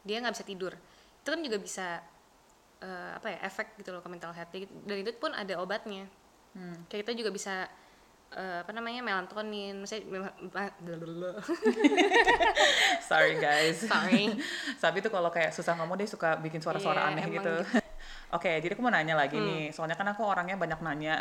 dia 0.04 0.20
nggak 0.20 0.36
bisa 0.36 0.44
tidur. 0.44 0.76
Itu 1.24 1.32
kan 1.32 1.40
juga 1.40 1.56
bisa 1.56 1.86
eh, 2.78 3.10
apa 3.16 3.26
ya 3.26 3.38
efek 3.42 3.80
gitu 3.80 3.90
loh 3.90 4.04
ke 4.04 4.08
mental 4.12 4.30
health. 4.30 4.52
Dan 4.84 4.96
itu 5.00 5.10
pun 5.16 5.32
ada 5.32 5.56
obatnya. 5.56 6.04
Hmm. 6.54 6.86
kayak 6.86 7.02
kita 7.02 7.18
juga 7.18 7.34
bisa 7.34 7.66
eh, 8.30 8.58
apa 8.62 8.70
namanya 8.70 9.00
melatonin. 9.00 9.80
Misalnya 9.80 10.30
sorry 13.08 13.40
guys. 13.40 13.82
Sorry. 13.82 14.30
Sabi 14.82 15.00
tuh 15.00 15.08
kalau 15.08 15.32
kayak 15.32 15.50
susah 15.50 15.74
ngomong 15.80 15.96
dia 15.96 16.06
suka 16.06 16.36
bikin 16.38 16.60
suara-suara 16.60 17.00
Iya, 17.00 17.08
aneh 17.16 17.24
emang 17.24 17.34
gitu. 17.40 17.54
oke 18.30 18.50
jadi 18.60 18.72
aku 18.74 18.82
mau 18.82 18.92
nanya 18.92 19.16
lagi 19.16 19.40
nih. 19.40 19.72
Soalnya 19.72 19.96
kan 19.96 20.06
aku 20.10 20.22
orangnya 20.22 20.54
banyak 20.54 20.78
nanya. 20.84 21.18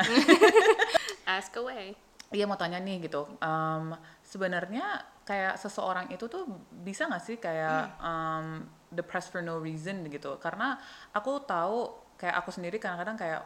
Ask 1.26 1.56
away 1.56 1.96
Iya 2.32 2.46
mau 2.48 2.56
tanya 2.56 2.80
nih 2.80 3.04
gitu, 3.04 3.28
um, 3.42 3.94
sebenarnya 4.24 5.02
kayak 5.24 5.56
seseorang 5.56 6.08
itu 6.12 6.26
tuh 6.26 6.48
bisa 6.72 7.06
nggak 7.08 7.24
sih 7.24 7.38
kayak 7.38 8.00
um, 8.00 8.66
depressed 8.90 9.30
for 9.30 9.44
no 9.44 9.60
reason 9.60 10.08
gitu? 10.08 10.40
Karena 10.40 10.80
aku 11.12 11.44
tahu 11.44 11.94
kayak 12.18 12.40
aku 12.40 12.50
sendiri 12.50 12.80
kadang-kadang 12.80 13.18
kayak 13.20 13.42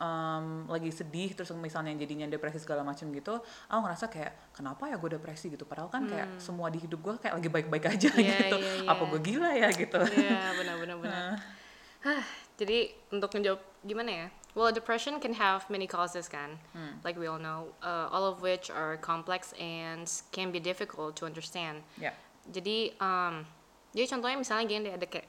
um, 0.00 0.64
lagi 0.66 0.90
sedih 0.90 1.36
terus 1.36 1.52
misalnya 1.54 1.92
jadinya 1.94 2.26
depresi 2.26 2.58
segala 2.58 2.82
macam 2.82 3.12
gitu, 3.12 3.36
aku 3.68 3.80
ngerasa 3.84 4.04
kayak 4.08 4.32
kenapa 4.56 4.88
ya 4.88 4.96
gue 4.96 5.10
depresi 5.12 5.52
gitu? 5.52 5.68
Padahal 5.68 5.92
kan 5.92 6.08
kayak 6.08 6.40
semua 6.40 6.72
di 6.72 6.80
hidup 6.82 7.04
gue 7.04 7.14
kayak 7.20 7.36
lagi 7.36 7.48
baik-baik 7.52 7.84
aja 7.86 8.08
Hmm. 8.10 8.22
Iya, 8.22 8.36
gitu. 8.48 8.56
iya, 8.58 8.88
Apa 8.88 9.02
iya. 9.04 9.10
gue 9.12 9.20
gila 9.20 9.50
ya 9.52 9.68
gitu? 9.70 10.00
Iya, 10.18 10.40
benar 10.58 10.76
benar 10.80 10.96
benar. 10.98 11.28
Hah, 12.06 12.24
jadi 12.58 12.90
untuk 13.14 13.30
menjawab 13.30 13.60
gimana 13.86 14.10
ya? 14.10 14.26
Well, 14.52 14.68
depression 14.68 15.16
can 15.16 15.32
have 15.40 15.64
many 15.72 15.88
causes 15.88 16.28
kan, 16.28 16.60
like 17.00 17.16
we 17.16 17.24
all 17.24 17.40
know, 17.40 17.72
uh, 17.80 18.12
all 18.12 18.28
of 18.28 18.44
which 18.44 18.68
are 18.68 19.00
complex 19.00 19.56
and 19.56 20.04
can 20.28 20.52
be 20.52 20.60
difficult 20.60 21.16
to 21.16 21.24
understand. 21.24 21.80
Ya, 21.96 22.12
Jadi, 22.52 22.92
um, 23.00 23.48
jadi 23.96 24.12
contohnya 24.12 24.36
misalnya 24.36 24.64
gini 24.68 24.80
deh, 24.84 24.94
ada 25.00 25.06
kayak 25.08 25.24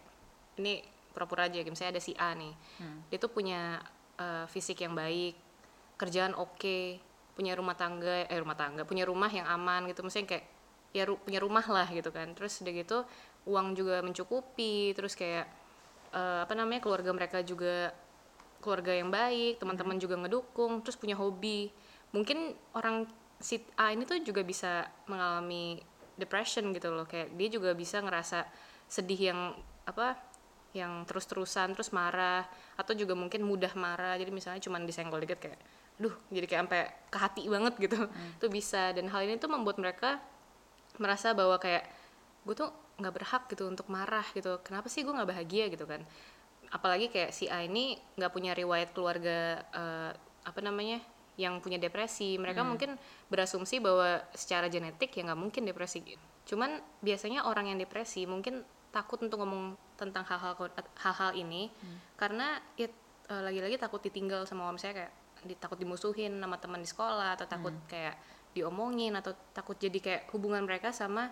ini 0.59 0.83
pura-pura 1.15 1.47
aja, 1.47 1.63
misalnya 1.63 1.95
ada 1.95 2.03
si 2.03 2.11
A 2.19 2.35
nih, 2.35 2.51
dia 3.07 3.17
tuh 3.17 3.31
punya 3.31 3.79
uh, 4.19 4.43
fisik 4.51 4.83
yang 4.83 4.91
baik, 4.91 5.39
kerjaan 5.95 6.35
oke, 6.35 6.99
punya 7.31 7.55
rumah 7.55 7.79
tangga, 7.79 8.27
eh 8.27 8.39
rumah 8.43 8.59
tangga, 8.59 8.83
punya 8.83 9.07
rumah 9.07 9.31
yang 9.31 9.47
aman 9.47 9.87
gitu, 9.87 10.03
misalnya 10.03 10.35
kayak 10.35 10.45
ya 10.91 11.07
ru- 11.07 11.21
punya 11.23 11.39
rumah 11.39 11.63
lah 11.63 11.87
gitu 11.87 12.11
kan, 12.11 12.27
terus 12.35 12.59
udah 12.59 12.73
gitu 12.75 12.97
uang 13.47 13.71
juga 13.71 14.03
mencukupi, 14.03 14.91
terus 14.91 15.15
kayak 15.15 15.47
uh, 16.11 16.43
apa 16.43 16.53
namanya 16.59 16.83
keluarga 16.83 17.15
mereka 17.15 17.39
juga 17.39 17.95
keluarga 18.63 18.95
yang 18.95 19.11
baik 19.11 19.59
teman-teman 19.59 19.99
juga 19.99 20.15
ngedukung 20.15 20.79
terus 20.79 20.95
punya 20.95 21.19
hobi. 21.19 21.67
Mungkin 22.15 22.55
orang 22.71 23.03
si 23.43 23.59
A 23.75 23.91
ini 23.91 24.07
tuh 24.07 24.23
juga 24.23 24.39
bisa 24.47 24.87
mengalami 25.11 25.83
depression 26.15 26.71
gitu 26.71 26.95
loh. 26.95 27.03
Kayak 27.03 27.35
dia 27.35 27.47
juga 27.51 27.75
bisa 27.75 27.99
ngerasa 27.99 28.47
sedih 28.87 29.35
yang 29.35 29.39
apa 29.83 30.15
yang 30.73 31.05
terus-terusan 31.05 31.75
terus 31.77 31.93
marah 31.93 32.47
atau 32.79 32.95
juga 32.95 33.11
mungkin 33.13 33.43
mudah 33.43 33.75
marah. 33.75 34.15
Jadi 34.15 34.31
misalnya 34.31 34.63
cuman 34.63 34.87
disenggol 34.87 35.19
dikit 35.19 35.43
kayak 35.43 35.59
duh 35.99 36.15
jadi 36.33 36.47
kayak 36.49 36.61
sampai 36.65 36.81
ke 37.11 37.17
hati 37.19 37.43
banget 37.51 37.73
gitu. 37.83 37.99
Itu 38.39 38.47
bisa. 38.47 38.95
Dan 38.95 39.11
hal 39.11 39.27
ini 39.27 39.35
tuh 39.35 39.51
membuat 39.51 39.77
mereka 39.77 40.23
merasa 40.97 41.35
bahwa 41.35 41.59
kayak 41.59 41.83
gue 42.47 42.55
tuh 42.55 42.71
nggak 42.93 43.13
berhak 43.13 43.43
gitu 43.51 43.67
untuk 43.67 43.91
marah 43.91 44.25
gitu. 44.31 44.61
Kenapa 44.63 44.87
sih 44.87 45.03
gue 45.03 45.11
nggak 45.11 45.29
bahagia? 45.29 45.67
gitu 45.67 45.83
kan 45.83 46.05
apalagi 46.73 47.13
kayak 47.13 47.29
si 47.29 47.45
A 47.47 47.61
ini 47.61 47.95
nggak 48.17 48.33
punya 48.33 48.57
riwayat 48.57 48.91
keluarga 48.91 49.61
eh, 49.69 50.11
apa 50.43 50.59
namanya 50.59 50.97
yang 51.37 51.61
punya 51.61 51.77
depresi. 51.77 52.37
Mereka 52.37 52.61
mungkin 52.73 52.91
berasumsi 53.29 53.77
bahwa 53.79 54.21
secara 54.33 54.69
genetik 54.69 55.13
ya 55.13 55.21
nggak 55.25 55.39
mungkin 55.39 55.63
depresi 55.69 56.01
cuman 56.43 56.75
biasanya 56.99 57.47
orang 57.47 57.71
yang 57.71 57.79
depresi 57.79 58.27
mungkin 58.27 58.67
takut 58.91 59.15
untuk 59.23 59.39
ngomong 59.39 59.79
tentang 59.95 60.27
hal-hal 60.27 60.59
hal-hal 60.99 61.31
ini 61.33 61.71
karena 62.19 62.59
ya 62.75 62.91
eh, 63.31 63.41
lagi-lagi 63.41 63.79
takut 63.79 64.03
ditinggal 64.03 64.43
sama 64.43 64.67
orang 64.67 64.75
misalnya 64.75 65.07
kayak 65.07 65.13
di- 65.47 65.59
takut 65.59 65.79
dimusuhin 65.79 66.35
sama 66.35 66.59
teman 66.59 66.83
di 66.83 66.89
sekolah 66.91 67.39
atau 67.39 67.47
takut 67.47 67.71
kayak 67.87 68.15
diomongin 68.53 69.15
atau 69.15 69.33
takut 69.55 69.79
jadi 69.79 69.97
kayak 69.97 70.21
hubungan 70.35 70.61
mereka 70.67 70.91
sama 70.91 71.31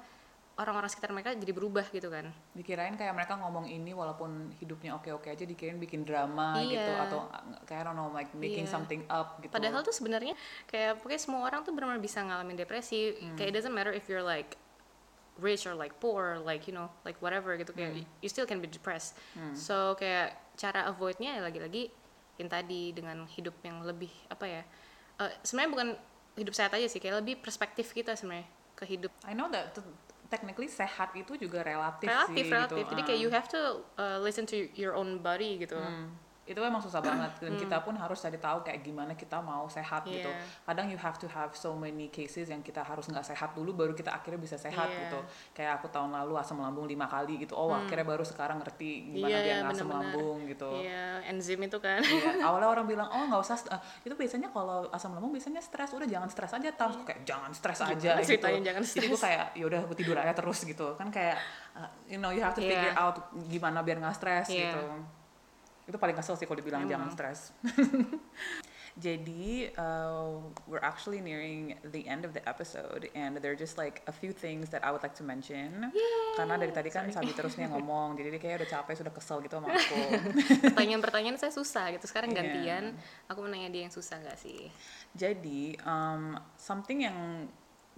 orang-orang 0.51 0.91
sekitar 0.91 1.15
mereka 1.15 1.31
jadi 1.31 1.53
berubah 1.55 1.87
gitu 1.89 2.11
kan 2.11 2.27
dikirain 2.51 2.93
kayak 2.93 3.15
mereka 3.15 3.39
ngomong 3.39 3.65
ini 3.65 3.95
walaupun 3.95 4.51
hidupnya 4.59 4.93
oke-oke 4.93 5.31
aja 5.31 5.47
dikirain 5.47 5.79
bikin 5.79 6.03
drama 6.03 6.59
Iya. 6.59 6.75
gitu 6.75 6.91
atau 7.07 7.19
uh, 7.31 7.63
kayak 7.63 7.81
I 7.81 7.85
don't 7.87 7.95
know 7.95 8.11
like 8.11 8.29
making 8.35 8.67
Iya. 8.67 8.73
something 8.75 9.01
up 9.07 9.39
gitu 9.39 9.49
Padahal 9.49 9.79
tuh 9.81 9.95
sebenarnya 9.95 10.35
kayak 10.67 10.99
pokoknya 10.99 11.21
semua 11.23 11.47
orang 11.47 11.63
tuh 11.63 11.71
benar-benar 11.71 12.03
bisa 12.03 12.19
ngalamin 12.21 12.59
depresi. 12.59 13.15
Kayak 13.39 13.47
it 13.47 13.55
doesn't 13.57 13.71
matter 13.73 13.95
if 13.95 14.05
you're 14.05 14.21
like 14.21 14.59
rich 15.39 15.63
or 15.65 15.73
like 15.73 15.95
poor, 15.97 16.37
like 16.43 16.67
you 16.67 16.75
know, 16.75 16.91
like 17.01 17.17
whatever 17.23 17.55
gitu 17.55 17.71
kayak 17.71 18.03
you 18.19 18.27
still 18.27 18.45
can 18.45 18.59
be 18.59 18.67
depressed. 18.67 19.15
So 19.55 19.95
kayak 19.95 20.35
cara 20.59 20.85
avoidnya 20.85 21.39
ya 21.39 21.41
lagi-lagi 21.41 21.89
yang 22.37 22.51
tadi 22.51 22.91
dengan 22.91 23.23
hidup 23.25 23.55
yang 23.63 23.81
lebih 23.81 24.11
apa 24.27 24.45
ya? 24.45 24.61
eh, 25.17 25.31
sebenarnya 25.41 25.71
bukan 25.71 25.87
hidup 26.35 26.53
sehat 26.53 26.73
aja 26.73 26.85
sih, 26.85 26.97
kayak 26.97 27.21
lebih 27.23 27.39
perspektif 27.39 27.89
kita 27.91 28.13
sebenarnya 28.13 28.45
ke 28.73 28.83
hidup 28.85 29.09
I 29.23 29.33
know 29.33 29.47
that 29.47 29.73
technically 30.31 30.71
sehat 30.71 31.11
itu 31.19 31.35
juga 31.35 31.59
relatif, 31.61 32.07
relatif 32.07 32.47
sih 32.47 32.47
relatif. 32.47 32.79
gitu. 32.79 32.91
Jadi 32.95 33.01
kayak 33.03 33.19
you 33.19 33.29
have 33.29 33.51
to 33.51 33.83
uh, 33.99 34.15
listen 34.23 34.47
to 34.47 34.71
your 34.79 34.95
own 34.95 35.19
body 35.19 35.59
gitu. 35.59 35.75
Itu 36.41 36.57
emang 36.57 36.81
susah 36.81 36.99
banget 36.99 37.31
dan 37.37 37.53
kita 37.53 37.79
pun 37.79 37.93
harus 37.93 38.17
cari 38.17 38.35
tahu 38.35 38.59
kayak 38.61 38.81
gimana 38.81 39.13
kita 39.13 39.37
mau 39.39 39.65
sehat 39.65 40.01
gitu. 40.03 40.25
Iya. 40.25 40.41
kadang 40.63 40.89
you 40.89 40.97
have 40.97 41.15
to 41.15 41.23
have 41.25 41.53
so 41.53 41.71
many 41.71 42.09
cases 42.09 42.49
yang 42.49 42.59
kita 42.59 42.81
harus 42.81 43.05
nggak 43.05 43.21
sehat 43.23 43.53
dulu 43.53 43.71
baru 43.71 43.93
kita 43.93 44.09
akhirnya 44.09 44.41
bisa 44.41 44.57
sehat 44.57 44.89
Iya. 44.89 44.99
gitu. 45.05 45.19
Kayak 45.53 45.79
aku 45.79 45.87
tahun 45.87 46.09
lalu 46.11 46.33
asam 46.35 46.57
lambung 46.57 46.85
lima 46.85 47.05
kali 47.05 47.39
gitu. 47.39 47.53
Oh 47.53 47.69
akhirnya 47.69 48.03
baru 48.03 48.25
sekarang 48.25 48.57
ngerti 48.57 49.13
gimana 49.13 49.29
Iya, 49.29 49.37
biar 49.39 49.55
nggak 49.61 49.75
asam 49.77 49.87
lambung 49.87 50.37
gitu. 50.45 50.69
Iya, 50.81 51.05
enzim 51.25 51.61
itu 51.61 51.77
kan. 51.77 52.01
Iya, 52.01 52.41
awalnya 52.49 52.69
orang 52.69 52.85
bilang 52.85 53.07
oh 53.07 53.23
nggak 53.27 53.41
usah 53.41 53.57
eh, 53.69 53.79
itu 54.01 54.13
biasanya 54.17 54.49
kalau 54.49 54.89
asam 54.89 55.13
lambung 55.13 55.31
biasanya 55.31 55.61
stres. 55.61 55.93
Udah 55.93 56.09
jangan 56.09 56.27
stres 56.27 56.51
aja. 56.51 56.69
Tam 56.73 56.89
Aku 56.91 57.05
kayak 57.05 57.21
jangan 57.21 57.51
stres 57.53 57.79
aja 57.79 58.11
gitu. 58.17 58.41
jangan 58.41 58.81
jadi 58.81 59.05
gue 59.05 59.13
stres? 59.13 59.23
kayak 59.23 59.45
ya 59.53 59.63
udah 59.69 59.81
gue 59.85 59.95
tidur 59.95 60.17
aja 60.17 60.33
terus 60.33 60.59
gitu. 60.65 60.97
Kan 60.97 61.13
kayak 61.13 61.37
uh, 61.73 61.85
you 62.09 62.17
know 62.17 62.33
you 62.33 62.41
have 62.41 62.51
to 62.51 62.59
Iya. 62.59 62.73
figure 62.73 62.95
out 62.97 63.15
gimana 63.45 63.85
biar 63.85 64.01
nggak 64.01 64.17
stres 64.17 64.49
Iya. 64.49 64.73
gitu 64.73 65.20
itu 65.91 65.99
paling 65.99 66.15
kesel 66.15 66.39
sih 66.39 66.47
kalau 66.47 66.63
dibilang 66.63 66.87
jangan 66.87 67.11
Emang. 67.11 67.15
stres 67.19 67.51
jadi 69.05 69.71
uh, 69.79 70.39
we're 70.67 70.83
actually 70.83 71.19
nearing 71.19 71.75
the 71.95 72.03
end 72.07 72.23
of 72.27 72.31
the 72.31 72.43
episode 72.47 73.07
and 73.15 73.39
there 73.39 73.51
are 73.51 73.59
just 73.59 73.79
like 73.79 74.03
a 74.07 74.13
few 74.15 74.31
things 74.31 74.71
that 74.71 74.83
I 74.83 74.91
would 74.91 75.03
like 75.03 75.15
to 75.19 75.25
mention 75.27 75.91
karena 76.35 76.55
dari 76.59 76.71
tadi 76.75 76.91
kan 76.91 77.07
Sabi 77.11 77.31
terus 77.31 77.55
nih 77.55 77.71
ngomong 77.71 78.19
jadi 78.19 78.35
dia 78.35 78.41
kayak 78.41 78.55
udah 78.63 78.69
capek 78.79 78.93
sudah 78.99 79.13
kesel 79.15 79.37
gitu 79.43 79.59
sama 79.59 79.71
aku 79.71 79.99
Pertanyaan-pertanyaan 80.75 81.37
saya 81.37 81.51
susah 81.53 81.91
gitu. 81.95 82.05
Sekarang 82.07 82.31
Iya. 82.31 82.39
gantian, 82.41 82.83
aku 83.27 83.43
mau 83.43 83.49
nanya 83.51 83.69
dia 83.71 83.87
yang 83.87 83.93
susah 83.93 84.17
gak 84.23 84.37
sih? 84.39 84.69
Jadi, 85.15 85.75
um, 85.83 86.37
something 86.55 87.03
yang 87.03 87.47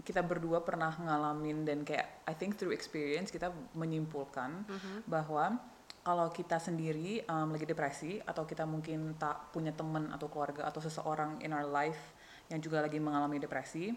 kita 0.02 0.26
berdua 0.26 0.66
pernah 0.66 0.90
ngalamin 0.98 1.64
dan 1.64 1.86
kayak 1.86 2.26
I 2.26 2.34
think 2.34 2.58
through 2.58 2.74
experience 2.74 3.30
kita 3.30 3.54
menyimpulkan 3.78 4.66
bahwa 5.06 5.62
kalau 6.04 6.28
kita 6.30 6.60
sendiri 6.60 7.24
um, 7.32 7.56
lagi 7.56 7.64
depresi 7.64 8.20
atau 8.20 8.44
kita 8.44 8.68
mungkin 8.68 9.16
tak 9.16 9.56
punya 9.56 9.72
teman 9.72 10.12
atau 10.12 10.28
keluarga 10.28 10.68
atau 10.68 10.84
seseorang 10.84 11.40
in 11.40 11.56
our 11.56 11.64
life 11.64 12.12
yang 12.52 12.60
juga 12.60 12.84
lagi 12.84 13.00
mengalami 13.00 13.40
depresi, 13.40 13.96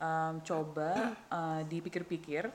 um, 0.00 0.34
coba 0.40 1.12
uh, 1.28 1.60
dipikir-pikir 1.68 2.48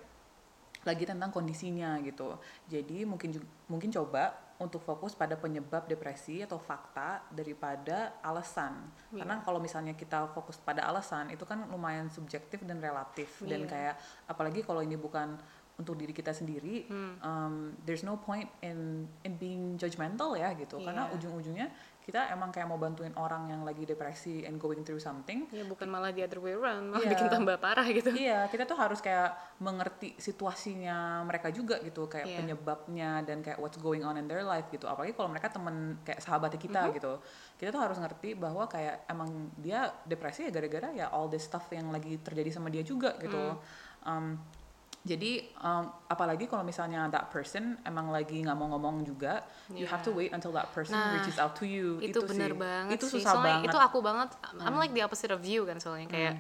lagi 0.82 1.04
tentang 1.06 1.30
kondisinya 1.30 2.02
gitu. 2.02 2.42
Jadi 2.66 3.06
mungkin 3.06 3.38
mungkin 3.70 3.94
coba 3.94 4.34
untuk 4.58 4.82
fokus 4.82 5.14
pada 5.14 5.38
penyebab 5.38 5.86
depresi 5.86 6.42
atau 6.42 6.58
fakta 6.58 7.22
daripada 7.30 8.18
alasan. 8.26 8.90
Karena 9.14 9.38
kalau 9.46 9.62
misalnya 9.62 9.94
kita 9.94 10.34
fokus 10.34 10.58
pada 10.58 10.90
alasan 10.90 11.30
itu 11.30 11.46
kan 11.46 11.70
lumayan 11.70 12.10
subjektif 12.10 12.66
dan 12.66 12.82
relatif 12.82 13.46
dan 13.46 13.64
Iya. 13.64 13.70
kayak 13.70 13.96
apalagi 14.26 14.66
kalau 14.66 14.82
ini 14.82 14.98
bukan 14.98 15.38
untuk 15.78 15.94
diri 15.94 16.10
kita 16.10 16.34
sendiri, 16.34 16.90
um, 17.22 17.70
there's 17.86 18.02
no 18.02 18.18
point 18.18 18.50
in 18.66 19.06
in 19.22 19.38
being 19.38 19.78
judgmental 19.78 20.34
ya 20.34 20.58
gitu. 20.58 20.82
Karena 20.82 21.06
Iya. 21.06 21.14
ujung-ujungnya 21.22 21.68
kita 22.02 22.32
emang 22.34 22.50
kayak 22.50 22.72
mau 22.72 22.80
bantuin 22.80 23.12
orang 23.14 23.52
yang 23.52 23.62
lagi 23.62 23.84
depresi 23.84 24.48
and 24.48 24.64
going 24.64 24.80
through 24.82 24.98
something 24.98 25.44
Ya 25.52 25.68
bukan 25.68 25.92
malah 25.92 26.16
the 26.16 26.24
other 26.24 26.40
way 26.40 26.56
around, 26.56 26.90
malah 26.90 27.04
Iya. 27.04 27.14
bikin 27.14 27.28
tambah 27.30 27.56
parah 27.62 27.84
gitu. 27.94 28.10
Iya, 28.16 28.48
kita 28.50 28.64
tuh 28.66 28.74
harus 28.74 29.04
kayak 29.04 29.38
mengerti 29.62 30.16
situasinya 30.18 31.22
mereka 31.28 31.54
juga 31.54 31.78
gitu, 31.84 32.10
kayak 32.10 32.26
Iya. 32.26 32.38
penyebabnya 32.42 33.12
dan 33.22 33.46
kayak 33.46 33.62
what's 33.62 33.78
going 33.78 34.02
on 34.02 34.18
in 34.18 34.26
their 34.26 34.42
life 34.42 34.66
gitu. 34.74 34.90
Apalagi 34.90 35.14
kalau 35.14 35.30
mereka 35.30 35.54
temen 35.54 36.00
kayak 36.02 36.24
sahabatnya 36.24 36.58
kita 36.58 36.82
Mm-hmm. 36.90 36.98
gitu. 36.98 37.14
Kita 37.60 37.70
tuh 37.70 37.82
harus 37.86 38.02
ngerti 38.02 38.34
bahwa 38.34 38.66
kayak 38.66 39.06
emang 39.12 39.54
dia 39.62 39.92
depresi 40.10 40.48
ya 40.48 40.50
gara-gara 40.50 40.90
ya 40.90 41.06
all 41.14 41.30
this 41.30 41.46
stuff 41.46 41.70
yang 41.70 41.94
lagi 41.94 42.18
terjadi 42.18 42.50
sama 42.50 42.74
dia 42.74 42.82
juga 42.82 43.14
gitu. 43.22 43.38
Mm. 43.38 44.08
Um, 44.08 44.40
jadi 45.08 45.32
um, 45.58 45.88
apalagi 46.06 46.46
kalau 46.46 46.62
misalnya 46.62 47.08
that 47.08 47.32
person 47.32 47.80
emang 47.82 48.12
lagi 48.12 48.44
nggak 48.44 48.54
mau 48.54 48.68
ngomong 48.70 49.02
juga, 49.02 49.40
you 49.72 49.88
have 49.88 50.04
to 50.04 50.12
wait 50.12 50.30
until 50.30 50.52
that 50.52 50.68
person 50.70 50.94
Nah, 50.94 51.16
reaches 51.16 51.40
out 51.40 51.56
to 51.56 51.64
you. 51.64 51.98
itu 52.04 52.20
bener 52.22 52.52
sih. 52.52 52.60
banget 52.60 52.94
Itu 53.00 53.06
sih. 53.08 53.24
susah 53.24 53.40
Soalnya 53.40 53.64
banget. 53.64 53.72
itu 53.72 53.78
aku 53.80 53.98
banget. 54.04 54.30
I'm 54.60 54.76
like 54.76 54.92
the 54.92 55.02
opposite 55.02 55.32
of 55.32 55.42
you 55.42 55.64
kan 55.64 55.80
soalnya 55.80 56.06
kayak 56.06 56.34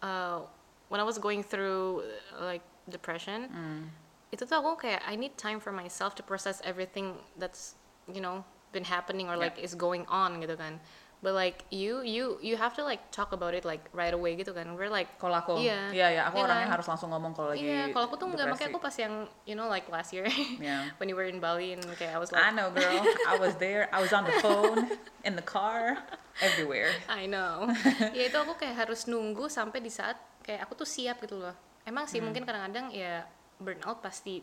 uh, 0.00 0.46
when 0.88 1.02
I 1.02 1.04
was 1.04 1.18
going 1.18 1.42
through 1.42 2.06
uh, 2.32 2.46
like 2.46 2.62
depression, 2.86 3.50
Hmm. 3.50 3.82
itu 4.30 4.44
tuh 4.44 4.56
aku 4.56 4.78
kayak 4.78 5.02
I 5.04 5.18
need 5.18 5.34
time 5.36 5.58
for 5.58 5.74
myself 5.74 6.14
to 6.16 6.22
process 6.22 6.62
everything 6.62 7.18
that's 7.36 7.74
you 8.06 8.22
know 8.22 8.46
been 8.70 8.84
happening 8.84 9.26
or 9.28 9.36
like 9.36 9.56
is 9.58 9.74
going 9.74 10.04
on 10.06 10.38
gitu 10.38 10.54
kan. 10.54 10.78
But 11.18 11.34
like 11.34 11.66
you 11.74 12.06
you 12.06 12.38
you 12.38 12.54
have 12.54 12.78
to 12.78 12.86
like 12.86 13.02
talk 13.10 13.34
about 13.34 13.50
it 13.50 13.66
like 13.66 13.82
right 13.90 14.14
away 14.14 14.38
gitu 14.38 14.54
kan. 14.54 14.78
We're 14.78 14.86
like 14.86 15.18
Kalau 15.18 15.42
aku, 15.42 15.58
Iya. 15.58 15.90
iya 15.90 16.06
ya, 16.14 16.22
aku 16.30 16.38
Iya 16.38 16.46
orangnya 16.46 16.66
kan? 16.70 16.74
harus 16.78 16.86
langsung 16.86 17.10
ngomong 17.10 17.34
kalau 17.34 17.50
lagi 17.50 17.66
Iya, 17.66 17.90
kalau 17.90 18.06
aku 18.06 18.14
tuh 18.14 18.30
nggak 18.30 18.46
makanya 18.46 18.70
aku 18.70 18.78
pas 18.78 18.94
yang 18.94 19.14
you 19.42 19.58
know 19.58 19.66
like 19.66 19.90
last 19.90 20.14
year 20.14 20.30
Yeah. 20.62 20.86
when 21.02 21.10
you 21.10 21.18
were 21.18 21.26
in 21.26 21.42
Bali 21.42 21.74
and 21.74 21.82
kayak 21.98 22.14
I 22.14 22.20
was 22.22 22.30
like 22.30 22.46
I 22.46 22.54
know, 22.54 22.70
girl. 22.70 23.02
I 23.26 23.34
was 23.34 23.58
there. 23.58 23.90
I 23.90 23.98
was 23.98 24.14
on 24.14 24.30
the 24.30 24.38
phone, 24.38 24.94
in 25.26 25.34
the 25.34 25.42
car, 25.42 25.98
everywhere. 26.38 26.94
I 27.10 27.26
know. 27.26 27.66
ya 28.16 28.30
itu 28.30 28.38
aku 28.38 28.54
kayak 28.54 28.86
harus 28.86 29.10
nunggu 29.10 29.50
sampai 29.50 29.82
di 29.82 29.90
saat 29.90 30.14
kayak 30.46 30.70
aku 30.70 30.78
tuh 30.78 30.86
siap 30.86 31.18
gitu 31.18 31.34
loh. 31.34 31.52
Emang 31.82 32.06
sih 32.06 32.22
mungkin 32.22 32.46
kadang-kadang 32.46 32.94
ya 32.94 33.26
burnout 33.58 33.98
pasti 33.98 34.38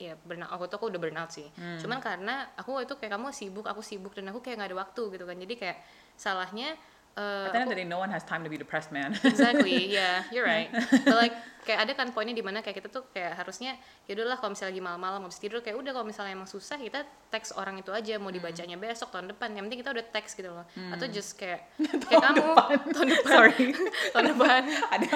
ya 0.00 0.16
burnout 0.24 0.48
aku 0.48 0.64
tuh 0.72 0.76
aku 0.80 0.86
udah 0.88 1.00
burnout 1.00 1.30
sih. 1.30 1.44
Cuman 1.84 2.00
karena 2.00 2.48
aku 2.56 2.80
itu 2.80 2.96
kayak 2.96 3.20
kamu 3.20 3.28
sibuk, 3.36 3.68
aku 3.68 3.84
sibuk 3.84 4.16
dan 4.16 4.32
aku 4.32 4.40
kayak 4.40 4.56
nggak 4.56 4.70
ada 4.72 4.78
waktu 4.80 5.02
gitu 5.12 5.24
kan. 5.28 5.36
Jadi 5.36 5.54
kayak 5.60 5.78
salahnya 6.16 6.72
eh, 7.20 7.46
At 7.46 7.52
the 7.52 7.58
end 7.58 7.66
of 7.66 7.72
the 7.72 7.76
day, 7.76 7.84
no 7.84 7.98
one 7.98 8.08
has 8.08 8.24
time 8.24 8.40
to 8.40 8.48
be 8.48 8.56
depressed, 8.56 8.88
man. 8.90 9.12
exactly 9.20 9.88
yeah 9.96 10.24
you're 10.32 10.46
right 10.46 10.72
but 11.04 11.16
like 11.18 11.36
kayak 11.60 11.84
ada 11.84 11.92
kan 11.92 12.08
poinnya 12.08 12.32
di 12.32 12.40
mana 12.40 12.64
kayak 12.64 12.80
kita 12.80 12.88
tuh 12.88 13.04
kayak 13.12 13.36
harusnya 13.36 13.76
ya 14.08 14.16
udahlah 14.16 14.40
kalau 14.40 14.56
misalnya 14.56 14.72
lagi 14.72 14.80
malam-malam 14.80 15.20
habis 15.22 15.36
tidur 15.36 15.60
kayak 15.60 15.76
udah 15.76 15.92
kalau 15.92 16.08
misalnya 16.08 16.32
emang 16.32 16.48
susah 16.48 16.80
kita 16.80 17.04
teks 17.28 17.52
orang 17.52 17.76
itu 17.76 17.92
aja 17.92 18.16
mau 18.16 18.32
dibacanya 18.32 18.80
besok 18.80 19.12
tahun 19.12 19.28
depan 19.28 19.52
yang 19.52 19.68
penting 19.68 19.84
kita 19.84 19.92
udah 19.92 20.06
teks 20.08 20.40
gitu 20.40 20.48
loh 20.48 20.64
atau 20.88 21.06
just 21.06 21.36
kayak 21.36 21.68
kayak 22.08 22.16
kamu 22.24 22.42
tahun 22.90 23.08
depan 23.12 23.28
Sorry. 23.36 23.64
tahun 24.08 24.26
depan 24.32 24.60
Ada 24.88 25.08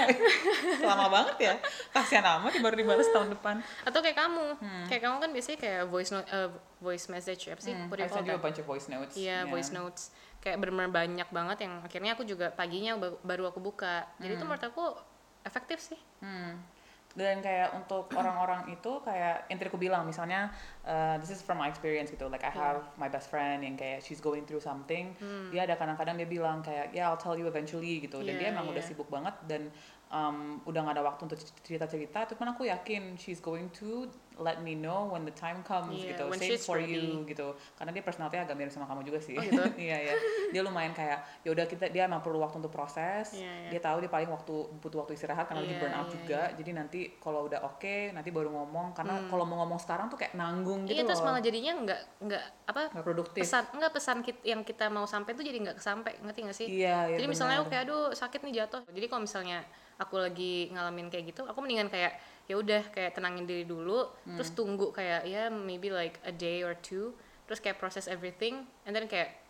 lama 0.84 1.06
banget 1.08 1.36
ya. 1.40 1.54
Kasihan 1.90 2.24
amat 2.36 2.52
ya, 2.52 2.60
baru 2.60 2.76
dibalas 2.76 3.08
tahun 3.08 3.32
depan. 3.32 3.64
atau 3.88 3.98
kayak 4.04 4.16
kamu 4.20 4.44
kayak 4.92 5.00
kamu 5.00 5.16
kan 5.18 5.30
biasanya 5.32 5.58
kayak 5.58 5.80
voice 5.88 6.10
note 6.12 6.28
eh, 6.28 6.48
voice 6.76 7.06
message 7.08 7.48
apa 7.48 7.60
sih 7.62 7.72
do 7.72 7.96
I 7.96 8.04
sent 8.06 8.28
you 8.28 8.36
a 8.36 8.42
bunch 8.42 8.60
of 8.60 8.68
voice 8.68 8.86
notes. 8.86 9.16
Iya, 9.16 9.24
Yeah. 9.24 9.42
voice 9.48 9.72
notes. 9.72 10.12
Kayak 10.44 10.60
benar-benar 10.60 10.92
banyak 10.92 11.28
banget 11.32 11.58
yang 11.64 11.80
akhirnya 11.80 12.12
aku 12.12 12.22
juga 12.22 12.52
paginya 12.52 13.00
ba- 13.00 13.16
baru 13.24 13.48
aku 13.48 13.58
buka. 13.58 14.04
Jadi 14.20 14.36
itu 14.36 14.44
menurut 14.44 14.60
aku 14.60 14.84
efektif 15.42 15.80
sih. 15.80 16.00
Hmm. 16.20 16.60
dan 17.14 17.38
kayak 17.38 17.70
untuk 17.78 18.10
orang-orang 18.10 18.74
itu 18.74 18.90
kayak 19.06 19.46
yang 19.46 19.54
tadi 19.54 19.70
aku 19.70 19.78
bilang 19.78 20.02
misalnya 20.02 20.50
uh, 20.82 21.14
this 21.22 21.30
is 21.30 21.38
from 21.38 21.62
my 21.62 21.70
experience 21.70 22.10
gitu 22.10 22.26
like 22.26 22.42
I 22.42 22.50
Yeah. 22.50 22.58
have 22.74 22.80
my 22.98 23.06
best 23.06 23.30
friend 23.30 23.62
yang 23.62 23.78
kayak 23.78 24.02
she's 24.02 24.18
going 24.18 24.42
through 24.42 24.58
something 24.58 25.14
Hmm. 25.22 25.46
dia 25.54 25.62
ada 25.62 25.78
kadang-kadang 25.78 26.18
dia 26.18 26.26
bilang 26.26 26.58
kayak 26.58 26.90
ya 26.90 27.06
I'll 27.06 27.14
tell 27.14 27.38
you 27.38 27.46
eventually 27.46 28.02
gitu 28.02 28.18
dan 28.18 28.34
dia 28.34 28.50
Yeah, 28.50 28.58
emang 28.58 28.66
udah 28.66 28.82
yeah. 28.82 28.90
sibuk 28.90 29.06
banget 29.06 29.30
dan 29.46 29.70
um, 30.10 30.58
udah 30.66 30.90
gak 30.90 30.94
ada 30.98 31.06
waktu 31.06 31.30
untuk 31.30 31.38
cerita-cerita 31.62 32.26
itu 32.26 32.34
pun 32.34 32.50
aku 32.50 32.66
yakin 32.66 33.14
she's 33.14 33.38
going 33.38 33.70
to 33.70 34.10
let 34.36 34.58
me 34.58 34.74
know 34.74 35.06
when 35.06 35.22
the 35.22 35.30
time 35.30 35.62
comes 35.62 35.94
Yeah, 35.94 36.12
gitu. 36.12 36.26
she's 36.36 36.66
for 36.66 36.76
you 36.76 37.22
ready. 37.22 37.30
gitu. 37.30 37.54
Karena 37.74 37.90
dia 37.90 38.02
personality 38.02 38.34
agak 38.36 38.54
mirip 38.54 38.68
sama 38.68 38.84
kamu 38.84 39.06
juga 39.06 39.18
sih. 39.18 39.32
Oh, 39.32 39.40
gitu? 39.40 39.62
iya 39.86 39.96
iya. 40.00 40.14
Dia 40.50 40.60
lumayan 40.60 40.90
kayak 40.90 41.22
ya 41.40 41.54
udah 41.54 41.64
kita 41.64 41.86
dia 41.88 42.04
emang 42.04 42.18
perlu 42.18 42.42
waktu 42.42 42.58
untuk 42.58 42.68
proses. 42.68 43.30
Iya, 43.32 43.46
iya. 43.46 43.70
dia 43.70 43.80
tahu 43.80 44.02
dia 44.02 44.10
paling 44.10 44.26
waktu 44.26 44.54
butuh 44.78 44.98
waktu 45.00 45.14
istirahat 45.14 45.46
karena 45.46 45.62
lagi 45.62 45.74
Iya, 45.74 45.80
burn 45.80 45.94
out 45.94 46.06
iya, 46.06 46.12
juga. 46.12 46.40
jadi 46.54 46.70
nanti 46.74 47.00
kalau 47.16 47.46
udah 47.46 47.60
oke 47.64 47.96
nanti 48.10 48.28
baru 48.28 48.50
ngomong. 48.50 48.86
Karena 48.92 49.14
Hmm. 49.14 49.28
kalau 49.28 49.44
mau 49.46 49.62
ngomong 49.62 49.78
sekarang 49.78 50.06
tuh 50.06 50.18
kayak 50.18 50.34
nanggung 50.34 50.82
gitu 50.84 50.94
iya 50.94 51.02
terus 51.02 51.22
loh. 51.22 51.30
malah 51.30 51.38
jadinya 51.38 51.72
nggak 51.78 52.00
nggak 52.20 52.44
apa 52.66 52.80
nggak 52.90 53.04
produktif. 53.06 53.40
pesan 53.40 53.64
nggak 53.70 53.92
pesan 53.92 54.18
kit, 54.20 54.38
yang 54.42 54.60
kita 54.60 54.90
mau 54.90 55.06
sampai 55.06 55.32
tuh 55.32 55.42
jadi 55.42 55.58
nggak 55.62 55.76
kesampai 55.78 56.12
ngerti 56.18 56.40
nggak 56.42 56.56
sih? 56.56 56.66
Iya 56.66 56.96
iya 57.06 57.16
jadi 57.16 57.26
misalnya 57.26 57.62
benar. 57.62 57.70
oke 57.70 57.76
aduh 57.86 58.04
sakit 58.10 58.40
nih 58.42 58.54
jatuh. 58.60 58.82
Jadi 58.90 59.06
kalau 59.06 59.22
misalnya 59.22 59.62
aku 59.94 60.18
lagi 60.18 60.74
ngalamin 60.74 61.06
kayak 61.06 61.30
gitu 61.30 61.46
aku 61.46 61.62
mendingan 61.62 61.86
kayak 61.86 62.18
ya 62.44 62.54
udah 62.54 62.82
kayak 62.88 63.12
tenangin 63.12 63.44
diri 63.44 63.64
dulu 63.64 64.04
Hmm. 64.24 64.36
terus 64.36 64.52
tunggu 64.52 64.90
kayak 64.90 65.24
ya 65.24 65.48
maybe 65.48 65.88
like 65.88 66.20
a 66.22 66.30
day 66.30 66.60
or 66.60 66.76
two 66.76 67.12
terus 67.44 67.58
kayak 67.58 67.76
process 67.76 68.04
everything 68.04 68.54
and 68.82 68.92
then 68.92 69.04
kayak 69.04 69.40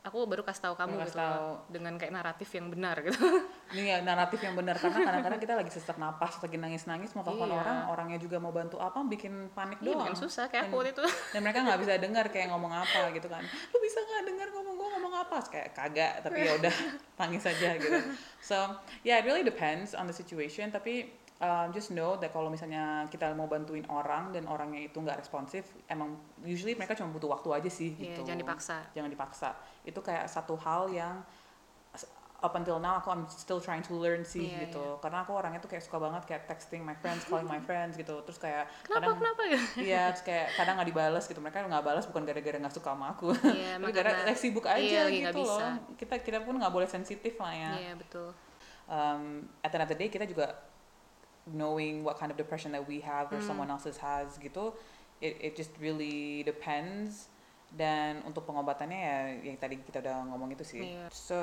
aku 0.00 0.20
baru 0.22 0.44
kasih 0.44 0.68
tahu 0.68 0.74
kamu 0.76 1.00
gitu 1.00 1.02
kasih 1.08 1.16
loh, 1.16 1.32
tahu. 1.32 1.52
dengan 1.72 1.96
kayak 1.96 2.12
naratif 2.12 2.52
yang 2.52 2.68
benar 2.68 2.92
gitu 3.00 3.16
ini 3.72 3.88
ya 3.88 4.04
naratif 4.04 4.36
yang 4.38 4.52
benar 4.52 4.76
karena 4.76 5.00
kadang-kadang 5.00 5.40
kita 5.40 5.54
lagi 5.56 5.70
sesak 5.72 5.96
napas 5.96 6.36
lagi 6.38 6.54
nangis-nangis 6.54 7.16
mau 7.16 7.24
telepon 7.24 7.48
Iya. 7.48 7.56
orang 7.56 7.78
orangnya 7.88 8.18
juga 8.20 8.36
mau 8.36 8.52
bantu 8.52 8.76
apa 8.78 9.00
bikin 9.02 9.48
panik 9.50 9.80
iya 9.80 9.90
doang 9.90 10.04
bikin 10.04 10.14
susah 10.14 10.46
kayak 10.46 10.68
aku 10.68 10.76
waktu 10.76 10.92
itu 10.92 11.04
dan 11.32 11.40
mereka 11.40 11.64
nggak 11.64 11.80
bisa 11.80 11.92
dengar 11.96 12.24
kayak 12.28 12.52
ngomong 12.52 12.68
apa 12.70 13.00
gitu 13.10 13.26
kan 13.26 13.40
lu 13.40 13.78
bisa 13.80 13.98
nggak 13.98 14.22
dengar 14.28 14.48
ngomong 14.52 14.74
gue 14.76 14.88
ngomong 14.92 15.14
apa 15.16 15.36
kayak 15.48 15.68
kagak 15.72 16.12
tapi 16.20 16.38
ya 16.42 16.52
udah 16.54 16.74
tangis 17.18 17.42
aja 17.42 17.68
gitu 17.74 17.98
so 18.38 18.56
yeah 19.00 19.16
it 19.16 19.24
really 19.24 19.40
depends 19.42 19.96
on 19.96 20.04
the 20.04 20.12
situation 20.12 20.68
tapi 20.68 21.08
um, 21.36 21.66
just 21.70 21.90
know 21.90 22.14
that 22.14 22.30
kalau 22.30 22.46
misalnya 22.46 22.82
kita 23.08 23.32
mau 23.32 23.46
bantuin 23.46 23.82
orang 23.86 24.30
dan 24.30 24.44
orangnya 24.44 24.84
itu 24.84 24.96
nggak 24.96 25.18
responsif 25.18 25.66
emang 25.86 26.14
usually 26.40 26.72
mereka 26.72 26.94
cuma 26.94 27.10
butuh 27.10 27.30
waktu 27.30 27.48
aja 27.52 27.70
sih 27.70 27.90
Iya, 27.92 28.14
gitu 28.14 28.20
jangan 28.24 28.40
dipaksa 28.40 28.76
jangan 28.92 29.10
dipaksa 29.10 29.48
itu 29.82 29.98
kayak 29.98 30.24
satu 30.26 30.54
hal 30.56 30.86
yang 30.88 31.22
up 32.38 32.52
until 32.52 32.76
now 32.76 33.00
aku 33.00 33.08
I'm 33.08 33.24
still 33.24 33.56
trying 33.56 33.80
to 33.88 33.96
learn 33.96 34.20
sih 34.20 34.52
Iya, 34.52 34.68
gitu 34.68 35.00
karena 35.00 35.24
aku 35.24 35.32
orangnya 35.32 35.64
tuh 35.64 35.72
kayak 35.72 35.80
suka 35.80 35.96
banget 35.96 36.28
kayak 36.28 36.44
texting 36.44 36.84
my 36.84 36.92
friends 36.92 37.24
calling 37.24 37.48
my 37.48 37.56
friends 37.68 37.96
gitu 37.96 38.20
terus 38.20 38.36
kayak 38.36 38.68
kenapa 38.84 39.00
kadang 39.00 39.16
kenapa 39.16 39.42
ya 39.48 39.60
Iya, 39.80 40.02
terus 40.12 40.24
kayak 40.28 40.46
kadang 40.52 40.74
nggak 40.76 40.88
dibalas 40.92 41.24
gitu. 41.24 41.40
Mereka 41.40 41.64
nggak 41.64 41.82
balas 41.82 42.04
bukan 42.04 42.22
gara-gara 42.22 42.56
nggak 42.60 42.74
suka 42.74 42.92
sama 42.92 43.06
aku. 43.10 43.32
Iya, 43.32 43.74
Tapi 43.74 43.80
emang 43.80 43.92
gara 43.92 44.10
karena- 44.12 44.28
eh, 44.28 44.36
sibuk 44.36 44.66
aja 44.66 44.76
iya, 44.78 45.02
lagi 45.08 45.18
nggak 45.24 45.32
gitu 45.32 45.40
bisa. 45.42 45.56
loh. 45.56 45.72
Kita 45.96 46.14
kita 46.20 46.38
pun 46.44 46.54
nggak 46.60 46.68
boleh 46.70 46.84
sensitif 46.86 47.34
lah 47.40 47.52
ya. 47.52 47.70
iya 47.74 47.92
betul 47.96 48.28
Um, 48.84 49.48
at 49.64 49.72
the 49.72 49.80
end 49.80 49.88
of 49.88 49.90
the 49.90 49.96
day 49.96 50.12
kita 50.12 50.28
juga 50.28 50.44
knowing 51.46 52.00
what 52.00 52.16
kind 52.16 52.32
of 52.32 52.36
depression 52.36 52.72
that 52.72 52.84
we 52.84 53.04
have 53.04 53.28
or 53.28 53.40
Hmm. 53.40 53.48
someone 53.48 53.68
else's 53.68 54.00
has 54.00 54.36
gitu. 54.40 54.72
It 55.20 55.36
it 55.40 55.52
just 55.54 55.72
really 55.78 56.42
depends. 56.42 57.28
Dan 57.74 58.22
untuk 58.22 58.46
pengobatannya 58.46 58.98
ya 58.98 59.18
yang 59.50 59.58
tadi 59.58 59.82
kita 59.82 59.98
udah 59.98 60.30
ngomong 60.30 60.54
itu 60.54 60.62
sih. 60.62 60.80
Iya. 60.80 61.10
So 61.10 61.42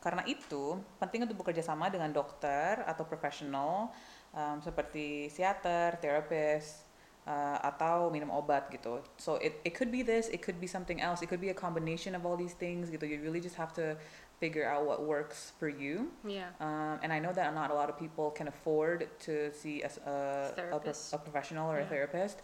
karena 0.00 0.24
itu 0.24 0.80
penting 0.96 1.28
untuk 1.28 1.44
bekerja 1.44 1.60
sama 1.60 1.92
dengan 1.92 2.08
dokter 2.08 2.80
atau 2.88 3.04
profesional 3.04 3.92
um, 4.32 4.56
seperti 4.62 5.28
psikiater, 5.28 6.00
therapist, 6.00 6.88
uh, 7.30 7.58
atau 7.62 8.10
minum 8.10 8.30
obat 8.34 8.66
gitu. 8.74 8.98
So 9.22 9.38
it 9.38 9.62
it 9.62 9.72
could 9.78 9.94
be 9.94 10.02
this, 10.02 10.26
it 10.34 10.42
could 10.42 10.58
be 10.58 10.66
something 10.66 10.98
else, 10.98 11.22
it 11.22 11.28
could 11.30 11.38
be 11.40 11.50
a 11.54 11.58
combination 11.66 12.18
of 12.18 12.26
all 12.26 12.34
these 12.34 12.58
things 12.58 12.90
gitu. 12.90 13.06
You 13.06 13.22
really 13.22 13.38
just 13.38 13.54
have 13.54 13.70
to 13.78 13.94
figure 14.42 14.64
out 14.66 14.82
what 14.88 15.04
works 15.04 15.52
for 15.60 15.68
you. 15.68 16.10
iya 16.24 16.48
Um, 16.58 16.96
and 17.04 17.12
I 17.12 17.20
know 17.20 17.30
that 17.36 17.52
not 17.52 17.68
a 17.70 17.76
lot 17.76 17.92
of 17.92 17.96
people 18.00 18.32
can 18.32 18.48
afford 18.48 19.04
to 19.28 19.52
see 19.52 19.84
a, 19.84 19.90
a, 20.08 20.16
pro- 20.56 20.80
a 20.80 21.18
professional 21.20 21.68
or 21.68 21.78
a 21.78 21.84
Yeah. 21.84 21.92
therapist. 21.92 22.40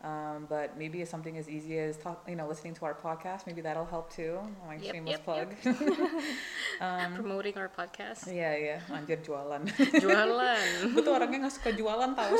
Um, 0.00 0.48
but 0.48 0.80
maybe 0.80 1.04
it's 1.04 1.12
something 1.12 1.36
as 1.36 1.44
easy 1.44 1.76
as 1.76 2.00
talk, 2.00 2.24
you 2.24 2.32
know 2.32 2.48
listening 2.48 2.72
to 2.72 2.88
our 2.88 2.96
podcast. 2.96 3.44
Maybe 3.44 3.60
that'll 3.60 3.84
help 3.84 4.08
too. 4.08 4.40
My 4.64 4.80
Yep, 4.80 4.92
shameless 4.96 5.20
yep, 5.20 5.24
plug. 5.28 5.48
um, 6.80 7.10
promoting 7.14 7.52
our 7.54 7.68
podcast 7.68 8.24
Iya 8.24 8.50
iya, 8.56 8.76
anjir 8.88 9.20
jualan. 9.20 9.60
jualan 10.00 10.64
Gue 10.96 11.02
tuh 11.02 11.12
orangnya 11.12 11.44
nggak 11.44 11.52
suka 11.52 11.70
jualan 11.70 12.10
tau. 12.12 12.32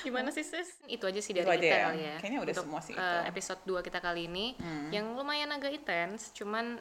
gimana 0.00 0.30
sih 0.30 0.46
sis 0.46 0.78
itu 0.86 1.02
aja 1.02 1.18
sih 1.18 1.34
Itu 1.34 1.42
dari 1.42 1.50
aja 1.50 1.58
kita 1.58 1.74
ya? 1.74 1.84
kali 1.84 2.00
ya 2.00 2.16
Kayaknya 2.18 2.38
udah 2.38 2.54
Untuk, 2.54 2.64
semua 2.64 2.80
sih 2.80 2.94
eh, 2.94 3.02
itu. 3.02 3.18
episode 3.28 3.60
2 3.66 3.82
kita 3.82 3.98
kali 3.98 4.22
ini 4.24 4.46
Hmm. 4.58 4.90
yang 4.90 5.06
lumayan 5.14 5.50
agak 5.50 5.70
intens 5.72 6.30
cuman 6.32 6.78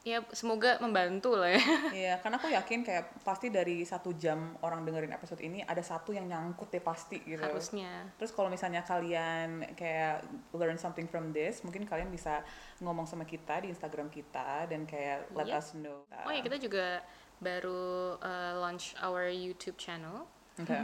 ya 0.00 0.24
semoga 0.32 0.80
membantu 0.80 1.36
lah 1.36 1.52
ya 1.52 1.60
Iya, 1.92 2.14
karena 2.24 2.40
aku 2.40 2.48
yakin 2.48 2.80
kayak 2.80 3.20
pasti 3.20 3.52
dari 3.52 3.84
satu 3.84 4.16
jam 4.16 4.56
orang 4.64 4.80
dengerin 4.82 5.12
episode 5.12 5.44
ini 5.44 5.60
ada 5.60 5.84
satu 5.84 6.16
yang 6.16 6.24
nyangkut 6.24 6.72
deh 6.72 6.80
pasti 6.80 7.20
gitu. 7.20 7.36
harusnya 7.36 8.08
Terus 8.16 8.32
kalau 8.32 8.48
misalnya 8.48 8.80
kalian 8.80 9.60
kayak 9.76 10.24
learn 10.56 10.80
something 10.80 11.04
from 11.04 11.36
this, 11.36 11.60
mungkin 11.60 11.84
kalian 11.84 12.08
bisa 12.08 12.40
ngomong 12.80 13.04
sama 13.04 13.28
kita 13.28 13.60
di 13.60 13.68
Instagram 13.68 14.08
kita 14.08 14.64
dan 14.66 14.88
kayak 14.88 15.28
let 15.36 15.44
Yep. 15.44 15.58
us 15.60 15.66
know. 15.76 16.00
oh 16.08 16.32
ya 16.32 16.40
kita 16.40 16.56
juga 16.56 17.04
baru 17.36 18.16
eh, 18.20 18.52
launch 18.56 18.96
our 19.00 19.28
YouTube 19.28 19.76
channel 19.76 20.24
Okay. 20.56 20.80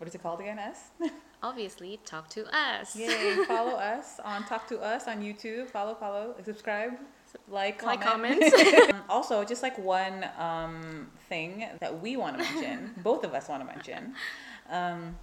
What 0.00 0.08
is 0.08 0.14
it 0.14 0.22
called 0.22 0.40
again, 0.40 0.56
S? 0.56 0.92
obviously 1.40 1.96
talk 2.04 2.28
to 2.28 2.44
us 2.50 2.92
Yay! 2.92 3.44
follow 3.44 3.76
us 3.96 4.20
on 4.20 4.44
Talk 4.44 4.68
to 4.68 4.76
Us 4.80 5.08
on 5.08 5.20
YouTube. 5.20 5.68
Follow, 5.68 5.92
follow, 5.94 6.34
subscribe, 6.44 6.96
like, 7.48 7.82
like 7.82 8.00
comment. 8.00 8.40
comments 8.52 8.92
Um, 8.92 9.02
also, 9.08 9.44
just 9.44 9.62
like 9.62 9.78
one 9.78 10.26
um, 10.38 11.08
thing 11.28 11.66
that 11.80 12.00
we 12.00 12.16
want 12.16 12.38
to 12.38 12.44
mention, 12.44 12.94
both 13.02 13.24
of 13.24 13.34
us 13.34 13.48
want 13.48 13.62
to 13.62 13.66
mention, 13.66 14.14
um, 14.70 15.16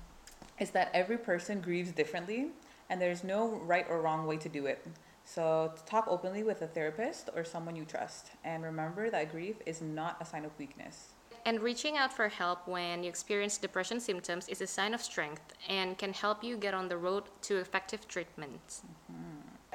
is 0.59 0.71
that 0.71 0.89
every 0.93 1.17
person 1.17 1.61
grieves 1.61 1.91
differently, 1.91 2.47
and 2.89 3.01
there's 3.01 3.23
no 3.23 3.47
right 3.65 3.85
or 3.89 4.01
wrong 4.01 4.25
way 4.25 4.37
to 4.37 4.49
do 4.49 4.65
it. 4.65 4.85
So, 5.23 5.73
talk 5.87 6.05
openly 6.07 6.43
with 6.43 6.61
a 6.61 6.67
therapist 6.67 7.29
or 7.35 7.43
someone 7.43 7.75
you 7.75 7.85
trust, 7.85 8.31
and 8.43 8.63
remember 8.63 9.09
that 9.09 9.31
grief 9.31 9.55
is 9.65 9.81
not 9.81 10.17
a 10.21 10.25
sign 10.25 10.45
of 10.45 10.51
weakness. 10.59 11.15
And 11.47 11.59
reaching 11.59 11.95
out 11.95 12.11
for 12.11 12.27
help 12.27 12.67
when 12.67 13.03
you 13.03 13.09
experience 13.09 13.57
depression 13.59 13.99
symptoms 13.99 14.47
is 14.47 14.61
a 14.61 14.67
sign 14.67 14.95
of 14.95 15.01
strength 15.01 15.53
and 15.69 15.95
can 15.95 16.11
help 16.11 16.43
you 16.43 16.57
get 16.57 16.73
on 16.73 16.87
the 16.87 16.97
road 16.97 17.25
to 17.43 17.57
effective 17.57 18.07
treatment. 18.07 18.81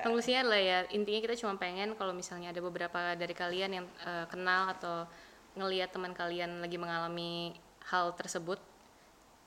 Konklusinya 0.03 0.41
adalah 0.47 0.61
ya 0.61 0.79
intinya 0.91 1.21
kita 1.21 1.35
cuma 1.41 1.55
pengen 1.61 1.95
kalau 1.95 2.13
misalnya 2.13 2.51
ada 2.51 2.61
beberapa 2.61 3.15
dari 3.15 3.35
kalian 3.37 3.71
yang 3.71 3.87
eh, 4.05 4.27
kenal 4.29 4.73
atau 4.73 5.05
ngelihat 5.59 5.91
teman 5.91 6.15
kalian 6.15 6.63
lagi 6.63 6.79
mengalami 6.79 7.59
hal 7.91 8.15
tersebut, 8.15 8.63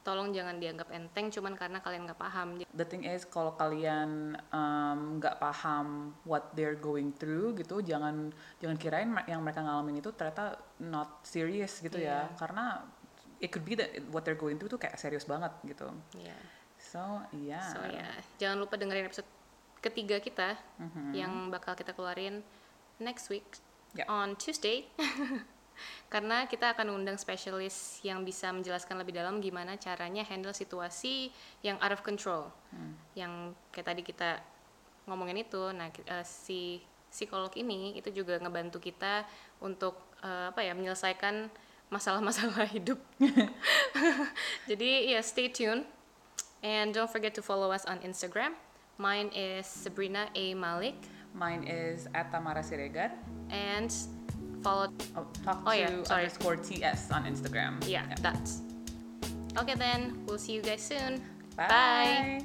tolong 0.03 0.35
jangan 0.35 0.59
dianggap 0.59 0.91
enteng 0.91 1.31
cuman 1.31 1.55
karena 1.55 1.79
kalian 1.79 2.03
nggak 2.03 2.19
paham. 2.19 2.59
The 2.75 2.83
thing 2.83 3.07
is, 3.07 3.23
kalau 3.23 3.55
kalian 3.55 4.35
um, 4.51 5.23
nggak 5.23 5.39
paham 5.39 6.11
what 6.27 6.51
they're 6.59 6.75
going 6.75 7.15
through 7.15 7.55
gitu, 7.55 7.79
jangan 7.79 8.35
jangan 8.59 8.75
kirain 8.75 9.09
yang 9.31 9.39
mereka 9.39 9.63
ngalamin 9.63 10.03
itu 10.03 10.11
ternyata 10.11 10.59
not 10.83 11.23
serious 11.23 11.79
gitu 11.79 11.95
ya, 12.03 12.27
Iya. 12.27 12.35
karena 12.35 12.83
it 13.39 13.47
could 13.47 13.63
be 13.63 13.79
that 13.79 13.95
what 14.11 14.27
they're 14.27 14.35
going 14.39 14.59
through 14.59 14.71
tuh 14.75 14.79
kayak 14.79 14.99
serius 14.99 15.23
banget 15.23 15.55
gitu. 15.63 15.87
Ya. 16.19 16.35
So 16.83 17.23
yeah. 17.31 17.63
So 17.71 17.79
ya, 17.87 18.11
jangan 18.43 18.59
lupa 18.59 18.75
dengerin 18.75 19.07
episode 19.07 19.27
ketiga 19.83 20.17
kita 20.17 20.55
Mhm. 20.79 21.11
yang 21.11 21.33
bakal 21.51 21.75
kita 21.75 21.91
keluarin 21.91 22.39
next 22.97 23.27
week 23.27 23.43
Ya. 23.93 24.07
on 24.07 24.33
Tuesday. 24.33 24.87
Karena 26.13 26.45
kita 26.45 26.71
akan 26.77 26.93
undang 26.93 27.17
spesialis 27.17 27.99
yang 28.05 28.21
bisa 28.21 28.53
menjelaskan 28.53 29.01
lebih 29.01 29.17
dalam 29.17 29.41
gimana 29.41 29.75
caranya 29.75 30.21
handle 30.23 30.53
situasi 30.53 31.33
yang 31.65 31.75
out 31.81 31.91
of 31.91 32.05
control. 32.05 32.53
Hmm. 32.69 32.93
Yang 33.17 33.33
kayak 33.73 33.87
tadi 33.89 34.01
kita 34.05 34.29
ngomongin 35.09 35.41
itu, 35.41 35.73
nah 35.73 35.89
eh, 35.89 36.23
si 36.23 36.79
psikolog 37.09 37.51
ini 37.53 37.97
itu 37.97 38.09
juga 38.09 38.37
ngebantu 38.37 38.77
kita 38.79 39.25
untuk 39.59 39.97
eh, 40.23 40.53
apa 40.53 40.61
ya 40.61 40.71
menyelesaikan 40.77 41.49
masalah-masalah 41.89 42.69
hidup. 42.77 42.97
Jadi 44.69 45.11
ya 45.11 45.19
stay 45.21 45.49
tune 45.49 45.85
and 46.61 46.93
don't 46.93 47.09
forget 47.11 47.33
to 47.35 47.41
follow 47.43 47.69
us 47.69 47.83
on 47.85 47.99
Instagram. 48.01 48.55
Mine 49.03 49.27
is 49.35 49.67
Sabrina 49.67 50.31
A 50.33 50.53
Malik 50.55 50.95
Mine 51.35 51.67
is 51.67 52.07
at 52.15 52.31
Tamara 52.31 52.63
Siregar. 52.63 53.11
and 53.51 53.91
follow 54.63 54.87
Oh, 55.19 55.27
talk 55.43 55.59
Oh, 55.67 55.71
to 55.71 55.77
yeah, 55.77 56.03
sorry. 56.07 56.23
underscore 56.23 56.55
TS 56.55 57.11
on 57.11 57.25
Instagram. 57.27 57.83
yeah, 57.83 58.07
that's. 58.23 58.61
Okay 59.59 59.75
then, 59.75 60.23
we'll 60.25 60.39
see 60.39 60.53
you 60.55 60.61
guys 60.63 60.79
soon. 60.81 61.19
Bye. 61.59 62.39